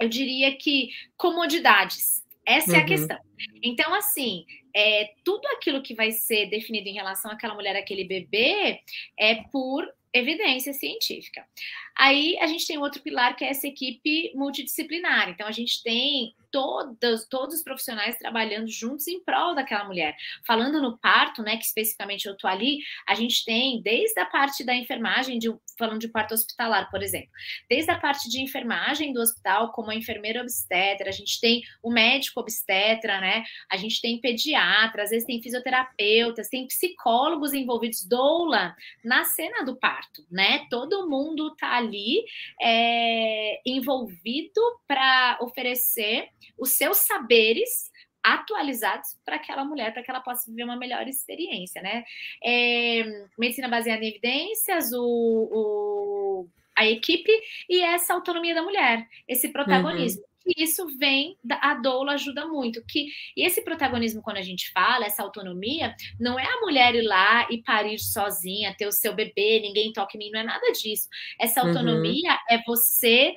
eu 0.00 0.08
diria 0.08 0.56
que, 0.56 0.88
comodidades. 1.18 2.24
Essa 2.46 2.70
uhum. 2.70 2.76
é 2.76 2.78
a 2.78 2.80
uhum. 2.80 2.86
questão. 2.86 3.18
Então, 3.62 3.92
assim, 3.92 4.46
é, 4.74 5.12
tudo 5.22 5.46
aquilo 5.48 5.82
que 5.82 5.94
vai 5.94 6.12
ser 6.12 6.46
definido 6.46 6.88
em 6.88 6.94
relação 6.94 7.30
àquela 7.30 7.54
mulher, 7.54 7.76
aquele 7.76 8.04
bebê, 8.04 8.80
é 9.18 9.34
por 9.52 9.86
evidência 10.12 10.72
científica. 10.72 11.46
Aí 11.94 12.38
a 12.40 12.46
gente 12.46 12.66
tem 12.66 12.78
outro 12.78 13.02
pilar 13.02 13.36
que 13.36 13.44
é 13.44 13.50
essa 13.50 13.66
equipe 13.66 14.32
multidisciplinar. 14.34 15.28
Então 15.28 15.46
a 15.46 15.52
gente 15.52 15.82
tem 15.82 16.34
todos, 16.56 17.26
todos 17.28 17.56
os 17.56 17.62
profissionais 17.62 18.16
trabalhando 18.16 18.66
juntos 18.66 19.06
em 19.06 19.22
prol 19.22 19.54
daquela 19.54 19.84
mulher. 19.84 20.16
Falando 20.46 20.80
no 20.80 20.96
parto, 20.96 21.42
né, 21.42 21.58
que 21.58 21.66
especificamente 21.66 22.26
eu 22.26 22.34
tô 22.34 22.48
ali, 22.48 22.78
a 23.06 23.14
gente 23.14 23.44
tem 23.44 23.82
desde 23.82 24.18
a 24.18 24.24
parte 24.24 24.64
da 24.64 24.74
enfermagem, 24.74 25.38
de, 25.38 25.54
falando 25.78 26.00
de 26.00 26.08
parto 26.08 26.32
hospitalar, 26.32 26.90
por 26.90 27.02
exemplo, 27.02 27.28
desde 27.68 27.90
a 27.90 27.98
parte 27.98 28.30
de 28.30 28.40
enfermagem 28.40 29.12
do 29.12 29.20
hospital, 29.20 29.70
como 29.72 29.90
a 29.90 29.94
enfermeira 29.94 30.40
obstetra, 30.40 31.10
a 31.10 31.12
gente 31.12 31.38
tem 31.38 31.60
o 31.82 31.92
médico 31.92 32.40
obstetra, 32.40 33.20
né, 33.20 33.44
a 33.70 33.76
gente 33.76 34.00
tem 34.00 34.18
pediatra, 34.18 35.02
às 35.02 35.10
vezes 35.10 35.26
tem 35.26 35.42
fisioterapeutas, 35.42 36.48
tem 36.48 36.66
psicólogos 36.66 37.52
envolvidos, 37.52 38.02
doula, 38.02 38.74
na 39.04 39.24
cena 39.24 39.62
do 39.62 39.76
parto, 39.76 40.24
né, 40.30 40.66
todo 40.70 41.06
mundo 41.06 41.54
tá 41.56 41.76
ali 41.76 42.24
é, 42.62 43.60
envolvido 43.66 44.62
para 44.88 45.36
oferecer 45.42 46.30
os 46.58 46.70
seus 46.70 46.98
saberes 46.98 47.90
atualizados 48.22 49.16
para 49.24 49.36
aquela 49.36 49.64
mulher, 49.64 49.92
para 49.92 50.02
que 50.02 50.10
ela 50.10 50.20
possa 50.20 50.50
viver 50.50 50.64
uma 50.64 50.76
melhor 50.76 51.06
experiência, 51.06 51.80
né? 51.80 52.04
É, 52.42 53.04
medicina 53.38 53.68
baseada 53.68 54.04
em 54.04 54.08
evidências, 54.08 54.92
o, 54.92 55.48
o 55.52 56.48
a 56.74 56.84
equipe 56.84 57.32
e 57.70 57.80
essa 57.80 58.12
autonomia 58.12 58.54
da 58.54 58.62
mulher, 58.62 59.06
esse 59.26 59.48
protagonismo. 59.48 60.22
Uhum 60.22 60.36
que 60.46 60.62
isso 60.62 60.86
vem 60.96 61.36
da 61.42 61.58
a 61.60 61.74
doula 61.74 62.12
ajuda 62.12 62.46
muito. 62.46 62.80
Que 62.86 63.08
e 63.36 63.44
esse 63.44 63.62
protagonismo 63.62 64.22
quando 64.22 64.36
a 64.36 64.42
gente 64.42 64.70
fala, 64.70 65.04
essa 65.04 65.22
autonomia, 65.22 65.94
não 66.20 66.38
é 66.38 66.44
a 66.44 66.60
mulher 66.60 66.94
ir 66.94 67.02
lá 67.02 67.48
e 67.50 67.62
parir 67.62 67.98
sozinha, 67.98 68.74
ter 68.78 68.86
o 68.86 68.92
seu 68.92 69.12
bebê, 69.12 69.58
ninguém 69.60 69.92
toque 69.92 70.16
em 70.16 70.20
mim, 70.20 70.30
não 70.30 70.40
é 70.40 70.44
nada 70.44 70.70
disso. 70.72 71.08
Essa 71.40 71.62
uhum. 71.62 71.68
autonomia 71.68 72.30
uhum. 72.32 72.38
é 72.48 72.62
você 72.64 73.34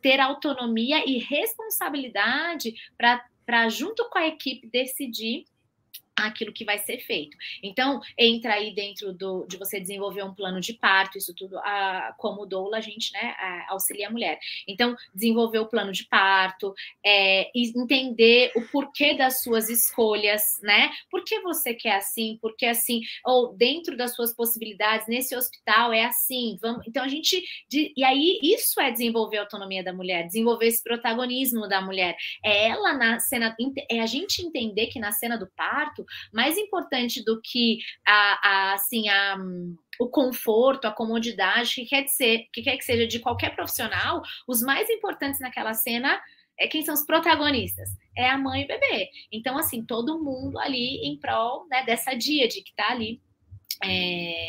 ter 0.00 0.20
autonomia 0.20 1.04
e 1.06 1.18
responsabilidade 1.18 2.74
para 2.96 3.68
junto 3.68 4.08
com 4.10 4.18
a 4.18 4.26
equipe 4.26 4.68
decidir 4.68 5.44
aquilo 6.16 6.52
que 6.52 6.64
vai 6.64 6.78
ser 6.78 6.98
feito. 6.98 7.36
Então, 7.62 8.00
entra 8.18 8.54
aí 8.54 8.74
dentro 8.74 9.12
do, 9.12 9.46
de 9.46 9.56
você 9.56 9.80
desenvolver 9.80 10.22
um 10.22 10.34
plano 10.34 10.60
de 10.60 10.74
parto, 10.74 11.18
isso 11.18 11.34
tudo, 11.34 11.58
a, 11.58 12.14
como 12.18 12.46
doula, 12.46 12.78
a 12.78 12.80
gente 12.80 13.12
né, 13.12 13.34
a, 13.38 13.72
auxilia 13.72 14.08
a 14.08 14.10
mulher. 14.10 14.38
Então, 14.66 14.94
desenvolver 15.14 15.58
o 15.58 15.66
plano 15.66 15.92
de 15.92 16.04
parto, 16.04 16.74
é, 17.04 17.50
entender 17.54 18.52
o 18.54 18.62
porquê 18.68 19.14
das 19.14 19.42
suas 19.42 19.68
escolhas, 19.68 20.60
né? 20.62 20.90
Por 21.10 21.24
que 21.24 21.40
você 21.40 21.74
quer 21.74 21.96
assim? 21.96 22.38
Por 22.40 22.56
que 22.56 22.66
assim? 22.66 23.00
Ou 23.24 23.54
dentro 23.54 23.96
das 23.96 24.14
suas 24.14 24.34
possibilidades, 24.34 25.06
nesse 25.06 25.34
hospital 25.34 25.92
é 25.92 26.04
assim. 26.04 26.58
Vamos, 26.60 26.86
então, 26.86 27.02
a 27.02 27.08
gente. 27.08 27.42
De, 27.68 27.92
e 27.96 28.04
aí, 28.04 28.38
isso 28.42 28.80
é 28.80 28.90
desenvolver 28.90 29.38
a 29.38 29.42
autonomia 29.42 29.82
da 29.82 29.92
mulher, 29.92 30.26
desenvolver 30.26 30.66
esse 30.66 30.82
protagonismo 30.82 31.68
da 31.68 31.80
mulher. 31.80 32.16
É 32.44 32.68
ela 32.68 32.92
na 32.94 33.18
cena, 33.18 33.54
é 33.90 34.00
a 34.00 34.06
gente 34.06 34.42
entender 34.42 34.86
que 34.88 34.98
na 34.98 35.12
cena 35.12 35.36
do 35.36 35.46
parto, 35.56 36.01
mais 36.32 36.56
importante 36.56 37.24
do 37.24 37.40
que 37.42 37.78
a, 38.06 38.48
a 38.48 38.72
assim, 38.74 39.08
a, 39.08 39.36
o 40.00 40.08
conforto, 40.08 40.86
a 40.86 40.92
comodidade 40.92 41.74
que 41.74 41.84
quer, 41.84 42.06
ser, 42.08 42.48
que 42.52 42.62
quer 42.62 42.76
que 42.76 42.84
seja 42.84 43.06
de 43.06 43.18
qualquer 43.18 43.54
profissional, 43.54 44.22
os 44.46 44.62
mais 44.62 44.88
importantes 44.90 45.40
naquela 45.40 45.74
cena 45.74 46.20
é 46.58 46.66
quem 46.66 46.84
são 46.84 46.94
os 46.94 47.04
protagonistas? 47.04 47.88
É 48.16 48.28
a 48.28 48.38
mãe 48.38 48.62
e 48.62 48.64
o 48.64 48.68
bebê. 48.68 49.08
Então, 49.32 49.58
assim, 49.58 49.84
todo 49.84 50.22
mundo 50.22 50.58
ali 50.58 51.00
em 51.06 51.18
prol 51.18 51.66
né, 51.68 51.82
dessa 51.84 52.14
díade 52.14 52.62
que 52.62 52.70
está 52.70 52.90
ali 52.90 53.20
é, 53.84 54.41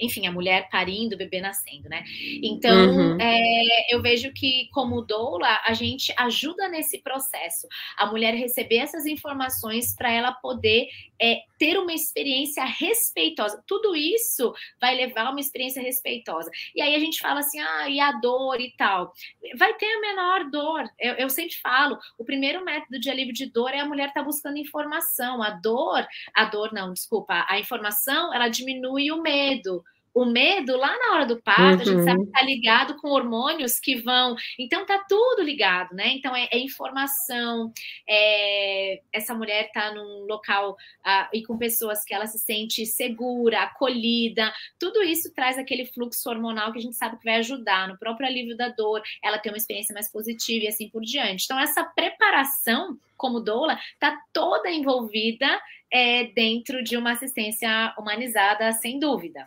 enfim, 0.00 0.26
a 0.26 0.32
mulher 0.32 0.68
parindo, 0.70 1.14
o 1.14 1.18
bebê 1.18 1.40
nascendo, 1.40 1.88
né? 1.88 2.04
Então, 2.42 2.90
uhum. 2.90 3.20
é, 3.20 3.94
eu 3.94 4.00
vejo 4.00 4.32
que, 4.32 4.68
como 4.72 5.02
doula, 5.02 5.60
a 5.64 5.72
gente 5.72 6.12
ajuda 6.16 6.68
nesse 6.68 6.98
processo. 6.98 7.66
A 7.96 8.06
mulher 8.06 8.34
receber 8.34 8.78
essas 8.78 9.06
informações 9.06 9.94
para 9.94 10.10
ela 10.12 10.32
poder 10.32 10.88
é, 11.20 11.42
ter 11.58 11.76
uma 11.78 11.92
experiência 11.92 12.64
respeitosa. 12.64 13.62
Tudo 13.66 13.96
isso 13.96 14.54
vai 14.80 14.94
levar 14.94 15.26
a 15.26 15.30
uma 15.30 15.40
experiência 15.40 15.82
respeitosa. 15.82 16.50
E 16.74 16.80
aí 16.80 16.94
a 16.94 16.98
gente 16.98 17.20
fala 17.20 17.40
assim, 17.40 17.58
ah, 17.60 17.88
e 17.88 17.98
a 17.98 18.12
dor 18.12 18.60
e 18.60 18.70
tal. 18.76 19.12
Vai 19.56 19.74
ter 19.74 19.86
a 19.86 20.00
menor 20.00 20.50
dor. 20.50 20.84
Eu, 20.98 21.14
eu 21.14 21.28
sempre 21.28 21.56
falo, 21.56 21.98
o 22.16 22.24
primeiro 22.24 22.64
método 22.64 23.00
de 23.00 23.10
alívio 23.10 23.34
de 23.34 23.46
dor 23.46 23.70
é 23.70 23.80
a 23.80 23.84
mulher 23.84 24.08
estar 24.08 24.20
tá 24.20 24.26
buscando 24.26 24.58
informação. 24.58 25.42
A 25.42 25.50
dor, 25.50 26.06
a 26.34 26.44
dor 26.44 26.72
não, 26.72 26.92
desculpa, 26.92 27.44
a 27.48 27.58
informação, 27.58 28.32
ela 28.32 28.48
diminui 28.48 29.10
o 29.10 29.20
medo 29.20 29.84
o 30.18 30.24
medo 30.24 30.76
lá 30.76 30.98
na 30.98 31.14
hora 31.14 31.26
do 31.26 31.40
parto, 31.40 31.76
uhum. 31.76 31.80
a 31.80 31.84
gente 31.84 32.04
sabe 32.04 32.18
que 32.22 32.26
está 32.26 32.42
ligado 32.42 32.96
com 32.96 33.10
hormônios 33.10 33.78
que 33.78 33.96
vão. 33.96 34.34
Então 34.58 34.84
tá 34.84 35.04
tudo 35.08 35.42
ligado, 35.42 35.94
né? 35.94 36.08
Então 36.08 36.34
é, 36.34 36.48
é 36.50 36.58
informação. 36.58 37.72
É, 38.08 39.00
essa 39.12 39.32
mulher 39.32 39.66
está 39.66 39.94
num 39.94 40.26
local 40.26 40.76
ah, 41.04 41.30
e 41.32 41.44
com 41.44 41.56
pessoas 41.56 42.04
que 42.04 42.12
ela 42.12 42.26
se 42.26 42.38
sente 42.38 42.84
segura, 42.84 43.62
acolhida. 43.62 44.52
Tudo 44.78 45.02
isso 45.02 45.32
traz 45.32 45.56
aquele 45.56 45.86
fluxo 45.86 46.28
hormonal 46.28 46.72
que 46.72 46.78
a 46.78 46.82
gente 46.82 46.96
sabe 46.96 47.16
que 47.16 47.24
vai 47.24 47.36
ajudar 47.36 47.86
no 47.86 47.96
próprio 47.96 48.26
alívio 48.26 48.56
da 48.56 48.68
dor, 48.68 49.00
ela 49.22 49.38
ter 49.38 49.50
uma 49.50 49.56
experiência 49.56 49.94
mais 49.94 50.10
positiva 50.10 50.64
e 50.64 50.68
assim 50.68 50.88
por 50.88 51.02
diante. 51.02 51.44
Então, 51.44 51.60
essa 51.60 51.84
preparação 51.84 52.98
como 53.16 53.40
doula 53.40 53.78
está 53.94 54.16
toda 54.32 54.70
envolvida 54.70 55.60
é, 55.92 56.24
dentro 56.24 56.82
de 56.82 56.96
uma 56.96 57.12
assistência 57.12 57.94
humanizada, 57.98 58.72
sem 58.72 58.98
dúvida. 58.98 59.46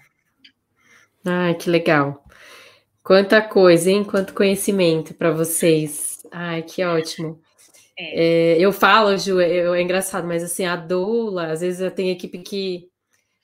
Ai, 1.26 1.56
que 1.56 1.70
legal. 1.70 2.24
Quanta 3.04 3.42
coisa, 3.42 3.90
hein? 3.92 4.04
Quanto 4.04 4.34
conhecimento 4.34 5.14
para 5.14 5.32
vocês. 5.32 6.20
Ai, 6.32 6.64
que 6.64 6.84
ótimo. 6.84 7.40
É. 7.98 8.56
É, 8.56 8.60
eu 8.60 8.72
falo, 8.72 9.18
Ju, 9.18 9.40
é, 9.40 9.58
é, 9.58 9.82
engraçado, 9.82 10.28
mas 10.28 10.44
assim, 10.44 10.66
a 10.66 10.76
doula, 10.76 11.52
às 11.52 11.62
vezes 11.62 11.82
eu 11.82 11.92
tenho 11.92 12.12
equipe 12.12 12.40
que 12.40 12.90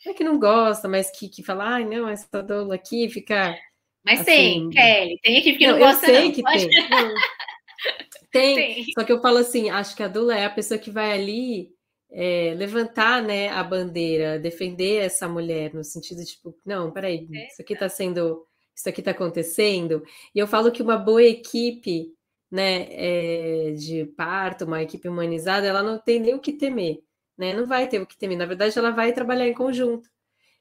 é 0.06 0.14
que 0.14 0.24
não 0.24 0.40
gosta, 0.40 0.88
mas 0.88 1.12
que, 1.12 1.28
que 1.28 1.44
fala, 1.44 1.76
ai, 1.76 1.86
não, 1.86 2.08
essa 2.08 2.42
doula 2.42 2.76
aqui 2.76 3.10
fica. 3.10 3.58
Mas 4.06 4.22
assim, 4.22 4.26
tem, 4.26 4.70
Kelly, 4.70 5.20
tem 5.22 5.38
equipe 5.38 5.58
que 5.58 5.68
não, 5.68 5.74
não 5.74 5.86
gosta. 5.86 6.10
Eu 6.10 6.16
sei 6.16 6.26
não. 6.26 6.32
que 6.32 6.44
tem. 8.32 8.56
tem. 8.56 8.56
tem. 8.56 8.86
Só 8.98 9.04
que 9.04 9.12
eu 9.12 9.22
falo 9.22 9.38
assim, 9.38 9.70
acho 9.70 9.96
que 9.96 10.04
a 10.04 10.08
doula 10.08 10.36
é 10.36 10.46
a 10.46 10.50
pessoa 10.50 10.78
que 10.80 10.90
vai 10.90 11.12
ali 11.12 11.70
é, 12.12 12.54
levantar 12.56 13.22
né, 13.22 13.50
a 13.50 13.64
bandeira, 13.64 14.40
defender 14.40 15.04
essa 15.04 15.28
mulher, 15.28 15.74
no 15.74 15.84
sentido 15.84 16.20
de, 16.20 16.26
tipo, 16.26 16.58
não, 16.66 16.92
peraí, 16.92 17.28
isso 17.50 17.62
aqui 17.62 17.74
está 17.74 17.90
sendo, 17.90 18.46
isso 18.76 18.88
aqui 18.88 19.02
está 19.02 19.12
acontecendo. 19.12 20.04
E 20.34 20.40
eu 20.40 20.48
falo 20.48 20.72
que 20.72 20.82
uma 20.82 20.98
boa 20.98 21.24
equipe 21.24 22.14
né, 22.50 22.88
é, 22.90 23.72
de 23.72 24.06
parto, 24.18 24.66
uma 24.66 24.82
equipe 24.82 25.08
humanizada, 25.08 25.68
ela 25.68 25.84
não 25.84 26.00
tem 26.00 26.20
nem 26.20 26.34
o 26.34 26.40
que 26.40 26.54
temer, 26.54 27.00
né? 27.38 27.54
Não 27.54 27.66
vai 27.66 27.88
ter 27.88 28.02
o 28.02 28.06
que 28.06 28.18
temer. 28.18 28.38
Na 28.38 28.46
verdade, 28.46 28.78
ela 28.80 28.92
vai 28.92 29.12
trabalhar 29.12 29.48
em 29.48 29.54
conjunto. 29.54 30.10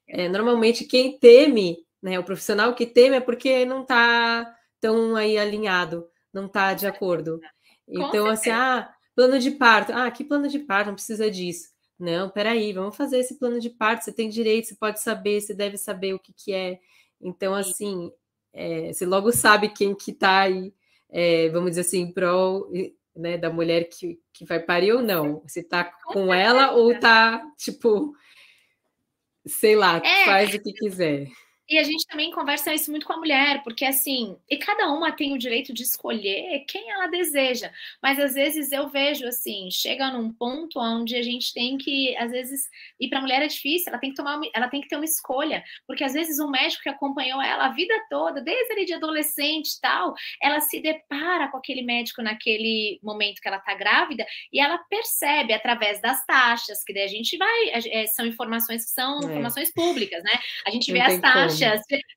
É, 0.08 0.28
normalmente, 0.28 0.84
quem 0.84 1.18
teme, 1.18 1.78
né, 2.02 2.18
o 2.18 2.24
profissional 2.24 2.74
que 2.74 2.86
teme 2.86 3.16
é 3.16 3.20
porque 3.20 3.64
não 3.64 3.82
está 3.82 4.52
tão 4.80 5.16
aí 5.16 5.38
alinhado, 5.38 6.08
não 6.32 6.46
está 6.46 6.74
de 6.74 6.86
acordo. 6.86 7.40
Então, 7.88 8.26
assim, 8.26 8.50
ah, 8.50 8.92
Plano 9.16 9.38
de 9.38 9.50
parto. 9.52 9.92
Ah, 9.94 10.10
que 10.10 10.22
plano 10.22 10.46
de 10.46 10.58
parto? 10.58 10.88
Não 10.88 10.94
precisa 10.94 11.30
disso. 11.30 11.70
Não, 11.98 12.28
peraí, 12.28 12.74
vamos 12.74 12.94
fazer 12.94 13.18
esse 13.18 13.38
plano 13.38 13.58
de 13.58 13.70
parto. 13.70 14.04
Você 14.04 14.12
tem 14.12 14.28
direito, 14.28 14.68
você 14.68 14.76
pode 14.76 15.00
saber, 15.00 15.40
você 15.40 15.54
deve 15.54 15.78
saber 15.78 16.12
o 16.12 16.18
que, 16.18 16.34
que 16.34 16.52
é. 16.52 16.78
Então, 17.18 17.54
assim, 17.54 18.12
é, 18.52 18.92
você 18.92 19.06
logo 19.06 19.32
sabe 19.32 19.70
quem 19.70 19.94
que 19.94 20.10
está 20.10 20.40
aí, 20.40 20.74
é, 21.08 21.48
vamos 21.48 21.70
dizer 21.70 21.80
assim, 21.80 22.12
pro 22.12 22.70
né, 23.16 23.38
da 23.38 23.48
mulher 23.48 23.88
que, 23.88 24.20
que 24.34 24.44
vai 24.44 24.60
parir 24.60 24.92
ou 24.92 25.00
não. 25.00 25.42
Se 25.46 25.60
está 25.60 25.84
com 25.84 26.32
ela 26.34 26.72
ou 26.72 26.92
está, 26.92 27.42
tipo, 27.56 28.14
sei 29.46 29.74
lá, 29.74 29.96
é. 30.04 30.24
faz 30.26 30.54
o 30.54 30.60
que 30.60 30.74
quiser. 30.74 31.28
E 31.68 31.78
a 31.78 31.82
gente 31.82 32.06
também 32.06 32.30
conversa 32.30 32.72
isso 32.72 32.92
muito 32.92 33.04
com 33.04 33.12
a 33.12 33.16
mulher, 33.16 33.62
porque 33.64 33.84
assim, 33.84 34.36
e 34.48 34.56
cada 34.56 34.88
uma 34.92 35.10
tem 35.10 35.34
o 35.34 35.38
direito 35.38 35.72
de 35.72 35.82
escolher 35.82 36.64
quem 36.68 36.88
ela 36.90 37.08
deseja. 37.08 37.72
Mas 38.00 38.20
às 38.20 38.34
vezes 38.34 38.70
eu 38.70 38.88
vejo 38.88 39.26
assim, 39.26 39.68
chega 39.68 40.10
num 40.12 40.32
ponto 40.32 40.78
onde 40.78 41.16
a 41.16 41.22
gente 41.22 41.52
tem 41.52 41.76
que, 41.76 42.16
às 42.18 42.30
vezes, 42.30 42.68
e 43.00 43.08
para 43.08 43.18
a 43.18 43.22
mulher 43.22 43.42
é 43.42 43.48
difícil, 43.48 43.88
ela 43.88 43.98
tem 43.98 44.10
que 44.10 44.16
tomar, 44.16 44.40
ela 44.54 44.68
tem 44.68 44.80
que 44.80 44.88
ter 44.88 44.94
uma 44.94 45.04
escolha, 45.04 45.64
porque 45.88 46.04
às 46.04 46.12
vezes 46.12 46.38
um 46.38 46.48
médico 46.48 46.84
que 46.84 46.88
acompanhou 46.88 47.42
ela 47.42 47.66
a 47.66 47.72
vida 47.72 47.94
toda, 48.08 48.40
desde 48.40 48.72
ali 48.72 48.84
de 48.84 48.94
adolescente 48.94 49.70
e 49.70 49.80
tal, 49.80 50.14
ela 50.40 50.60
se 50.60 50.80
depara 50.80 51.48
com 51.48 51.56
aquele 51.56 51.82
médico 51.82 52.22
naquele 52.22 53.00
momento 53.02 53.40
que 53.40 53.48
ela 53.48 53.56
está 53.56 53.74
grávida 53.74 54.24
e 54.52 54.60
ela 54.60 54.78
percebe 54.78 55.52
através 55.52 56.00
das 56.00 56.24
taxas, 56.26 56.84
que 56.84 56.94
daí 56.94 57.02
a 57.02 57.08
gente 57.08 57.36
vai, 57.36 57.70
é, 57.70 58.06
são 58.06 58.24
informações 58.24 58.84
que 58.84 58.90
são 58.92 59.20
é. 59.22 59.24
informações 59.24 59.72
públicas, 59.72 60.22
né? 60.22 60.38
A 60.64 60.70
gente 60.70 60.92
Não 60.92 60.94
vê 60.94 61.00
as 61.00 61.20
taxas 61.20 61.55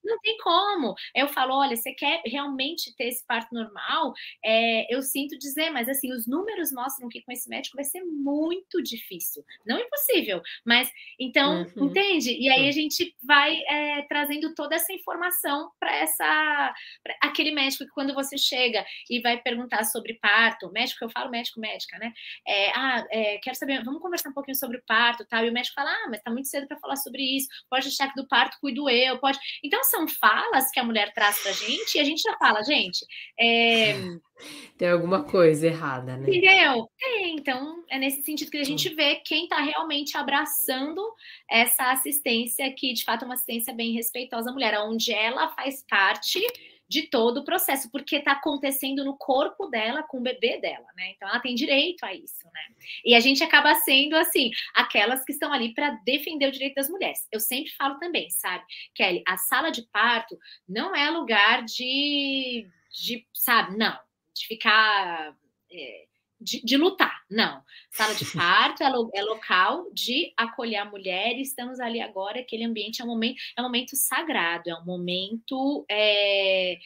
não 0.04 0.20
tem 0.20 0.38
como. 0.38 0.96
Eu 1.16 1.28
falo, 1.28 1.56
olha, 1.56 1.76
você 1.76 1.94
quer 1.94 2.22
realmente 2.26 2.96
ter 2.96 3.06
esse 3.06 3.26
parto 3.26 3.54
normal? 3.54 4.14
É, 4.44 4.94
eu 4.94 5.02
sinto 5.02 5.38
dizer, 5.38 5.70
mas 5.70 5.88
assim, 5.90 6.12
os 6.14 6.28
números 6.28 6.72
mostram 6.72 7.10
que 7.10 7.22
com 7.22 7.32
esse 7.32 7.50
médico 7.50 7.76
vai 7.76 7.86
ser 7.86 8.04
muito 8.04 8.82
difícil. 8.82 9.44
Não 9.66 9.80
impossível, 9.80 10.42
mas 10.66 10.92
então, 11.20 11.64
uhum. 11.76 11.86
entende? 11.86 12.36
E 12.40 12.50
aí 12.50 12.68
a 12.68 12.72
gente 12.72 13.16
vai 13.24 13.62
é, 13.68 14.02
trazendo 14.04 14.54
toda 14.54 14.76
essa 14.76 14.92
informação 14.94 15.72
para 15.80 15.96
essa 15.96 16.74
pra 17.04 17.16
aquele 17.22 17.52
médico 17.52 17.86
que 17.86 17.92
quando 17.92 18.14
você 18.14 18.38
chega 18.38 18.86
e 19.10 19.22
vai 19.22 19.42
perguntar 19.42 19.84
sobre 19.84 20.16
parto, 20.16 20.72
médico, 20.72 21.04
eu 21.04 21.10
falo 21.10 21.30
médico, 21.30 21.60
médica, 21.60 21.98
né? 21.98 22.14
É, 22.48 22.72
ah, 22.72 23.06
é, 23.12 23.38
quero 23.40 23.56
saber, 23.56 23.84
vamos 23.84 24.02
conversar 24.02 24.30
um 24.30 24.34
pouquinho 24.34 24.56
sobre 24.56 24.78
o 24.78 24.84
parto, 24.86 25.26
tal. 25.26 25.46
E 25.46 25.50
o 25.50 25.54
médico 25.54 25.76
fala, 25.76 25.92
ah, 25.92 26.08
mas 26.10 26.22
tá 26.22 26.32
muito 26.32 26.48
cedo 26.48 26.68
para 26.68 26.80
falar 26.80 26.96
sobre 26.96 27.22
isso. 27.22 27.48
Pode 27.70 27.88
achar 27.88 28.10
que 28.10 28.22
do 28.22 28.28
parto 28.28 28.58
cuido 28.60 28.90
eu, 28.90 29.20
pode 29.20 29.29
pode. 29.30 29.40
Então, 29.64 29.84
são 29.84 30.08
falas 30.08 30.72
que 30.72 30.80
a 30.80 30.84
mulher 30.84 31.14
traz 31.14 31.40
para 31.40 31.52
a 31.52 31.54
gente 31.54 31.96
e 31.96 32.00
a 32.00 32.04
gente 32.04 32.22
já 32.22 32.36
fala, 32.38 32.64
gente. 32.64 33.06
É... 33.40 33.94
Tem 34.78 34.90
alguma 34.90 35.24
coisa 35.24 35.68
errada, 35.68 36.16
né? 36.16 36.30
Entendeu? 36.30 36.88
Tem. 36.98 37.36
Então, 37.36 37.84
é 37.90 38.00
nesse 38.00 38.22
sentido 38.24 38.50
que 38.50 38.58
a 38.58 38.64
gente 38.64 38.90
vê 38.96 39.16
quem 39.16 39.44
está 39.44 39.60
realmente 39.62 40.18
abraçando 40.18 41.02
essa 41.50 41.92
assistência, 41.92 42.74
que 42.74 42.94
de 42.94 43.04
fato 43.04 43.24
é 43.24 43.26
uma 43.26 43.34
assistência 43.34 43.74
bem 43.74 43.94
respeitosa 43.94 44.50
à 44.50 44.54
mulher, 44.54 44.80
onde 44.80 45.12
ela 45.12 45.50
faz 45.50 45.84
parte 45.90 46.40
de 46.90 47.04
todo 47.04 47.42
o 47.42 47.46
processo, 47.46 47.90
porque 47.92 48.16
está 48.16 48.32
acontecendo 48.32 49.06
no 49.06 49.16
corpo 49.16 49.68
dela 49.68 50.02
com 50.02 50.18
o 50.18 50.22
bebê 50.22 50.60
dela, 50.60 50.88
né? 50.98 51.12
Então 51.12 51.30
ela 51.30 51.40
tem 51.40 51.54
direito 51.54 52.04
a 52.04 52.14
isso, 52.14 52.46
né? 52.52 52.76
E 53.06 53.14
a 53.14 53.20
gente 53.20 53.44
acaba 53.44 53.76
sendo 53.76 54.16
assim, 54.16 54.50
aquelas 54.74 55.24
que 55.24 55.32
estão 55.32 55.54
ali 55.54 55.74
para 55.74 55.92
defender 56.04 56.48
o 56.48 56.52
direito 56.52 56.76
das 56.76 56.90
mulheres. 56.90 57.28
Eu 57.32 57.40
sempre 57.40 57.72
falo 57.74 58.00
também, 58.00 58.30
sabe, 58.32 58.66
Kelly, 58.96 59.22
a 59.28 59.38
sala 59.38 59.70
de 59.70 59.84
parto 59.84 60.36
não 60.68 60.96
é 60.96 61.12
lugar 61.12 61.64
de, 61.64 62.68
de 62.92 63.28
sabe, 63.34 63.78
não, 63.78 63.98
de 64.34 64.48
ficar. 64.48 65.36
É, 65.72 66.09
de, 66.40 66.64
de, 66.64 66.78
lutar, 66.78 67.24
não. 67.30 67.62
Sala 67.92 68.14
de 68.16 68.26
parto 68.32 68.84
é, 68.84 68.90
lo, 68.90 69.10
é, 69.14 69.22
local 69.22 69.92
de 69.94 70.34
acolher 70.38 70.78
a 70.78 70.86
mulher 70.86 71.38
e 71.38 71.42
estamos 71.42 71.80
ali 71.80 72.00
agora, 72.00 72.40
aquele 72.40 72.64
ambiente 72.64 73.02
é 73.02 73.06
um 73.06 73.08
momento, 73.08 73.42
é 73.58 73.62
um 73.62 73.66
momento 73.66 73.96
sagrado, 73.96 74.70
é 74.70 74.76
um 74.76 74.86
momento. 74.86 75.86
É, 75.90 76.78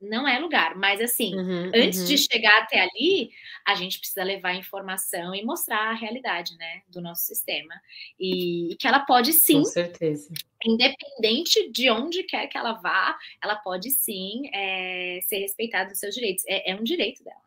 não 0.00 0.28
é 0.28 0.38
lugar, 0.38 0.76
mas 0.76 1.00
assim, 1.00 1.34
uhum, 1.34 1.70
antes 1.74 2.00
uhum. 2.00 2.06
de 2.06 2.18
chegar 2.18 2.62
até 2.62 2.80
ali, 2.80 3.30
a 3.66 3.74
gente 3.74 3.98
precisa 3.98 4.22
levar 4.22 4.54
informação 4.54 5.34
e 5.34 5.42
mostrar 5.44 5.90
a 5.90 5.94
realidade, 5.94 6.56
né, 6.56 6.82
do 6.88 7.00
nosso 7.00 7.22
sistema. 7.22 7.74
E, 8.18 8.72
e 8.72 8.76
que 8.76 8.86
ela 8.86 9.00
pode 9.00 9.32
sim. 9.32 9.58
Com 9.58 9.64
certeza. 9.64 10.32
Independente 10.64 11.70
de 11.70 11.90
onde 11.90 12.22
quer 12.24 12.46
que 12.46 12.58
ela 12.58 12.74
vá, 12.74 13.16
ela 13.42 13.56
pode 13.56 13.90
sim 13.90 14.42
é, 14.52 15.20
ser 15.22 15.38
respeitada 15.38 15.90
dos 15.90 15.98
seus 15.98 16.14
direitos. 16.14 16.44
É, 16.46 16.72
é 16.72 16.74
um 16.74 16.84
direito 16.84 17.22
dela. 17.24 17.42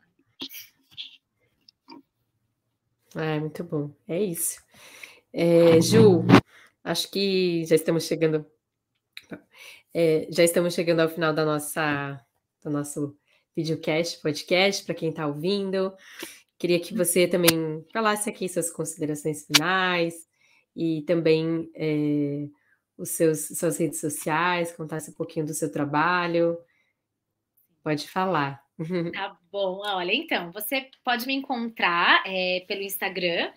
É, 3.17 3.39
muito 3.39 3.63
bom. 3.63 3.91
É 4.07 4.21
isso. 4.21 4.61
É, 5.33 5.81
Ju, 5.81 6.23
acho 6.83 7.09
que 7.09 7.65
já 7.65 7.75
estamos 7.75 8.03
chegando. 8.05 8.45
É, 9.93 10.27
já 10.29 10.43
estamos 10.43 10.75
chegando 10.75 10.99
ao 10.99 11.09
final 11.09 11.33
da 11.33 11.43
nossa, 11.43 12.23
do 12.63 12.69
nosso 12.69 13.17
videocast, 13.55 14.21
podcast, 14.21 14.85
para 14.85 14.93
quem 14.93 15.09
está 15.09 15.25
ouvindo. 15.25 15.91
Queria 16.59 16.79
que 16.79 16.93
você 16.93 17.27
também 17.27 17.83
falasse 17.91 18.29
aqui 18.29 18.47
suas 18.47 18.69
considerações 18.69 19.47
finais 19.47 20.27
e 20.75 21.01
também 21.03 21.71
é, 21.73 22.47
os 22.95 23.09
seus 23.09 23.47
suas 23.47 23.77
redes 23.77 23.99
sociais, 23.99 24.71
contasse 24.71 25.09
um 25.09 25.15
pouquinho 25.15 25.47
do 25.47 25.55
seu 25.55 25.71
trabalho. 25.71 26.59
Pode 27.83 28.07
falar. 28.07 28.66
Tá 29.11 29.37
bom, 29.51 29.81
olha, 29.85 30.13
então, 30.13 30.51
você 30.51 30.89
pode 31.03 31.25
me 31.25 31.33
encontrar 31.33 32.23
é, 32.25 32.63
pelo 32.67 32.81
Instagram, 32.81 33.51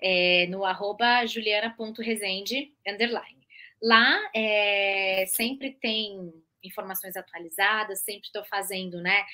é, 0.00 0.46
no 0.48 0.64
arroba 0.64 1.24
juliana.resende, 1.26 2.72
underline. 2.86 3.46
Lá 3.82 4.30
é, 4.34 5.24
sempre 5.26 5.72
tem 5.80 6.32
informações 6.62 7.16
atualizadas, 7.16 8.00
sempre 8.00 8.26
estou 8.26 8.44
fazendo, 8.44 9.00
né? 9.00 9.24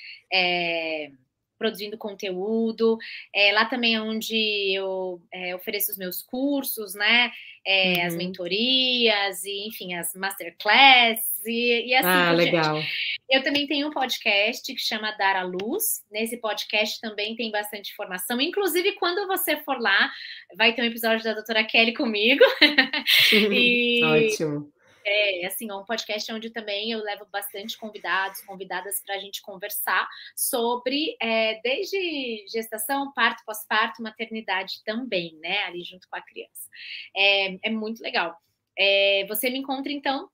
Produzindo 1.61 1.99
conteúdo. 1.99 2.97
É, 3.35 3.53
lá 3.53 3.67
também 3.67 3.95
é 3.95 4.01
onde 4.01 4.73
eu 4.75 5.21
é, 5.31 5.55
ofereço 5.55 5.93
os 5.93 5.99
meus 5.99 6.23
cursos, 6.23 6.95
né? 6.95 7.31
É, 7.67 7.99
uhum. 7.99 8.07
As 8.07 8.17
mentorias, 8.17 9.45
e 9.45 9.69
enfim, 9.69 9.93
as 9.93 10.15
masterclass 10.15 11.21
e, 11.45 11.89
e 11.89 11.95
assim. 11.95 12.09
Ah, 12.09 12.33
legal. 12.33 12.83
Eu 13.29 13.43
também 13.43 13.67
tenho 13.67 13.89
um 13.89 13.93
podcast 13.93 14.73
que 14.73 14.81
chama 14.81 15.13
Dar 15.13 15.37
a 15.37 15.43
Luz. 15.43 16.03
Nesse 16.11 16.39
podcast 16.39 16.99
também 16.99 17.37
tem 17.37 17.51
bastante 17.51 17.93
informação. 17.93 18.41
Inclusive, 18.41 18.93
quando 18.93 19.27
você 19.27 19.59
for 19.59 19.79
lá, 19.79 20.11
vai 20.57 20.75
ter 20.75 20.81
um 20.81 20.87
episódio 20.87 21.23
da 21.23 21.35
doutora 21.35 21.63
Kelly 21.63 21.93
comigo. 21.93 22.43
e... 23.53 24.01
Ótimo. 24.33 24.73
É, 25.05 25.47
assim, 25.47 25.71
é 25.71 25.75
um 25.75 25.85
podcast 25.85 26.33
onde 26.33 26.51
também 26.51 26.91
eu 26.91 27.03
levo 27.03 27.27
bastante 27.31 27.79
convidados, 27.79 28.41
convidadas 28.43 29.03
para 29.05 29.17
a 29.17 29.19
gente 29.19 29.43
conversar 29.43 30.09
sobre 30.37 31.17
é, 31.21 31.61
desde 31.63 32.47
gestação, 32.49 33.13
parto, 33.13 33.43
pós-parto, 33.45 34.03
maternidade 34.03 34.83
também, 34.85 35.37
né? 35.41 35.59
Ali 35.65 35.83
junto 35.83 36.09
com 36.09 36.17
a 36.17 36.23
criança. 36.23 36.69
É, 37.17 37.69
é 37.69 37.71
muito 37.71 38.03
legal. 38.03 38.37
É, 38.79 39.25
você 39.29 39.51
me 39.51 39.59
encontra, 39.59 39.93
então, 39.93 40.31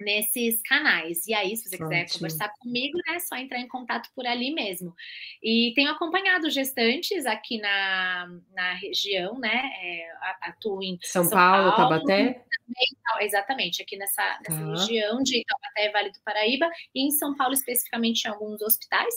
nesses 0.00 0.60
canais. 0.62 1.26
E 1.26 1.34
aí, 1.34 1.56
se 1.56 1.68
você 1.68 1.76
quiser 1.76 2.02
Ótimo. 2.02 2.18
conversar 2.18 2.48
comigo, 2.58 2.98
né, 3.06 3.16
é 3.16 3.18
só 3.18 3.36
entrar 3.36 3.58
em 3.58 3.68
contato 3.68 4.08
por 4.14 4.26
ali 4.26 4.52
mesmo. 4.52 4.94
E 5.42 5.72
tenho 5.74 5.90
acompanhado 5.90 6.50
gestantes 6.50 7.26
aqui 7.26 7.58
na, 7.58 8.28
na 8.54 8.74
região, 8.74 9.38
né? 9.38 9.70
É, 9.82 10.08
atuo 10.42 10.82
em 10.82 10.98
São, 11.02 11.24
São 11.24 11.32
Paulo, 11.32 11.72
Paulo, 11.72 11.90
Tabaté. 11.90 12.44
Também, 12.66 13.26
exatamente, 13.26 13.82
aqui 13.82 13.96
nessa, 13.96 14.40
nessa 14.48 14.62
ah. 14.62 14.70
região 14.70 15.22
de 15.22 15.44
Taubaté, 15.44 15.90
Vale 15.90 16.10
do 16.10 16.20
Paraíba, 16.24 16.70
e 16.94 17.06
em 17.06 17.10
São 17.10 17.34
Paulo, 17.36 17.54
especificamente, 17.54 18.24
em 18.24 18.28
alguns 18.28 18.62
hospitais. 18.62 19.14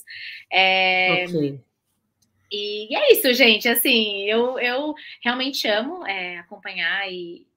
É, 0.51 1.25
ok. 1.27 1.59
E 2.51 2.93
é 2.93 3.13
isso, 3.13 3.33
gente. 3.33 3.69
Assim, 3.69 4.23
eu, 4.23 4.59
eu 4.59 4.93
realmente 5.23 5.65
amo 5.67 6.05
é, 6.05 6.37
acompanhar 6.39 7.09
e, 7.09 7.47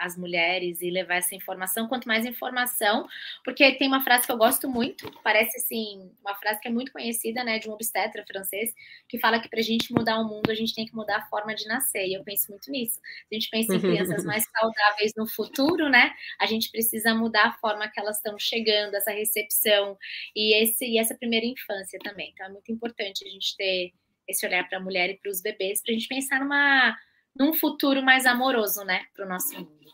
as 0.00 0.16
mulheres 0.16 0.80
e 0.80 0.90
levar 0.90 1.16
essa 1.16 1.34
informação, 1.34 1.88
quanto 1.88 2.08
mais 2.08 2.24
informação, 2.24 3.06
porque 3.44 3.72
tem 3.76 3.88
uma 3.88 4.02
frase 4.02 4.26
que 4.26 4.32
eu 4.32 4.36
gosto 4.36 4.68
muito, 4.68 5.10
parece 5.22 5.56
assim, 5.58 6.10
uma 6.20 6.34
frase 6.34 6.60
que 6.60 6.68
é 6.68 6.70
muito 6.70 6.92
conhecida, 6.92 7.44
né, 7.44 7.58
de 7.58 7.68
um 7.68 7.72
obstetra 7.72 8.24
francês, 8.26 8.74
que 9.08 9.18
fala 9.18 9.40
que 9.40 9.48
para 9.48 9.60
a 9.60 9.62
gente 9.62 9.92
mudar 9.92 10.18
o 10.18 10.28
mundo, 10.28 10.50
a 10.50 10.54
gente 10.54 10.74
tem 10.74 10.86
que 10.86 10.94
mudar 10.94 11.18
a 11.18 11.26
forma 11.26 11.54
de 11.54 11.66
nascer, 11.66 12.06
e 12.06 12.14
eu 12.14 12.24
penso 12.24 12.50
muito 12.50 12.70
nisso. 12.70 13.00
A 13.30 13.34
gente 13.34 13.48
pensa 13.50 13.74
em 13.74 13.80
crianças 13.80 14.24
mais 14.24 14.44
saudáveis 14.50 15.12
no 15.16 15.26
futuro, 15.26 15.88
né, 15.88 16.12
a 16.40 16.46
gente 16.46 16.70
precisa 16.70 17.14
mudar 17.14 17.46
a 17.46 17.52
forma 17.54 17.88
que 17.88 18.00
elas 18.00 18.16
estão 18.16 18.38
chegando, 18.38 18.94
essa 18.94 19.10
recepção, 19.10 19.96
e, 20.34 20.54
esse, 20.62 20.84
e 20.84 20.98
essa 20.98 21.14
primeira 21.14 21.46
infância 21.46 21.98
também. 22.02 22.30
Então 22.32 22.46
é 22.46 22.50
muito 22.50 22.70
importante 22.72 23.26
a 23.26 23.30
gente 23.30 23.56
ter 23.56 23.92
esse 24.26 24.46
olhar 24.46 24.66
para 24.68 24.78
a 24.78 24.80
mulher 24.80 25.10
e 25.10 25.18
para 25.18 25.30
os 25.30 25.42
bebês, 25.42 25.82
para 25.82 25.92
a 25.92 25.94
gente 25.94 26.08
pensar 26.08 26.40
numa 26.40 26.96
num 27.36 27.52
futuro 27.52 28.02
mais 28.02 28.26
amoroso, 28.26 28.84
né, 28.84 29.02
para 29.14 29.26
o 29.26 29.28
nosso 29.28 29.54
mundo. 29.54 29.84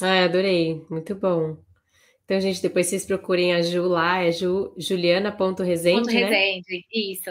Ah, 0.00 0.24
adorei, 0.24 0.84
muito 0.88 1.14
bom. 1.14 1.56
Então, 2.24 2.40
gente, 2.40 2.60
depois 2.60 2.86
vocês 2.86 3.06
procurem 3.06 3.54
a 3.54 3.62
Ju 3.62 3.88
lá, 3.88 4.22
é 4.22 4.30
Ju, 4.30 4.74
juliana.resende, 4.76 6.12
né? 6.12 6.24
Resende, 6.24 6.86
isso. 6.92 7.30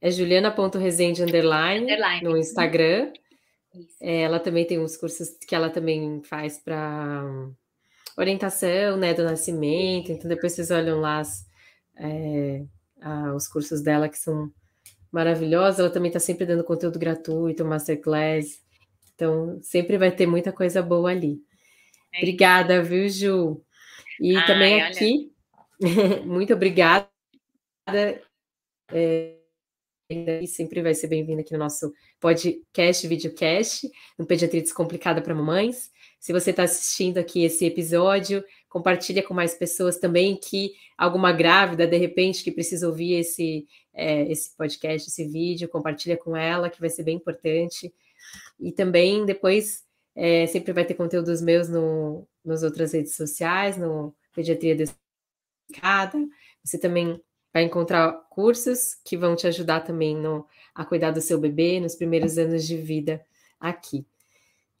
É 0.00 0.10
juliana.resende 0.10 1.22
underline, 1.22 1.84
underline, 1.84 2.24
no 2.24 2.36
Instagram. 2.36 3.12
É, 4.00 4.22
ela 4.22 4.40
também 4.40 4.64
tem 4.64 4.80
uns 4.80 4.96
cursos 4.96 5.28
que 5.46 5.54
ela 5.54 5.68
também 5.68 6.22
faz 6.24 6.58
para 6.58 7.22
orientação, 8.16 8.96
né, 8.96 9.12
do 9.14 9.22
nascimento. 9.24 10.10
Então, 10.10 10.28
depois 10.28 10.54
vocês 10.54 10.70
olham 10.70 11.00
lá 11.00 11.18
as, 11.18 11.46
é, 11.98 12.64
os 13.36 13.46
cursos 13.46 13.82
dela 13.82 14.08
que 14.08 14.18
são 14.18 14.50
maravilhosa. 15.12 15.82
Ela 15.82 15.90
também 15.90 16.08
está 16.08 16.20
sempre 16.20 16.46
dando 16.46 16.64
conteúdo 16.64 16.98
gratuito, 16.98 17.64
masterclass. 17.64 18.60
Então, 19.14 19.58
sempre 19.62 19.98
vai 19.98 20.10
ter 20.10 20.26
muita 20.26 20.52
coisa 20.52 20.82
boa 20.82 21.10
ali. 21.10 21.40
É 22.14 22.18
obrigada, 22.18 22.82
viu, 22.82 23.08
Ju? 23.08 23.62
E 24.20 24.36
Ai, 24.36 24.46
também 24.46 24.82
aqui, 24.82 25.32
muito 26.24 26.52
obrigada. 26.52 27.08
É, 28.92 29.36
sempre 30.46 30.82
vai 30.82 30.94
ser 30.94 31.06
bem-vinda 31.06 31.42
aqui 31.42 31.52
no 31.52 31.58
nosso 31.58 31.92
podcast, 32.18 33.06
videocast, 33.06 33.88
no 34.18 34.26
Pediatria 34.26 34.62
Descomplicada 34.62 35.22
para 35.22 35.34
Mamães. 35.34 35.90
Se 36.18 36.32
você 36.32 36.50
está 36.50 36.64
assistindo 36.64 37.18
aqui 37.18 37.44
esse 37.44 37.64
episódio, 37.64 38.44
compartilha 38.70 39.22
com 39.22 39.34
mais 39.34 39.52
pessoas 39.52 39.98
também 39.98 40.36
que 40.36 40.72
alguma 40.96 41.32
grávida, 41.32 41.86
de 41.86 41.96
repente, 41.96 42.42
que 42.42 42.52
precisa 42.52 42.86
ouvir 42.86 43.14
esse, 43.14 43.66
é, 43.92 44.22
esse 44.30 44.56
podcast, 44.56 45.08
esse 45.08 45.26
vídeo, 45.26 45.68
compartilha 45.68 46.16
com 46.16 46.36
ela, 46.36 46.70
que 46.70 46.80
vai 46.80 46.88
ser 46.88 47.02
bem 47.02 47.16
importante. 47.16 47.92
E 48.58 48.70
também 48.70 49.26
depois 49.26 49.84
é, 50.14 50.46
sempre 50.46 50.72
vai 50.72 50.84
ter 50.84 50.94
conteúdos 50.94 51.42
meus 51.42 51.68
no, 51.68 52.26
nas 52.44 52.62
outras 52.62 52.92
redes 52.92 53.16
sociais, 53.16 53.76
no 53.76 54.14
Pediatria 54.32 54.76
Descomplicada. 54.76 56.18
Você 56.64 56.78
também 56.78 57.20
vai 57.52 57.64
encontrar 57.64 58.12
cursos 58.30 58.94
que 59.04 59.16
vão 59.16 59.34
te 59.34 59.48
ajudar 59.48 59.80
também 59.80 60.16
no, 60.16 60.46
a 60.72 60.84
cuidar 60.84 61.10
do 61.10 61.20
seu 61.20 61.40
bebê 61.40 61.80
nos 61.80 61.96
primeiros 61.96 62.38
anos 62.38 62.64
de 62.64 62.76
vida 62.76 63.20
aqui. 63.58 64.06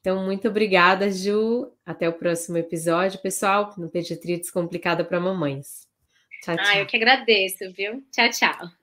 Então, 0.00 0.24
muito 0.24 0.48
obrigada, 0.48 1.10
Ju. 1.10 1.70
Até 1.84 2.08
o 2.08 2.12
próximo 2.12 2.56
episódio, 2.56 3.20
pessoal, 3.20 3.74
no 3.76 3.90
Pediatria 3.90 4.38
Descomplicada 4.38 5.04
para 5.04 5.20
Mamães. 5.20 5.86
Tchau, 6.42 6.56
tchau. 6.56 6.66
Ah, 6.66 6.78
eu 6.78 6.86
que 6.86 6.96
agradeço, 6.96 7.70
viu? 7.72 8.02
Tchau, 8.10 8.30
tchau. 8.30 8.79